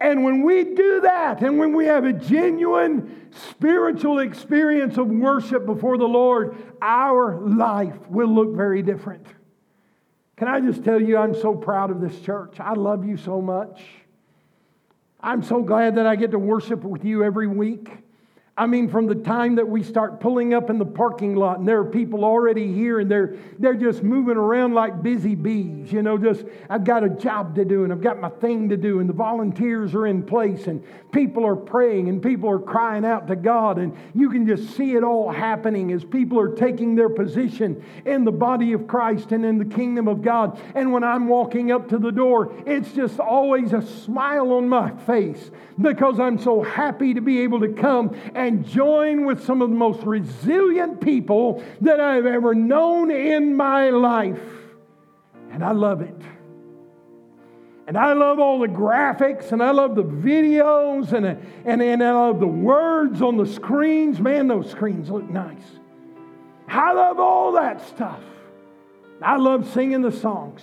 And 0.00 0.22
when 0.24 0.42
we 0.42 0.64
do 0.64 1.00
that, 1.00 1.42
and 1.42 1.58
when 1.58 1.72
we 1.74 1.86
have 1.86 2.04
a 2.04 2.12
genuine 2.12 3.28
spiritual 3.50 4.20
experience 4.20 4.98
of 4.98 5.08
worship 5.08 5.66
before 5.66 5.98
the 5.98 6.06
Lord, 6.06 6.56
our 6.80 7.40
life 7.40 7.96
will 8.08 8.28
look 8.28 8.54
very 8.54 8.82
different. 8.82 9.26
Can 10.36 10.48
I 10.48 10.60
just 10.60 10.84
tell 10.84 11.00
you, 11.00 11.16
I'm 11.16 11.34
so 11.34 11.54
proud 11.54 11.90
of 11.90 12.00
this 12.00 12.18
church. 12.20 12.60
I 12.60 12.74
love 12.74 13.04
you 13.04 13.16
so 13.16 13.42
much. 13.42 13.82
I'm 15.20 15.42
so 15.42 15.62
glad 15.62 15.96
that 15.96 16.06
I 16.06 16.16
get 16.16 16.30
to 16.30 16.38
worship 16.38 16.82
with 16.82 17.04
you 17.04 17.24
every 17.24 17.46
week. 17.46 17.90
I 18.60 18.66
mean, 18.66 18.90
from 18.90 19.06
the 19.06 19.14
time 19.14 19.54
that 19.54 19.66
we 19.66 19.82
start 19.82 20.20
pulling 20.20 20.52
up 20.52 20.68
in 20.68 20.76
the 20.76 20.84
parking 20.84 21.34
lot 21.34 21.60
and 21.60 21.66
there 21.66 21.78
are 21.78 21.84
people 21.86 22.26
already 22.26 22.70
here 22.70 23.00
and 23.00 23.10
they're, 23.10 23.36
they're 23.58 23.72
just 23.72 24.02
moving 24.02 24.36
around 24.36 24.74
like 24.74 25.02
busy 25.02 25.34
bees, 25.34 25.90
you 25.90 26.02
know, 26.02 26.18
just 26.18 26.44
I've 26.68 26.84
got 26.84 27.02
a 27.02 27.08
job 27.08 27.54
to 27.54 27.64
do 27.64 27.84
and 27.84 27.92
I've 27.92 28.02
got 28.02 28.20
my 28.20 28.28
thing 28.28 28.68
to 28.68 28.76
do 28.76 29.00
and 29.00 29.08
the 29.08 29.14
volunteers 29.14 29.94
are 29.94 30.06
in 30.06 30.22
place 30.22 30.66
and 30.66 30.84
people 31.10 31.46
are 31.46 31.56
praying 31.56 32.10
and 32.10 32.22
people 32.22 32.50
are 32.50 32.58
crying 32.58 33.06
out 33.06 33.28
to 33.28 33.34
God 33.34 33.78
and 33.78 33.96
you 34.14 34.28
can 34.28 34.46
just 34.46 34.76
see 34.76 34.92
it 34.92 35.02
all 35.02 35.32
happening 35.32 35.90
as 35.90 36.04
people 36.04 36.38
are 36.38 36.54
taking 36.54 36.94
their 36.94 37.08
position 37.08 37.82
in 38.04 38.24
the 38.24 38.30
body 38.30 38.74
of 38.74 38.86
Christ 38.86 39.32
and 39.32 39.42
in 39.42 39.56
the 39.56 39.64
kingdom 39.64 40.06
of 40.06 40.20
God. 40.20 40.60
And 40.74 40.92
when 40.92 41.02
I'm 41.02 41.28
walking 41.28 41.72
up 41.72 41.88
to 41.88 41.98
the 41.98 42.12
door, 42.12 42.52
it's 42.66 42.92
just 42.92 43.20
always 43.20 43.72
a 43.72 43.80
smile 43.80 44.52
on 44.52 44.68
my 44.68 44.90
face 45.06 45.50
because 45.80 46.20
I'm 46.20 46.38
so 46.38 46.62
happy 46.62 47.14
to 47.14 47.22
be 47.22 47.40
able 47.40 47.60
to 47.60 47.72
come 47.72 48.14
and 48.34 48.49
join 48.50 49.26
with 49.26 49.44
some 49.44 49.62
of 49.62 49.70
the 49.70 49.76
most 49.76 50.02
resilient 50.02 51.00
people 51.00 51.62
that 51.80 52.00
I've 52.00 52.26
ever 52.26 52.54
known 52.54 53.10
in 53.10 53.56
my 53.56 53.90
life. 53.90 54.40
And 55.50 55.64
I 55.64 55.72
love 55.72 56.00
it. 56.00 56.20
And 57.86 57.98
I 57.98 58.12
love 58.12 58.38
all 58.38 58.60
the 58.60 58.68
graphics 58.68 59.50
and 59.50 59.60
I 59.60 59.72
love 59.72 59.96
the 59.96 60.04
videos 60.04 61.12
and, 61.12 61.26
and, 61.26 61.82
and 61.82 62.04
I 62.04 62.12
love 62.12 62.38
the 62.38 62.46
words 62.46 63.20
on 63.20 63.36
the 63.36 63.46
screens. 63.46 64.20
Man, 64.20 64.46
those 64.46 64.70
screens 64.70 65.10
look 65.10 65.28
nice. 65.28 65.64
I 66.68 66.92
love 66.92 67.18
all 67.18 67.52
that 67.52 67.86
stuff. 67.88 68.20
I 69.20 69.38
love 69.38 69.68
singing 69.72 70.02
the 70.02 70.12
songs. 70.12 70.62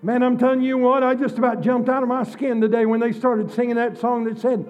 Man, 0.00 0.22
I'm 0.22 0.38
telling 0.38 0.62
you 0.62 0.78
what, 0.78 1.02
I 1.02 1.14
just 1.14 1.38
about 1.38 1.60
jumped 1.60 1.88
out 1.88 2.02
of 2.02 2.08
my 2.08 2.24
skin 2.24 2.60
today 2.60 2.86
when 2.86 3.00
they 3.00 3.12
started 3.12 3.50
singing 3.50 3.76
that 3.76 3.98
song 3.98 4.24
that 4.24 4.38
said, 4.38 4.64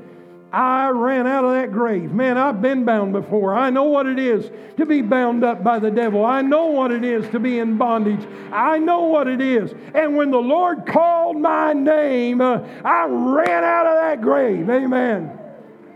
I 0.52 0.88
ran 0.88 1.26
out 1.26 1.44
of 1.44 1.52
that 1.52 1.72
grave. 1.72 2.12
Man, 2.12 2.38
I've 2.38 2.62
been 2.62 2.84
bound 2.86 3.12
before. 3.12 3.54
I 3.54 3.68
know 3.68 3.84
what 3.84 4.06
it 4.06 4.18
is 4.18 4.50
to 4.78 4.86
be 4.86 5.02
bound 5.02 5.44
up 5.44 5.62
by 5.62 5.78
the 5.78 5.90
devil. 5.90 6.24
I 6.24 6.40
know 6.40 6.66
what 6.66 6.90
it 6.90 7.04
is 7.04 7.28
to 7.30 7.38
be 7.38 7.58
in 7.58 7.76
bondage. 7.76 8.26
I 8.50 8.78
know 8.78 9.02
what 9.02 9.28
it 9.28 9.42
is. 9.42 9.74
And 9.94 10.16
when 10.16 10.30
the 10.30 10.38
Lord 10.38 10.86
called 10.86 11.38
my 11.38 11.74
name, 11.74 12.40
uh, 12.40 12.66
I 12.82 13.04
ran 13.04 13.62
out 13.62 13.86
of 13.86 13.94
that 13.96 14.22
grave. 14.22 14.70
Amen. 14.70 15.38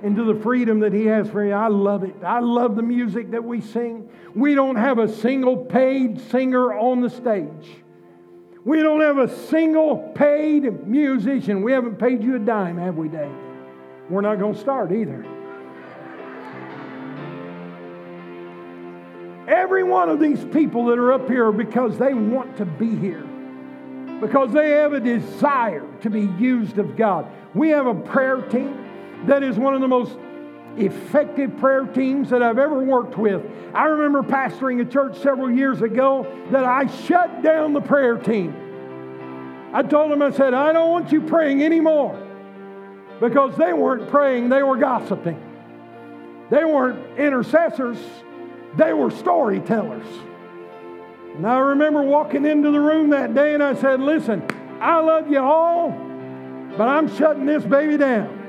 Into 0.02 0.24
the 0.24 0.38
freedom 0.42 0.80
that 0.80 0.92
He 0.92 1.06
has 1.06 1.30
for 1.30 1.44
me. 1.44 1.52
I 1.52 1.68
love 1.68 2.02
it. 2.02 2.16
I 2.22 2.40
love 2.40 2.76
the 2.76 2.82
music 2.82 3.30
that 3.30 3.42
we 3.42 3.62
sing. 3.62 4.10
We 4.34 4.54
don't 4.54 4.76
have 4.76 4.98
a 4.98 5.08
single 5.08 5.56
paid 5.56 6.20
singer 6.30 6.74
on 6.74 7.00
the 7.00 7.08
stage. 7.08 7.82
We 8.64 8.80
don't 8.82 9.00
have 9.00 9.16
a 9.16 9.34
single 9.46 9.96
paid 10.14 10.86
musician. 10.86 11.62
We 11.62 11.72
haven't 11.72 11.96
paid 11.96 12.22
you 12.22 12.36
a 12.36 12.38
dime, 12.38 12.76
have 12.76 12.96
we, 12.96 13.08
Dave? 13.08 13.30
We're 14.08 14.20
not 14.20 14.38
going 14.38 14.54
to 14.54 14.60
start 14.60 14.92
either. 14.92 15.24
Every 19.48 19.82
one 19.82 20.08
of 20.08 20.20
these 20.20 20.44
people 20.46 20.86
that 20.86 20.98
are 20.98 21.12
up 21.12 21.28
here 21.28 21.46
are 21.46 21.52
because 21.52 21.98
they 21.98 22.14
want 22.14 22.56
to 22.58 22.64
be 22.64 22.94
here, 22.96 23.24
because 24.20 24.52
they 24.52 24.70
have 24.70 24.92
a 24.92 25.00
desire 25.00 25.86
to 26.02 26.10
be 26.10 26.22
used 26.38 26.78
of 26.78 26.96
God. 26.96 27.26
We 27.54 27.70
have 27.70 27.86
a 27.86 27.94
prayer 27.94 28.40
team 28.42 28.78
that 29.26 29.42
is 29.42 29.58
one 29.58 29.74
of 29.74 29.80
the 29.80 29.88
most 29.88 30.16
effective 30.76 31.56
prayer 31.58 31.84
teams 31.84 32.30
that 32.30 32.42
I've 32.42 32.58
ever 32.58 32.78
worked 32.78 33.18
with. 33.18 33.44
I 33.74 33.84
remember 33.86 34.22
pastoring 34.22 34.80
a 34.80 34.84
church 34.84 35.18
several 35.18 35.50
years 35.50 35.82
ago 35.82 36.26
that 36.50 36.64
I 36.64 36.86
shut 36.86 37.42
down 37.42 37.72
the 37.72 37.80
prayer 37.80 38.16
team. 38.16 39.70
I 39.74 39.82
told 39.82 40.12
them, 40.12 40.22
I 40.22 40.30
said, 40.30 40.54
I 40.54 40.72
don't 40.72 40.90
want 40.90 41.12
you 41.12 41.20
praying 41.20 41.62
anymore 41.62 42.21
because 43.22 43.56
they 43.56 43.72
weren't 43.72 44.10
praying, 44.10 44.48
they 44.48 44.64
were 44.64 44.76
gossiping. 44.76 45.40
They 46.50 46.64
weren't 46.64 47.18
intercessors, 47.18 47.96
They 48.76 48.92
were 48.92 49.10
storytellers. 49.10 50.06
And 51.36 51.46
I 51.46 51.58
remember 51.58 52.02
walking 52.02 52.44
into 52.44 52.72
the 52.72 52.80
room 52.80 53.10
that 53.10 53.32
day 53.32 53.54
and 53.54 53.62
I 53.62 53.74
said, 53.74 54.00
Listen, 54.00 54.44
I 54.80 54.98
love 54.98 55.30
you 55.30 55.38
all, 55.38 55.90
but 56.76 56.88
I'm 56.88 57.14
shutting 57.16 57.46
this 57.46 57.64
baby 57.64 57.96
down. 57.96 58.40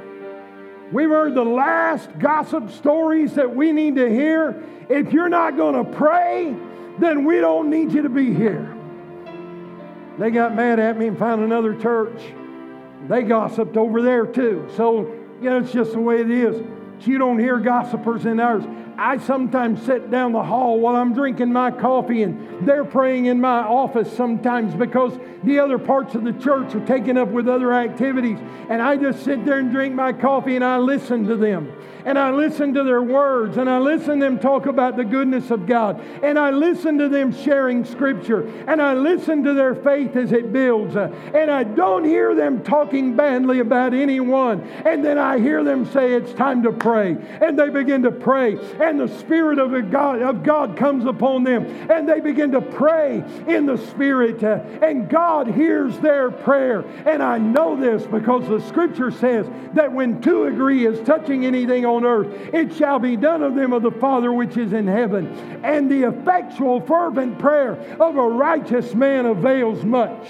We've 0.92 1.10
heard 1.10 1.36
the 1.36 1.46
last 1.46 2.10
gossip 2.18 2.72
stories 2.72 3.36
that 3.36 3.56
we 3.56 3.72
need 3.74 3.96
to 3.98 4.10
hear. 4.10 4.64
If 4.90 5.14
you're 5.14 5.30
not 5.30 5.56
going 5.56 5.86
to 5.86 5.92
pray, 5.98 6.56
then 7.00 7.26
we 7.26 7.40
don't 7.40 7.70
need 7.70 7.92
you 7.94 8.02
to 8.02 8.10
be 8.10 8.34
here. 8.34 8.76
They 10.18 10.32
got 10.32 10.56
mad 10.56 10.80
at 10.80 10.98
me 10.98 11.08
and 11.08 11.18
found 11.18 11.44
another 11.44 11.76
church. 11.80 12.20
They 13.08 13.24
gossiped 13.24 13.78
over 13.78 14.02
there 14.02 14.26
too. 14.26 14.70
So, 14.76 15.08
you 15.42 15.50
know, 15.50 15.60
it's 15.60 15.72
just 15.72 15.94
the 15.94 16.00
way 16.00 16.22
it 16.22 16.32
is. 16.32 16.62
You 17.02 17.18
don't 17.18 17.38
hear 17.38 17.60
gossipers 17.60 18.26
in 18.26 18.40
ours. 18.40 18.64
I 18.98 19.18
sometimes 19.18 19.82
sit 19.84 20.12
down 20.12 20.34
the 20.34 20.44
hall 20.44 20.80
while 20.80 20.96
I'm 20.96 21.14
drinking 21.14 21.52
my 21.52 21.72
coffee 21.72 22.24
and 22.24 22.68
they're 22.68 22.86
praying 22.86 23.26
in 23.26 23.42
my 23.42 23.60
office 23.60 24.12
sometimes 24.16 24.76
because 24.76 25.18
the 25.44 25.60
other 25.60 25.78
parts 25.78 26.16
of 26.16 26.24
the 26.24 26.34
church 26.34 26.74
are 26.76 26.86
taken 26.86 27.18
up 27.18 27.30
with 27.30 27.48
other 27.48 27.74
activities. 27.74 28.40
And 28.70 28.82
I 28.82 28.96
just 28.96 29.24
sit 29.24 29.46
there 29.46 29.60
and 29.60 29.72
drink 29.72 29.94
my 29.94 30.14
coffee 30.14 30.56
and 30.56 30.64
I 30.64 30.78
listen 30.78 31.26
to 31.28 31.36
them. 31.36 31.76
And 32.06 32.20
I 32.20 32.32
listen 32.32 32.74
to 32.74 32.84
their 32.84 33.02
words 33.02 33.58
and 33.58 33.70
I 33.70 33.80
listen 33.80 34.20
to 34.20 34.26
them 34.26 34.40
talk 34.40 34.66
about 34.66 34.98
the 34.98 35.06
goodness 35.06 35.52
of 35.52 35.66
God. 35.66 36.02
And 36.22 36.38
I 36.38 36.50
listen 36.50 36.98
to 36.98 37.08
them 37.08 37.34
sharing 37.34 37.86
scripture. 37.86 38.46
And 38.68 38.82
I 38.82 38.94
listen 38.94 39.44
to 39.44 39.54
their 39.54 39.74
faith 39.74 40.16
as 40.16 40.32
it 40.32 40.52
builds. 40.52 40.96
And 40.96 41.50
I 41.50 41.64
don't 41.64 42.04
hear 42.04 42.36
them 42.36 42.64
talking 42.64 43.16
badly 43.16 43.60
about 43.60 43.94
anyone. 43.94 44.62
And 44.86 45.04
then 45.04 45.18
I 45.18 45.40
hear 45.40 45.64
them 45.64 45.86
say 45.92 46.14
it's 46.14 46.34
time 46.34 46.64
to 46.64 46.72
pray. 46.72 47.16
And 47.42 47.58
they 47.58 47.70
begin 47.70 48.04
to 48.04 48.12
pray 48.12 48.58
and 48.84 49.00
the 49.00 49.08
spirit 49.20 49.60
of 49.60 49.72
God 49.92 50.22
of 50.22 50.44
God 50.44 50.78
comes 50.78 51.06
upon 51.06 51.44
them 51.44 51.66
and 51.90 52.08
they 52.08 52.20
begin 52.20 52.52
to 52.52 52.62
pray 52.62 53.24
in 53.48 53.66
the 53.66 53.78
spirit 53.78 54.44
uh, 54.44 54.60
and 54.82 55.10
God 55.10 55.48
hears 55.48 55.98
their 56.00 56.30
prayer 56.30 56.82
and 57.06 57.24
I 57.24 57.38
know 57.38 57.76
this 57.76 58.06
because 58.06 58.48
the 58.48 58.60
scripture 58.68 59.12
says 59.12 59.48
that 59.74 59.92
when 59.92 60.22
two 60.22 60.46
agree 60.46 60.86
is 60.86 61.00
touching 61.06 61.46
anything 61.46 61.86
on 61.86 62.06
earth, 62.06 62.28
it 62.54 62.74
shall 62.74 63.00
be 63.00 63.16
done 63.16 63.44
of 63.44 63.56
them 63.56 63.74
of 63.74 63.84
the 63.84 63.92
Father 63.92 64.32
which 64.32 64.58
is 64.58 64.74
in 64.74 64.88
heaven. 64.88 65.28
And 65.64 65.90
the 65.90 66.04
effectual, 66.04 66.82
fervent 66.82 67.40
prayer 67.40 67.74
of 68.00 68.18
a 68.18 68.28
righteous 68.28 68.94
man 68.94 69.26
avails 69.26 69.84
much. 69.84 70.30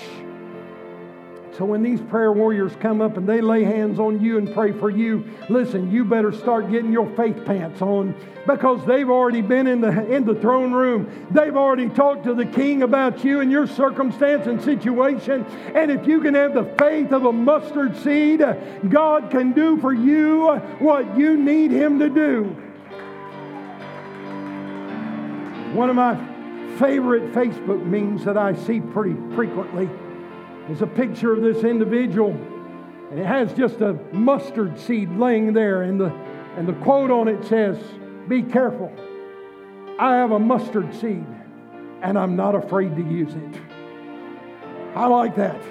So 1.58 1.66
when 1.66 1.84
these 1.84 2.02
prayer 2.02 2.32
warriors 2.32 2.76
come 2.80 3.00
up 3.00 3.16
and 3.16 3.30
they 3.30 3.40
lay 3.40 3.64
hands 3.64 4.00
on 4.00 4.20
you 4.20 4.40
and 4.40 4.52
pray 4.52 4.72
for 4.72 4.90
you, 4.90 5.24
listen, 5.50 5.92
you 5.92 6.04
better 6.04 6.32
start 6.32 6.72
getting 6.72 6.92
your 6.92 7.08
faith 7.16 7.46
pants 7.46 7.80
on 7.80 8.16
because 8.48 8.84
they've 8.88 9.10
already 9.10 9.42
been 9.42 9.68
in 9.68 9.80
the 9.80 10.12
in 10.12 10.26
the 10.26 10.34
throne 10.34 10.74
room. 10.74 11.28
They've 11.30 11.56
already 11.56 11.90
talked 11.90 12.24
to 12.24 12.34
the 12.34 12.46
king 12.46 12.82
about 12.82 13.24
you 13.24 13.42
and 13.42 13.52
your 13.52 13.68
circumstance 13.68 14.48
and 14.48 14.60
situation. 14.64 15.46
And 15.76 15.92
if 15.92 16.08
you 16.08 16.22
can 16.22 16.34
have 16.34 16.56
the 16.56 16.66
faith 16.80 17.12
of 17.12 17.26
a 17.26 17.32
mustard 17.32 17.98
seed, 17.98 18.44
God 18.90 19.30
can 19.30 19.52
do 19.52 19.78
for 19.78 19.94
you 19.94 20.56
what 20.80 21.20
you 21.20 21.38
need 21.38 21.70
him 21.70 22.00
to 22.00 22.10
do. 22.10 22.46
One 25.76 25.92
of 25.92 25.96
my 25.96 26.16
favorite 26.80 27.32
Facebook 27.32 27.86
memes 27.86 28.26
that 28.26 28.38
I 28.38 28.56
see 28.56 28.80
pretty 28.80 29.16
frequently 29.36 29.88
is 30.70 30.82
a 30.82 30.88
picture 30.88 31.34
of 31.34 31.42
this 31.42 31.64
individual, 31.64 32.32
and 33.12 33.20
it 33.20 33.26
has 33.26 33.54
just 33.54 33.82
a 33.82 33.94
mustard 34.12 34.80
seed 34.80 35.10
laying 35.12 35.54
there, 35.54 35.84
and 35.84 36.00
the, 36.00 36.12
and 36.58 36.68
the 36.68 36.74
quote 36.74 37.12
on 37.12 37.28
it 37.28 37.44
says, 37.46 37.78
Be 38.28 38.42
careful. 38.42 38.92
I 40.00 40.16
have 40.16 40.32
a 40.32 40.40
mustard 40.40 40.94
seed, 40.96 41.26
and 42.02 42.18
I'm 42.18 42.36
not 42.36 42.56
afraid 42.56 42.96
to 42.96 43.02
use 43.04 43.34
it. 43.34 43.62
I 44.96 45.08
like 45.08 45.36
that. 45.36 45.62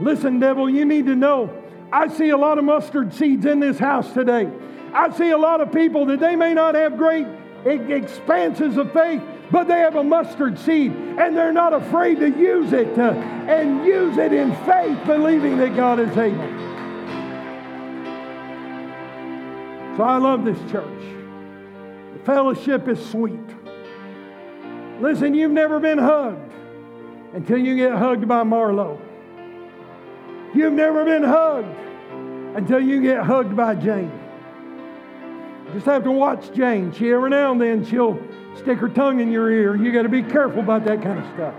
Listen, 0.00 0.38
devil, 0.38 0.68
you 0.70 0.84
need 0.84 1.06
to 1.06 1.16
know 1.16 1.50
I 1.92 2.08
see 2.08 2.28
a 2.30 2.36
lot 2.36 2.58
of 2.58 2.64
mustard 2.64 3.14
seeds 3.14 3.46
in 3.46 3.60
this 3.60 3.78
house 3.78 4.12
today. 4.12 4.48
I 4.92 5.10
see 5.16 5.30
a 5.30 5.38
lot 5.38 5.60
of 5.60 5.72
people 5.72 6.06
that 6.06 6.20
they 6.20 6.36
may 6.36 6.54
not 6.54 6.74
have 6.74 6.96
great 6.96 7.26
expanses 7.64 8.76
of 8.76 8.92
faith, 8.92 9.22
but 9.50 9.66
they 9.66 9.78
have 9.78 9.96
a 9.96 10.04
mustard 10.04 10.58
seed 10.58 10.92
and 10.92 11.36
they're 11.36 11.52
not 11.52 11.72
afraid 11.72 12.18
to 12.20 12.28
use 12.28 12.72
it 12.72 12.98
uh, 12.98 13.12
and 13.12 13.84
use 13.86 14.16
it 14.18 14.32
in 14.32 14.54
faith, 14.64 14.98
believing 15.06 15.56
that 15.58 15.74
God 15.74 15.98
is 15.98 16.16
able. 16.16 16.58
So 19.96 20.04
I 20.04 20.18
love 20.18 20.44
this 20.44 20.58
church. 20.70 21.02
The 22.12 22.24
fellowship 22.24 22.86
is 22.88 23.04
sweet. 23.10 23.40
Listen, 25.00 25.34
you've 25.34 25.52
never 25.52 25.80
been 25.80 25.98
hugged 25.98 26.52
until 27.32 27.58
you 27.58 27.76
get 27.76 27.92
hugged 27.92 28.28
by 28.28 28.42
Marlo. 28.42 29.00
You've 30.54 30.72
never 30.72 31.04
been 31.04 31.22
hugged 31.22 31.76
until 32.56 32.80
you 32.80 33.00
get 33.00 33.22
hugged 33.22 33.56
by 33.56 33.74
Jane. 33.74 34.12
You 35.66 35.74
Just 35.74 35.86
have 35.86 36.04
to 36.04 36.12
watch 36.12 36.52
Jane. 36.52 36.92
She 36.92 37.10
every 37.10 37.30
now 37.30 37.52
and 37.52 37.60
then 37.60 37.84
she'll 37.84 38.18
stick 38.56 38.78
her 38.78 38.88
tongue 38.88 39.20
in 39.20 39.30
your 39.30 39.50
ear. 39.50 39.76
You 39.76 39.92
got 39.92 40.02
to 40.02 40.08
be 40.08 40.22
careful 40.22 40.60
about 40.60 40.84
that 40.84 41.02
kind 41.02 41.18
of 41.18 41.34
stuff. 41.34 41.54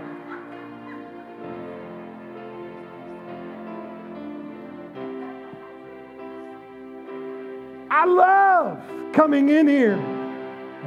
I 7.90 8.04
love 8.04 9.12
coming 9.12 9.48
in 9.48 9.68
here. 9.68 9.98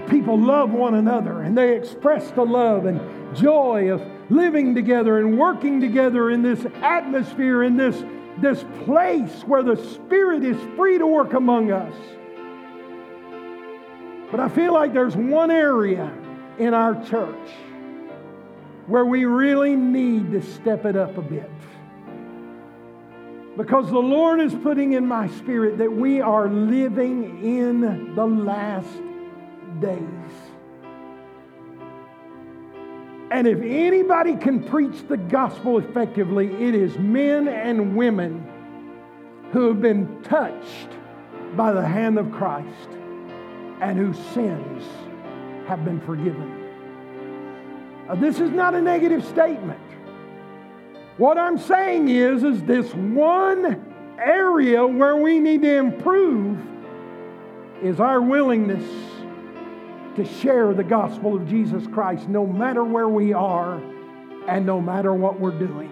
People 0.10 0.39
love 0.39 0.72
one 0.72 0.95
another 0.95 1.41
and 1.41 1.58
they 1.58 1.76
express 1.76 2.32
the 2.32 2.43
love 2.43 2.86
and 2.86 3.36
joy 3.36 3.91
of 3.91 4.01
living 4.32 4.74
together 4.74 5.20
and 5.20 5.38
working 5.38 5.80
together 5.80 6.32
in 6.32 6.41
this 6.41 6.66
atmosphere, 6.82 7.64
in 7.64 7.78
this, 7.78 8.04
this 8.39 8.66
place 8.86 9.43
where 9.43 9.64
the 9.64 9.78
Spirit 9.93 10.43
is 10.43 10.58
free 10.76 10.97
to 10.97 11.06
work 11.06 11.34
among 11.34 11.72
us. 11.72 11.93
But 14.34 14.39
I 14.39 14.49
feel 14.49 14.73
like 14.73 14.93
there's 14.93 15.15
one 15.15 15.51
area 15.51 16.11
in 16.57 16.73
our 16.73 16.95
church 17.05 17.51
where 18.88 19.05
we 19.05 19.25
really 19.25 19.75
need 19.75 20.31
to 20.31 20.41
step 20.41 20.86
it 20.86 20.95
up 20.95 21.19
a 21.19 21.21
bit. 21.21 21.51
Because 23.55 23.91
the 23.91 23.99
Lord 23.99 24.41
is 24.41 24.55
putting 24.55 24.93
in 24.93 25.05
my 25.05 25.27
spirit 25.27 25.77
that 25.77 25.93
we 25.93 26.19
are 26.19 26.49
living 26.49 27.45
in 27.45 28.15
the 28.15 28.25
last 28.25 28.89
days. 29.79 30.01
And 33.29 33.47
if 33.47 33.61
anybody 33.61 34.36
can 34.36 34.63
preach 34.63 35.07
the 35.07 35.17
gospel 35.17 35.77
effectively, 35.77 36.47
it 36.55 36.73
is 36.73 36.97
men 36.97 37.47
and 37.47 37.95
women 37.95 38.43
who 39.51 39.67
have 39.67 39.79
been 39.79 40.23
touched 40.23 40.89
by 41.55 41.71
the 41.71 41.86
hand 41.86 42.17
of 42.17 42.31
Christ 42.31 42.97
and 43.82 43.97
whose 43.97 44.17
sins 44.34 44.84
have 45.67 45.84
been 45.86 45.99
forgiven. 46.01 46.59
Now, 48.07 48.15
this 48.15 48.39
is 48.39 48.51
not 48.51 48.76
a 48.76 48.82
negative 48.82 49.26
statement. 49.26 49.80
What 51.17 51.38
I'm 51.38 51.57
saying 51.57 52.09
is, 52.09 52.43
is 52.43 52.63
this 52.63 52.93
one 52.93 53.93
area 54.17 54.86
where 54.86 55.17
we 55.17 55.39
need 55.39 55.61
to 55.61 55.76
improve 55.76 56.59
is 57.82 57.99
our 57.99 58.21
willingness 58.21 58.84
to 60.15 60.26
share 60.26 60.74
the 60.74 60.84
gospel 60.84 61.36
of 61.36 61.47
Jesus 61.47 61.86
Christ 61.88 62.28
no 62.30 62.45
matter 62.45 62.84
where 62.84 63.09
we 63.09 63.34
are 63.34 63.82
and 64.47 64.65
no 64.65 64.82
matter 64.82 65.13
what 65.13 65.39
we're 65.39 65.57
doing. 65.57 65.91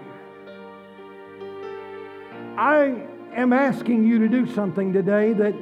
I 2.56 3.06
am 3.34 3.52
asking 3.52 4.04
you 4.06 4.18
to 4.20 4.28
do 4.28 4.46
something 4.52 4.92
today 4.92 5.32
that 5.32 5.54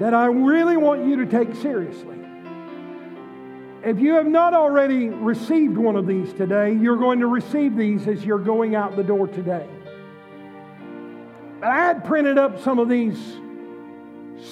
that 0.00 0.14
I 0.14 0.26
really 0.26 0.78
want 0.78 1.06
you 1.06 1.16
to 1.16 1.26
take 1.26 1.54
seriously. 1.54 2.16
If 3.84 4.00
you 4.00 4.14
have 4.14 4.26
not 4.26 4.54
already 4.54 5.10
received 5.10 5.76
one 5.76 5.94
of 5.94 6.06
these 6.06 6.32
today, 6.32 6.72
you're 6.74 6.96
going 6.96 7.20
to 7.20 7.26
receive 7.26 7.76
these 7.76 8.08
as 8.08 8.24
you're 8.24 8.38
going 8.38 8.74
out 8.74 8.96
the 8.96 9.04
door 9.04 9.26
today. 9.26 9.68
But 11.60 11.68
I 11.68 11.84
had 11.84 12.04
printed 12.04 12.38
up 12.38 12.60
some 12.62 12.78
of 12.78 12.88
these 12.88 13.18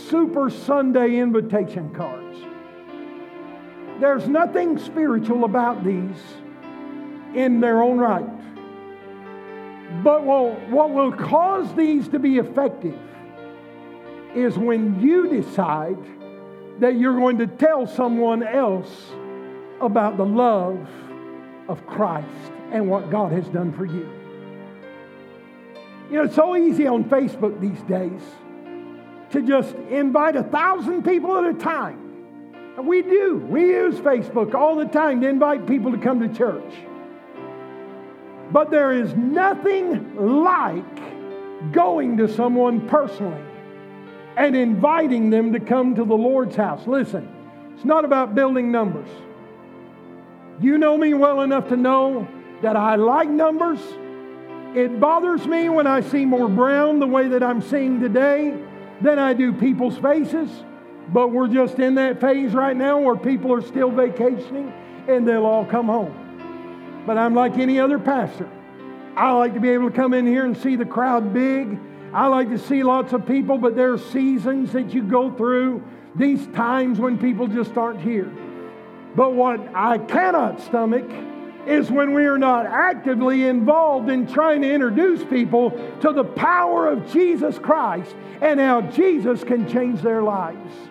Super 0.09 0.51
Sunday 0.51 1.17
invitation 1.17 1.95
cards. 1.95 2.37
There's 4.01 4.29
nothing 4.29 4.79
spiritual 4.79 5.45
about 5.45 5.83
these 5.83 6.17
in 7.35 7.61
their 7.61 7.83
own 7.83 7.99
right. 7.99 8.27
But 10.05 10.25
what 10.25 10.91
will 10.91 11.13
cause 11.13 11.75
these 11.75 12.07
to 12.09 12.19
be 12.19 12.37
effective 12.37 12.99
is 14.35 14.59
when 14.59 15.01
you 15.01 15.29
decide 15.29 15.99
that 16.81 16.97
you're 16.97 17.17
going 17.17 17.39
to 17.39 17.47
tell 17.47 17.87
someone 17.87 18.43
else 18.43 19.13
about 19.81 20.17
the 20.17 20.25
love 20.25 20.89
of 21.69 21.87
Christ 21.87 22.53
and 22.73 22.89
what 22.89 23.11
God 23.11 23.33
has 23.33 23.49
done 23.49 23.73
for 23.73 23.85
you. 23.85 24.09
You 26.11 26.17
know, 26.17 26.23
it's 26.25 26.35
so 26.35 26.57
easy 26.57 26.87
on 26.87 27.05
Facebook 27.05 27.61
these 27.61 27.81
days 27.83 28.23
to 29.31 29.43
just 29.43 29.75
invite 29.91 30.37
a 30.37 30.43
thousand 30.43 31.03
people 31.03 31.37
at 31.37 31.45
a 31.45 31.59
time 31.59 31.99
And 32.77 32.87
We 32.87 33.03
do. 33.03 33.37
We 33.37 33.63
use 33.63 33.97
Facebook 33.97 34.55
all 34.55 34.77
the 34.77 34.87
time 34.87 35.21
to 35.21 35.29
invite 35.29 35.67
people 35.67 35.93
to 35.93 35.99
come 35.99 36.21
to 36.21 36.35
church. 36.35 36.73
But 38.51 38.71
there 38.71 38.93
is 38.93 39.15
nothing 39.15 40.17
like 40.45 41.73
going 41.73 42.17
to 42.19 42.29
someone 42.29 42.89
personally 42.89 43.48
and 44.39 44.55
inviting 44.55 45.31
them 45.31 45.53
to 45.53 45.59
come 45.59 45.97
to 45.97 46.05
the 46.05 46.15
Lord's 46.15 46.55
house. 46.55 46.87
Listen, 46.87 47.29
it's 47.75 47.85
not 47.85 48.05
about 48.05 48.37
building 48.37 48.71
numbers. 48.71 49.09
You 50.61 50.79
know 50.79 50.97
me 50.97 51.13
well 51.13 51.41
enough 51.43 51.69
to 51.71 51.77
know 51.77 52.27
that 52.63 52.77
I 52.77 52.95
like 52.95 53.29
numbers. 53.29 53.81
It 54.77 55.01
bothers 55.01 55.45
me 55.45 55.69
when 55.69 55.89
I 55.89 56.03
see 56.03 56.25
more 56.25 56.49
brown 56.49 57.01
the 57.01 57.07
way 57.07 57.27
that 57.29 57.43
I'm 57.43 57.61
seeing 57.61 57.99
today 57.99 58.57
than 59.01 59.19
I 59.19 59.35
do 59.35 59.53
people's 59.53 59.99
faces. 59.99 60.49
But 61.13 61.33
we're 61.33 61.49
just 61.49 61.81
in 61.81 61.97
that 61.97 62.21
phase 62.21 62.53
right 62.53 62.77
now 62.77 63.01
where 63.01 63.17
people 63.17 63.53
are 63.53 63.63
still 63.63 63.91
vacationing 63.91 64.73
and 65.09 65.27
they'll 65.27 65.47
all 65.47 65.65
come 65.65 65.87
home. 65.87 67.03
But 67.07 67.19
I'm 67.19 67.35
like 67.35 67.59
any 67.59 67.81
other 67.81 67.99
pastor. 67.99 68.49
I 69.17 69.33
like 69.33 69.55
to 69.55 69.61
be 69.61 69.71
able 69.71 69.91
to 69.91 69.97
come 69.97 70.15
in 70.15 70.27
here 70.27 70.45
and 70.45 70.57
see 70.57 70.77
the 70.77 70.85
crowd 70.85 71.35
big. 71.35 71.77
I 72.13 72.27
like 72.27 72.49
to 72.51 72.59
see 72.59 72.83
lots 72.83 73.13
of 73.13 73.27
people, 73.27 73.59
but 73.59 73.77
there 73.77 73.93
are 73.93 73.99
seasons 73.99 74.73
that 74.73 74.95
you 74.95 75.03
go 75.03 75.31
through, 75.31 75.83
these 76.15 76.47
times 76.49 76.99
when 76.99 77.19
people 77.19 77.47
just 77.47 77.77
aren't 77.77 78.01
here. 78.01 78.33
But 79.15 79.35
what 79.35 79.61
I 79.75 79.99
cannot 79.99 80.61
stomach 80.61 81.09
is 81.67 81.91
when 81.91 82.15
we 82.15 82.25
are 82.25 82.39
not 82.39 82.65
actively 82.65 83.47
involved 83.47 84.09
in 84.09 84.27
trying 84.27 84.63
to 84.63 84.73
introduce 84.73 85.23
people 85.25 85.71
to 86.01 86.13
the 86.13 86.25
power 86.25 86.89
of 86.89 87.13
Jesus 87.13 87.59
Christ 87.59 88.17
and 88.41 88.59
how 88.59 88.81
Jesus 88.81 89.45
can 89.45 89.69
change 89.69 90.01
their 90.01 90.23
lives. 90.23 90.88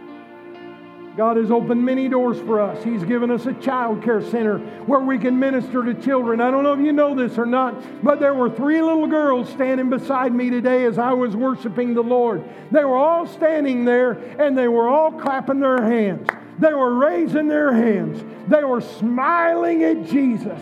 God 1.18 1.38
has 1.38 1.50
opened 1.50 1.84
many 1.84 2.08
doors 2.08 2.40
for 2.42 2.62
us. 2.62 2.84
He's 2.84 3.04
given 3.04 3.32
us 3.32 3.48
a 3.48 3.54
child 3.54 4.04
care 4.04 4.22
center 4.22 4.60
where 4.86 5.00
we 5.00 5.18
can 5.18 5.40
minister 5.40 5.84
to 5.84 5.96
children. 5.96 6.40
I 6.40 6.52
don't 6.52 6.62
know 6.62 6.74
if 6.74 6.80
you 6.80 6.94
know 6.94 7.16
this 7.16 7.40
or 7.40 7.48
not, 7.48 8.04
but 8.04 8.20
there 8.20 8.36
were 8.36 8.52
three 8.52 8.84
little 8.84 9.08
girls 9.08 9.50
standing 9.50 9.90
beside 9.90 10.32
me 10.32 10.52
today 10.52 10.86
as 10.86 11.00
I 11.00 11.14
was 11.14 11.36
worshiping 11.36 11.96
the 11.96 12.04
Lord. 12.04 12.44
They 12.72 12.86
were 12.86 12.96
all 12.96 13.26
standing 13.26 13.84
there 13.84 14.12
and 14.38 14.56
they 14.56 14.68
were 14.68 14.88
all 14.88 15.12
clapping 15.12 15.60
their 15.60 15.82
hands. 15.82 16.30
They 16.60 16.74
were 16.74 16.94
raising 16.94 17.48
their 17.48 17.74
hands. 17.74 18.24
They 18.48 18.64
were 18.64 18.82
smiling 18.82 19.84
at 19.86 20.06
Jesus. 20.06 20.62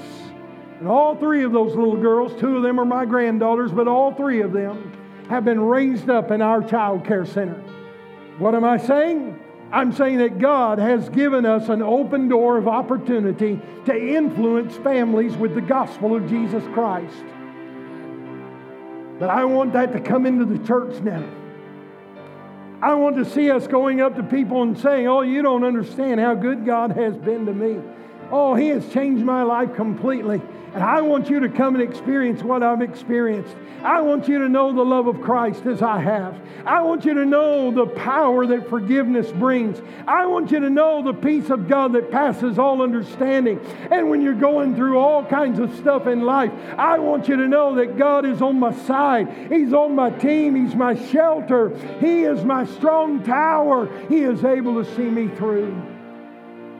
And 0.79 0.87
all 0.87 1.17
three 1.17 1.43
of 1.43 1.51
those 1.51 1.75
little 1.75 1.97
girls, 1.97 2.31
two 2.39 2.55
of 2.55 2.63
them 2.63 2.79
are 2.79 2.85
my 2.85 3.03
granddaughters, 3.03 3.73
but 3.73 3.89
all 3.89 4.13
three 4.13 4.41
of 4.41 4.53
them 4.53 4.93
have 5.29 5.43
been 5.43 5.59
raised 5.59 6.09
up 6.09 6.31
in 6.31 6.41
our 6.41 6.63
child 6.63 7.03
care 7.03 7.25
center. 7.25 7.61
What 8.37 8.55
am 8.55 8.63
I 8.63 8.77
saying? 8.77 9.41
I'm 9.75 9.91
saying 9.91 10.19
that 10.19 10.39
God 10.39 10.79
has 10.79 11.09
given 11.09 11.45
us 11.45 11.67
an 11.67 11.81
open 11.81 12.29
door 12.29 12.55
of 12.55 12.65
opportunity 12.65 13.59
to 13.83 13.93
influence 13.93 14.73
families 14.77 15.35
with 15.35 15.53
the 15.53 15.59
gospel 15.59 16.15
of 16.15 16.29
Jesus 16.29 16.63
Christ. 16.73 17.25
But 19.19 19.29
I 19.29 19.43
want 19.43 19.73
that 19.73 19.91
to 19.91 19.99
come 19.99 20.25
into 20.25 20.45
the 20.45 20.65
church 20.65 21.03
now. 21.03 21.27
I 22.81 22.93
want 22.93 23.17
to 23.17 23.25
see 23.25 23.51
us 23.51 23.67
going 23.67 23.99
up 23.99 24.15
to 24.15 24.23
people 24.23 24.61
and 24.61 24.79
saying, 24.79 25.09
Oh, 25.09 25.23
you 25.23 25.41
don't 25.41 25.65
understand 25.65 26.21
how 26.21 26.35
good 26.35 26.65
God 26.65 26.91
has 26.91 27.17
been 27.17 27.45
to 27.45 27.53
me. 27.53 27.81
Oh, 28.31 28.55
He 28.55 28.69
has 28.69 28.87
changed 28.91 29.23
my 29.23 29.43
life 29.43 29.75
completely. 29.75 30.41
And 30.75 30.83
I 30.83 30.99
want 30.99 31.29
you 31.29 31.39
to 31.39 31.47
come 31.47 31.75
and 31.75 31.81
experience 31.81 32.43
what 32.43 32.61
I've 32.61 32.81
experienced. 32.81 33.55
I 33.81 34.01
want 34.01 34.27
you 34.27 34.39
to 34.39 34.49
know 34.49 34.73
the 34.73 34.83
love 34.83 35.07
of 35.07 35.21
Christ 35.21 35.65
as 35.65 35.81
I 35.81 36.01
have. 36.01 36.37
I 36.65 36.81
want 36.81 37.05
you 37.05 37.13
to 37.13 37.25
know 37.25 37.71
the 37.71 37.85
power 37.85 38.45
that 38.47 38.69
forgiveness 38.69 39.31
brings. 39.31 39.81
I 40.05 40.25
want 40.25 40.51
you 40.51 40.59
to 40.59 40.69
know 40.69 41.01
the 41.01 41.13
peace 41.13 41.49
of 41.49 41.69
God 41.69 41.93
that 41.93 42.11
passes 42.11 42.59
all 42.59 42.81
understanding. 42.81 43.65
And 43.89 44.09
when 44.09 44.21
you're 44.21 44.33
going 44.33 44.75
through 44.75 44.99
all 44.99 45.23
kinds 45.23 45.59
of 45.59 45.73
stuff 45.77 46.07
in 46.07 46.23
life, 46.23 46.51
I 46.77 46.99
want 46.99 47.29
you 47.29 47.37
to 47.37 47.47
know 47.47 47.75
that 47.75 47.97
God 47.97 48.25
is 48.25 48.41
on 48.41 48.59
my 48.59 48.73
side. 48.73 49.49
He's 49.49 49.71
on 49.71 49.95
my 49.95 50.09
team. 50.09 50.55
He's 50.55 50.75
my 50.75 50.95
shelter. 51.09 51.69
He 52.01 52.23
is 52.23 52.43
my 52.43 52.65
strong 52.65 53.23
tower. 53.23 53.87
He 54.09 54.23
is 54.23 54.43
able 54.43 54.83
to 54.83 54.95
see 54.97 55.09
me 55.09 55.29
through. 55.29 55.94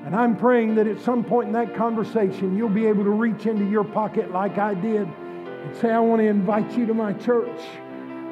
And 0.06 0.16
I'm 0.16 0.38
praying 0.38 0.76
that 0.76 0.86
at 0.86 1.01
some 1.01 1.24
point 1.24 1.47
in 1.47 1.53
that 1.53 1.76
conversation, 1.76 2.56
you'll 2.56 2.70
be 2.70 2.86
able 2.86 3.03
to 3.06 3.10
reach 3.10 3.47
into 3.47 3.66
your 3.66 3.84
pocket 3.84 4.32
like 4.32 4.60
I 4.60 4.76
did 4.76 5.08
and 5.08 5.76
say, 5.78 5.89
I 5.89 5.99
want 5.99 6.22
to 6.22 6.28
invite 6.28 6.78
you 6.78 6.86
to 6.86 6.93
my 6.93 7.14
church. 7.14 7.60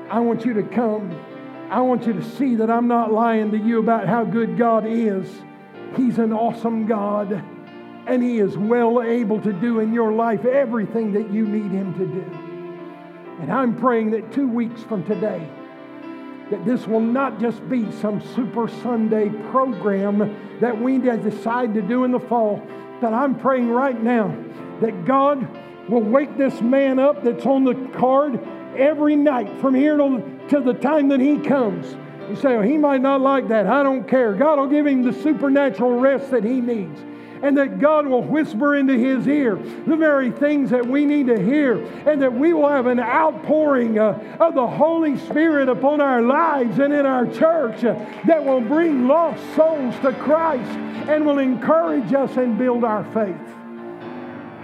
I 0.07 0.19
want 0.19 0.45
you 0.45 0.53
to 0.53 0.61
come. 0.61 1.19
I 1.71 1.82
want 1.82 2.05
you 2.05 2.13
to 2.13 2.24
see 2.24 2.53
that 2.57 2.69
I'm 2.69 2.88
not 2.88 3.11
lying 3.11 3.49
to 3.49 3.57
you 3.57 3.80
about 3.80 4.07
how 4.07 4.24
good 4.24 4.55
God 4.55 4.86
is. 4.86 5.28
He's 5.97 6.19
an 6.19 6.32
awesome 6.32 6.86
God, 6.86 7.43
and 8.05 8.21
He 8.21 8.38
is 8.38 8.55
well 8.55 9.01
able 9.01 9.41
to 9.41 9.51
do 9.51 9.80
in 9.80 9.93
your 9.93 10.11
life 10.11 10.45
everything 10.45 11.11
that 11.13 11.32
you 11.32 11.47
need 11.47 11.71
Him 11.71 11.93
to 11.95 12.05
do. 12.05 13.41
And 13.41 13.51
I'm 13.51 13.76
praying 13.76 14.11
that 14.11 14.32
two 14.32 14.47
weeks 14.47 14.84
from 14.84 15.03
today, 15.05 15.49
that 16.53 16.65
this 16.65 16.85
will 16.85 16.99
not 16.99 17.39
just 17.39 17.67
be 17.67 17.91
some 17.93 18.21
Super 18.35 18.67
Sunday 18.67 19.29
program 19.49 20.37
that 20.61 20.79
we 20.79 20.99
decide 20.99 21.73
to 21.73 21.81
do 21.81 22.03
in 22.03 22.11
the 22.11 22.19
fall, 22.19 22.61
but 23.01 23.11
I'm 23.11 23.39
praying 23.39 23.71
right 23.71 23.99
now 23.99 24.27
that 24.79 25.03
God 25.03 25.47
will 25.89 26.03
wake 26.03 26.37
this 26.37 26.61
man 26.61 26.99
up 26.99 27.23
that's 27.23 27.47
on 27.47 27.63
the 27.63 27.73
card 27.97 28.39
every 28.77 29.15
night 29.15 29.49
from 29.59 29.73
here 29.73 29.97
to, 29.97 30.61
the 30.63 30.75
time 30.75 31.07
that 31.07 31.19
he 31.19 31.39
comes. 31.39 31.97
You 32.29 32.35
say, 32.35 32.55
well, 32.55 32.61
he 32.61 32.77
might 32.77 33.01
not 33.01 33.21
like 33.21 33.47
that. 33.47 33.65
I 33.65 33.81
don't 33.81 34.07
care. 34.07 34.35
God 34.35 34.59
will 34.59 34.67
give 34.67 34.85
him 34.85 35.01
the 35.01 35.11
supernatural 35.23 35.99
rest 35.99 36.29
that 36.29 36.43
he 36.43 36.61
needs 36.61 37.01
and 37.43 37.57
that 37.57 37.77
God 37.77 38.07
will 38.07 38.23
whisper 38.23 38.75
into 38.75 38.93
his 38.93 39.27
ear 39.27 39.55
the 39.55 39.97
very 39.97 40.31
things 40.31 40.69
that 40.69 40.87
we 40.87 41.05
need 41.05 41.27
to 41.27 41.39
hear, 41.39 41.83
and 42.07 42.21
that 42.21 42.33
we 42.33 42.53
will 42.53 42.69
have 42.69 42.87
an 42.87 42.99
outpouring 42.99 43.99
uh, 43.99 44.37
of 44.39 44.55
the 44.55 44.65
Holy 44.65 45.17
Spirit 45.17 45.67
upon 45.67 46.01
our 46.01 46.21
lives 46.21 46.79
and 46.79 46.93
in 46.93 47.05
our 47.05 47.27
church 47.27 47.83
uh, 47.83 47.93
that 48.25 48.43
will 48.43 48.61
bring 48.61 49.07
lost 49.07 49.43
souls 49.55 49.93
to 49.99 50.13
Christ 50.13 50.71
and 51.09 51.25
will 51.25 51.39
encourage 51.39 52.13
us 52.13 52.37
and 52.37 52.57
build 52.57 52.85
our 52.85 53.03
faith. 53.13 53.35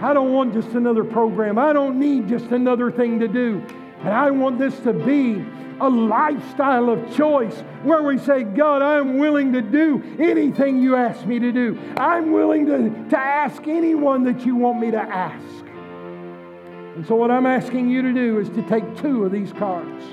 I 0.02 0.14
don't 0.14 0.32
want 0.32 0.54
just 0.54 0.70
another 0.70 1.04
program. 1.04 1.58
I 1.58 1.74
don't 1.74 2.00
need 2.00 2.28
just 2.28 2.46
another 2.46 2.90
thing 2.90 3.20
to 3.20 3.28
do. 3.28 3.62
And 4.00 4.08
I 4.08 4.30
want 4.30 4.58
this 4.58 4.78
to 4.80 4.92
be 4.92 5.44
a 5.80 5.88
lifestyle 5.88 6.90
of 6.90 7.16
choice 7.16 7.58
where 7.82 8.02
we 8.02 8.18
say, 8.18 8.44
God, 8.44 8.82
I'm 8.82 9.18
willing 9.18 9.52
to 9.54 9.62
do 9.62 10.02
anything 10.18 10.80
you 10.80 10.96
ask 10.96 11.24
me 11.26 11.38
to 11.38 11.52
do. 11.52 11.78
I'm 11.96 12.32
willing 12.32 12.66
to, 12.66 13.08
to 13.10 13.18
ask 13.18 13.66
anyone 13.66 14.24
that 14.24 14.44
you 14.44 14.56
want 14.56 14.80
me 14.80 14.90
to 14.90 15.00
ask. 15.00 15.64
And 16.96 17.06
so, 17.06 17.14
what 17.14 17.30
I'm 17.30 17.46
asking 17.46 17.90
you 17.90 18.02
to 18.02 18.12
do 18.12 18.38
is 18.38 18.48
to 18.50 18.62
take 18.62 18.96
two 18.98 19.24
of 19.24 19.32
these 19.32 19.52
cards. 19.52 20.04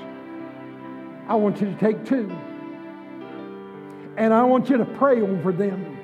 I 1.26 1.34
want 1.34 1.60
you 1.60 1.66
to 1.66 1.76
take 1.76 2.04
two. 2.06 2.30
And 4.16 4.32
I 4.32 4.42
want 4.44 4.70
you 4.70 4.78
to 4.78 4.84
pray 4.84 5.20
over 5.20 5.52
them. 5.52 5.96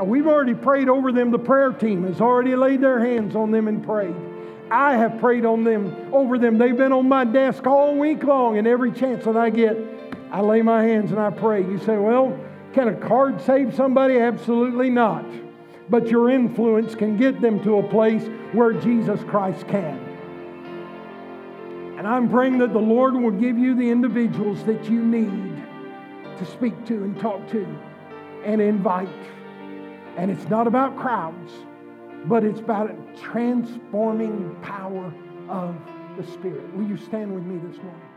We've 0.00 0.26
already 0.26 0.54
prayed 0.54 0.88
over 0.88 1.12
them. 1.12 1.30
The 1.30 1.38
prayer 1.38 1.72
team 1.72 2.04
has 2.04 2.20
already 2.20 2.56
laid 2.56 2.80
their 2.80 2.98
hands 2.98 3.36
on 3.36 3.50
them 3.50 3.68
and 3.68 3.84
prayed. 3.84 4.14
I 4.70 4.96
have 4.96 5.18
prayed 5.18 5.44
on 5.44 5.64
them, 5.64 6.08
over 6.12 6.38
them. 6.38 6.58
They've 6.58 6.76
been 6.76 6.92
on 6.92 7.08
my 7.08 7.24
desk 7.24 7.66
all 7.66 7.96
week 7.96 8.24
long, 8.24 8.58
and 8.58 8.66
every 8.66 8.92
chance 8.92 9.24
that 9.24 9.36
I 9.36 9.50
get, 9.50 9.76
I 10.30 10.40
lay 10.40 10.62
my 10.62 10.82
hands 10.82 11.10
and 11.10 11.20
I 11.20 11.30
pray. 11.30 11.60
You 11.60 11.78
say, 11.78 11.98
well, 11.98 12.38
can 12.72 12.88
a 12.88 12.94
card 12.94 13.40
save 13.42 13.74
somebody? 13.74 14.18
Absolutely 14.18 14.88
not. 14.88 15.26
But 15.90 16.08
your 16.08 16.30
influence 16.30 16.94
can 16.94 17.18
get 17.18 17.40
them 17.40 17.62
to 17.64 17.78
a 17.78 17.88
place 17.88 18.26
where 18.52 18.72
Jesus 18.72 19.22
Christ 19.24 19.68
can. 19.68 19.98
And 21.98 22.06
I'm 22.06 22.30
praying 22.30 22.58
that 22.58 22.72
the 22.72 22.78
Lord 22.78 23.14
will 23.14 23.30
give 23.30 23.58
you 23.58 23.74
the 23.74 23.90
individuals 23.90 24.64
that 24.64 24.86
you 24.86 25.04
need 25.04 25.62
to 26.38 26.46
speak 26.46 26.86
to 26.86 26.94
and 26.94 27.20
talk 27.20 27.46
to 27.50 27.66
and 28.44 28.60
invite. 28.60 29.08
And 30.16 30.30
it's 30.30 30.48
not 30.48 30.66
about 30.66 30.96
crowds 30.96 31.52
but 32.26 32.44
it's 32.44 32.60
about 32.60 32.90
transforming 33.16 34.54
power 34.62 35.12
of 35.48 35.74
the 36.16 36.24
Spirit. 36.24 36.74
Will 36.74 36.86
you 36.86 36.96
stand 36.96 37.34
with 37.34 37.44
me 37.44 37.58
this 37.68 37.76
morning? 37.82 38.11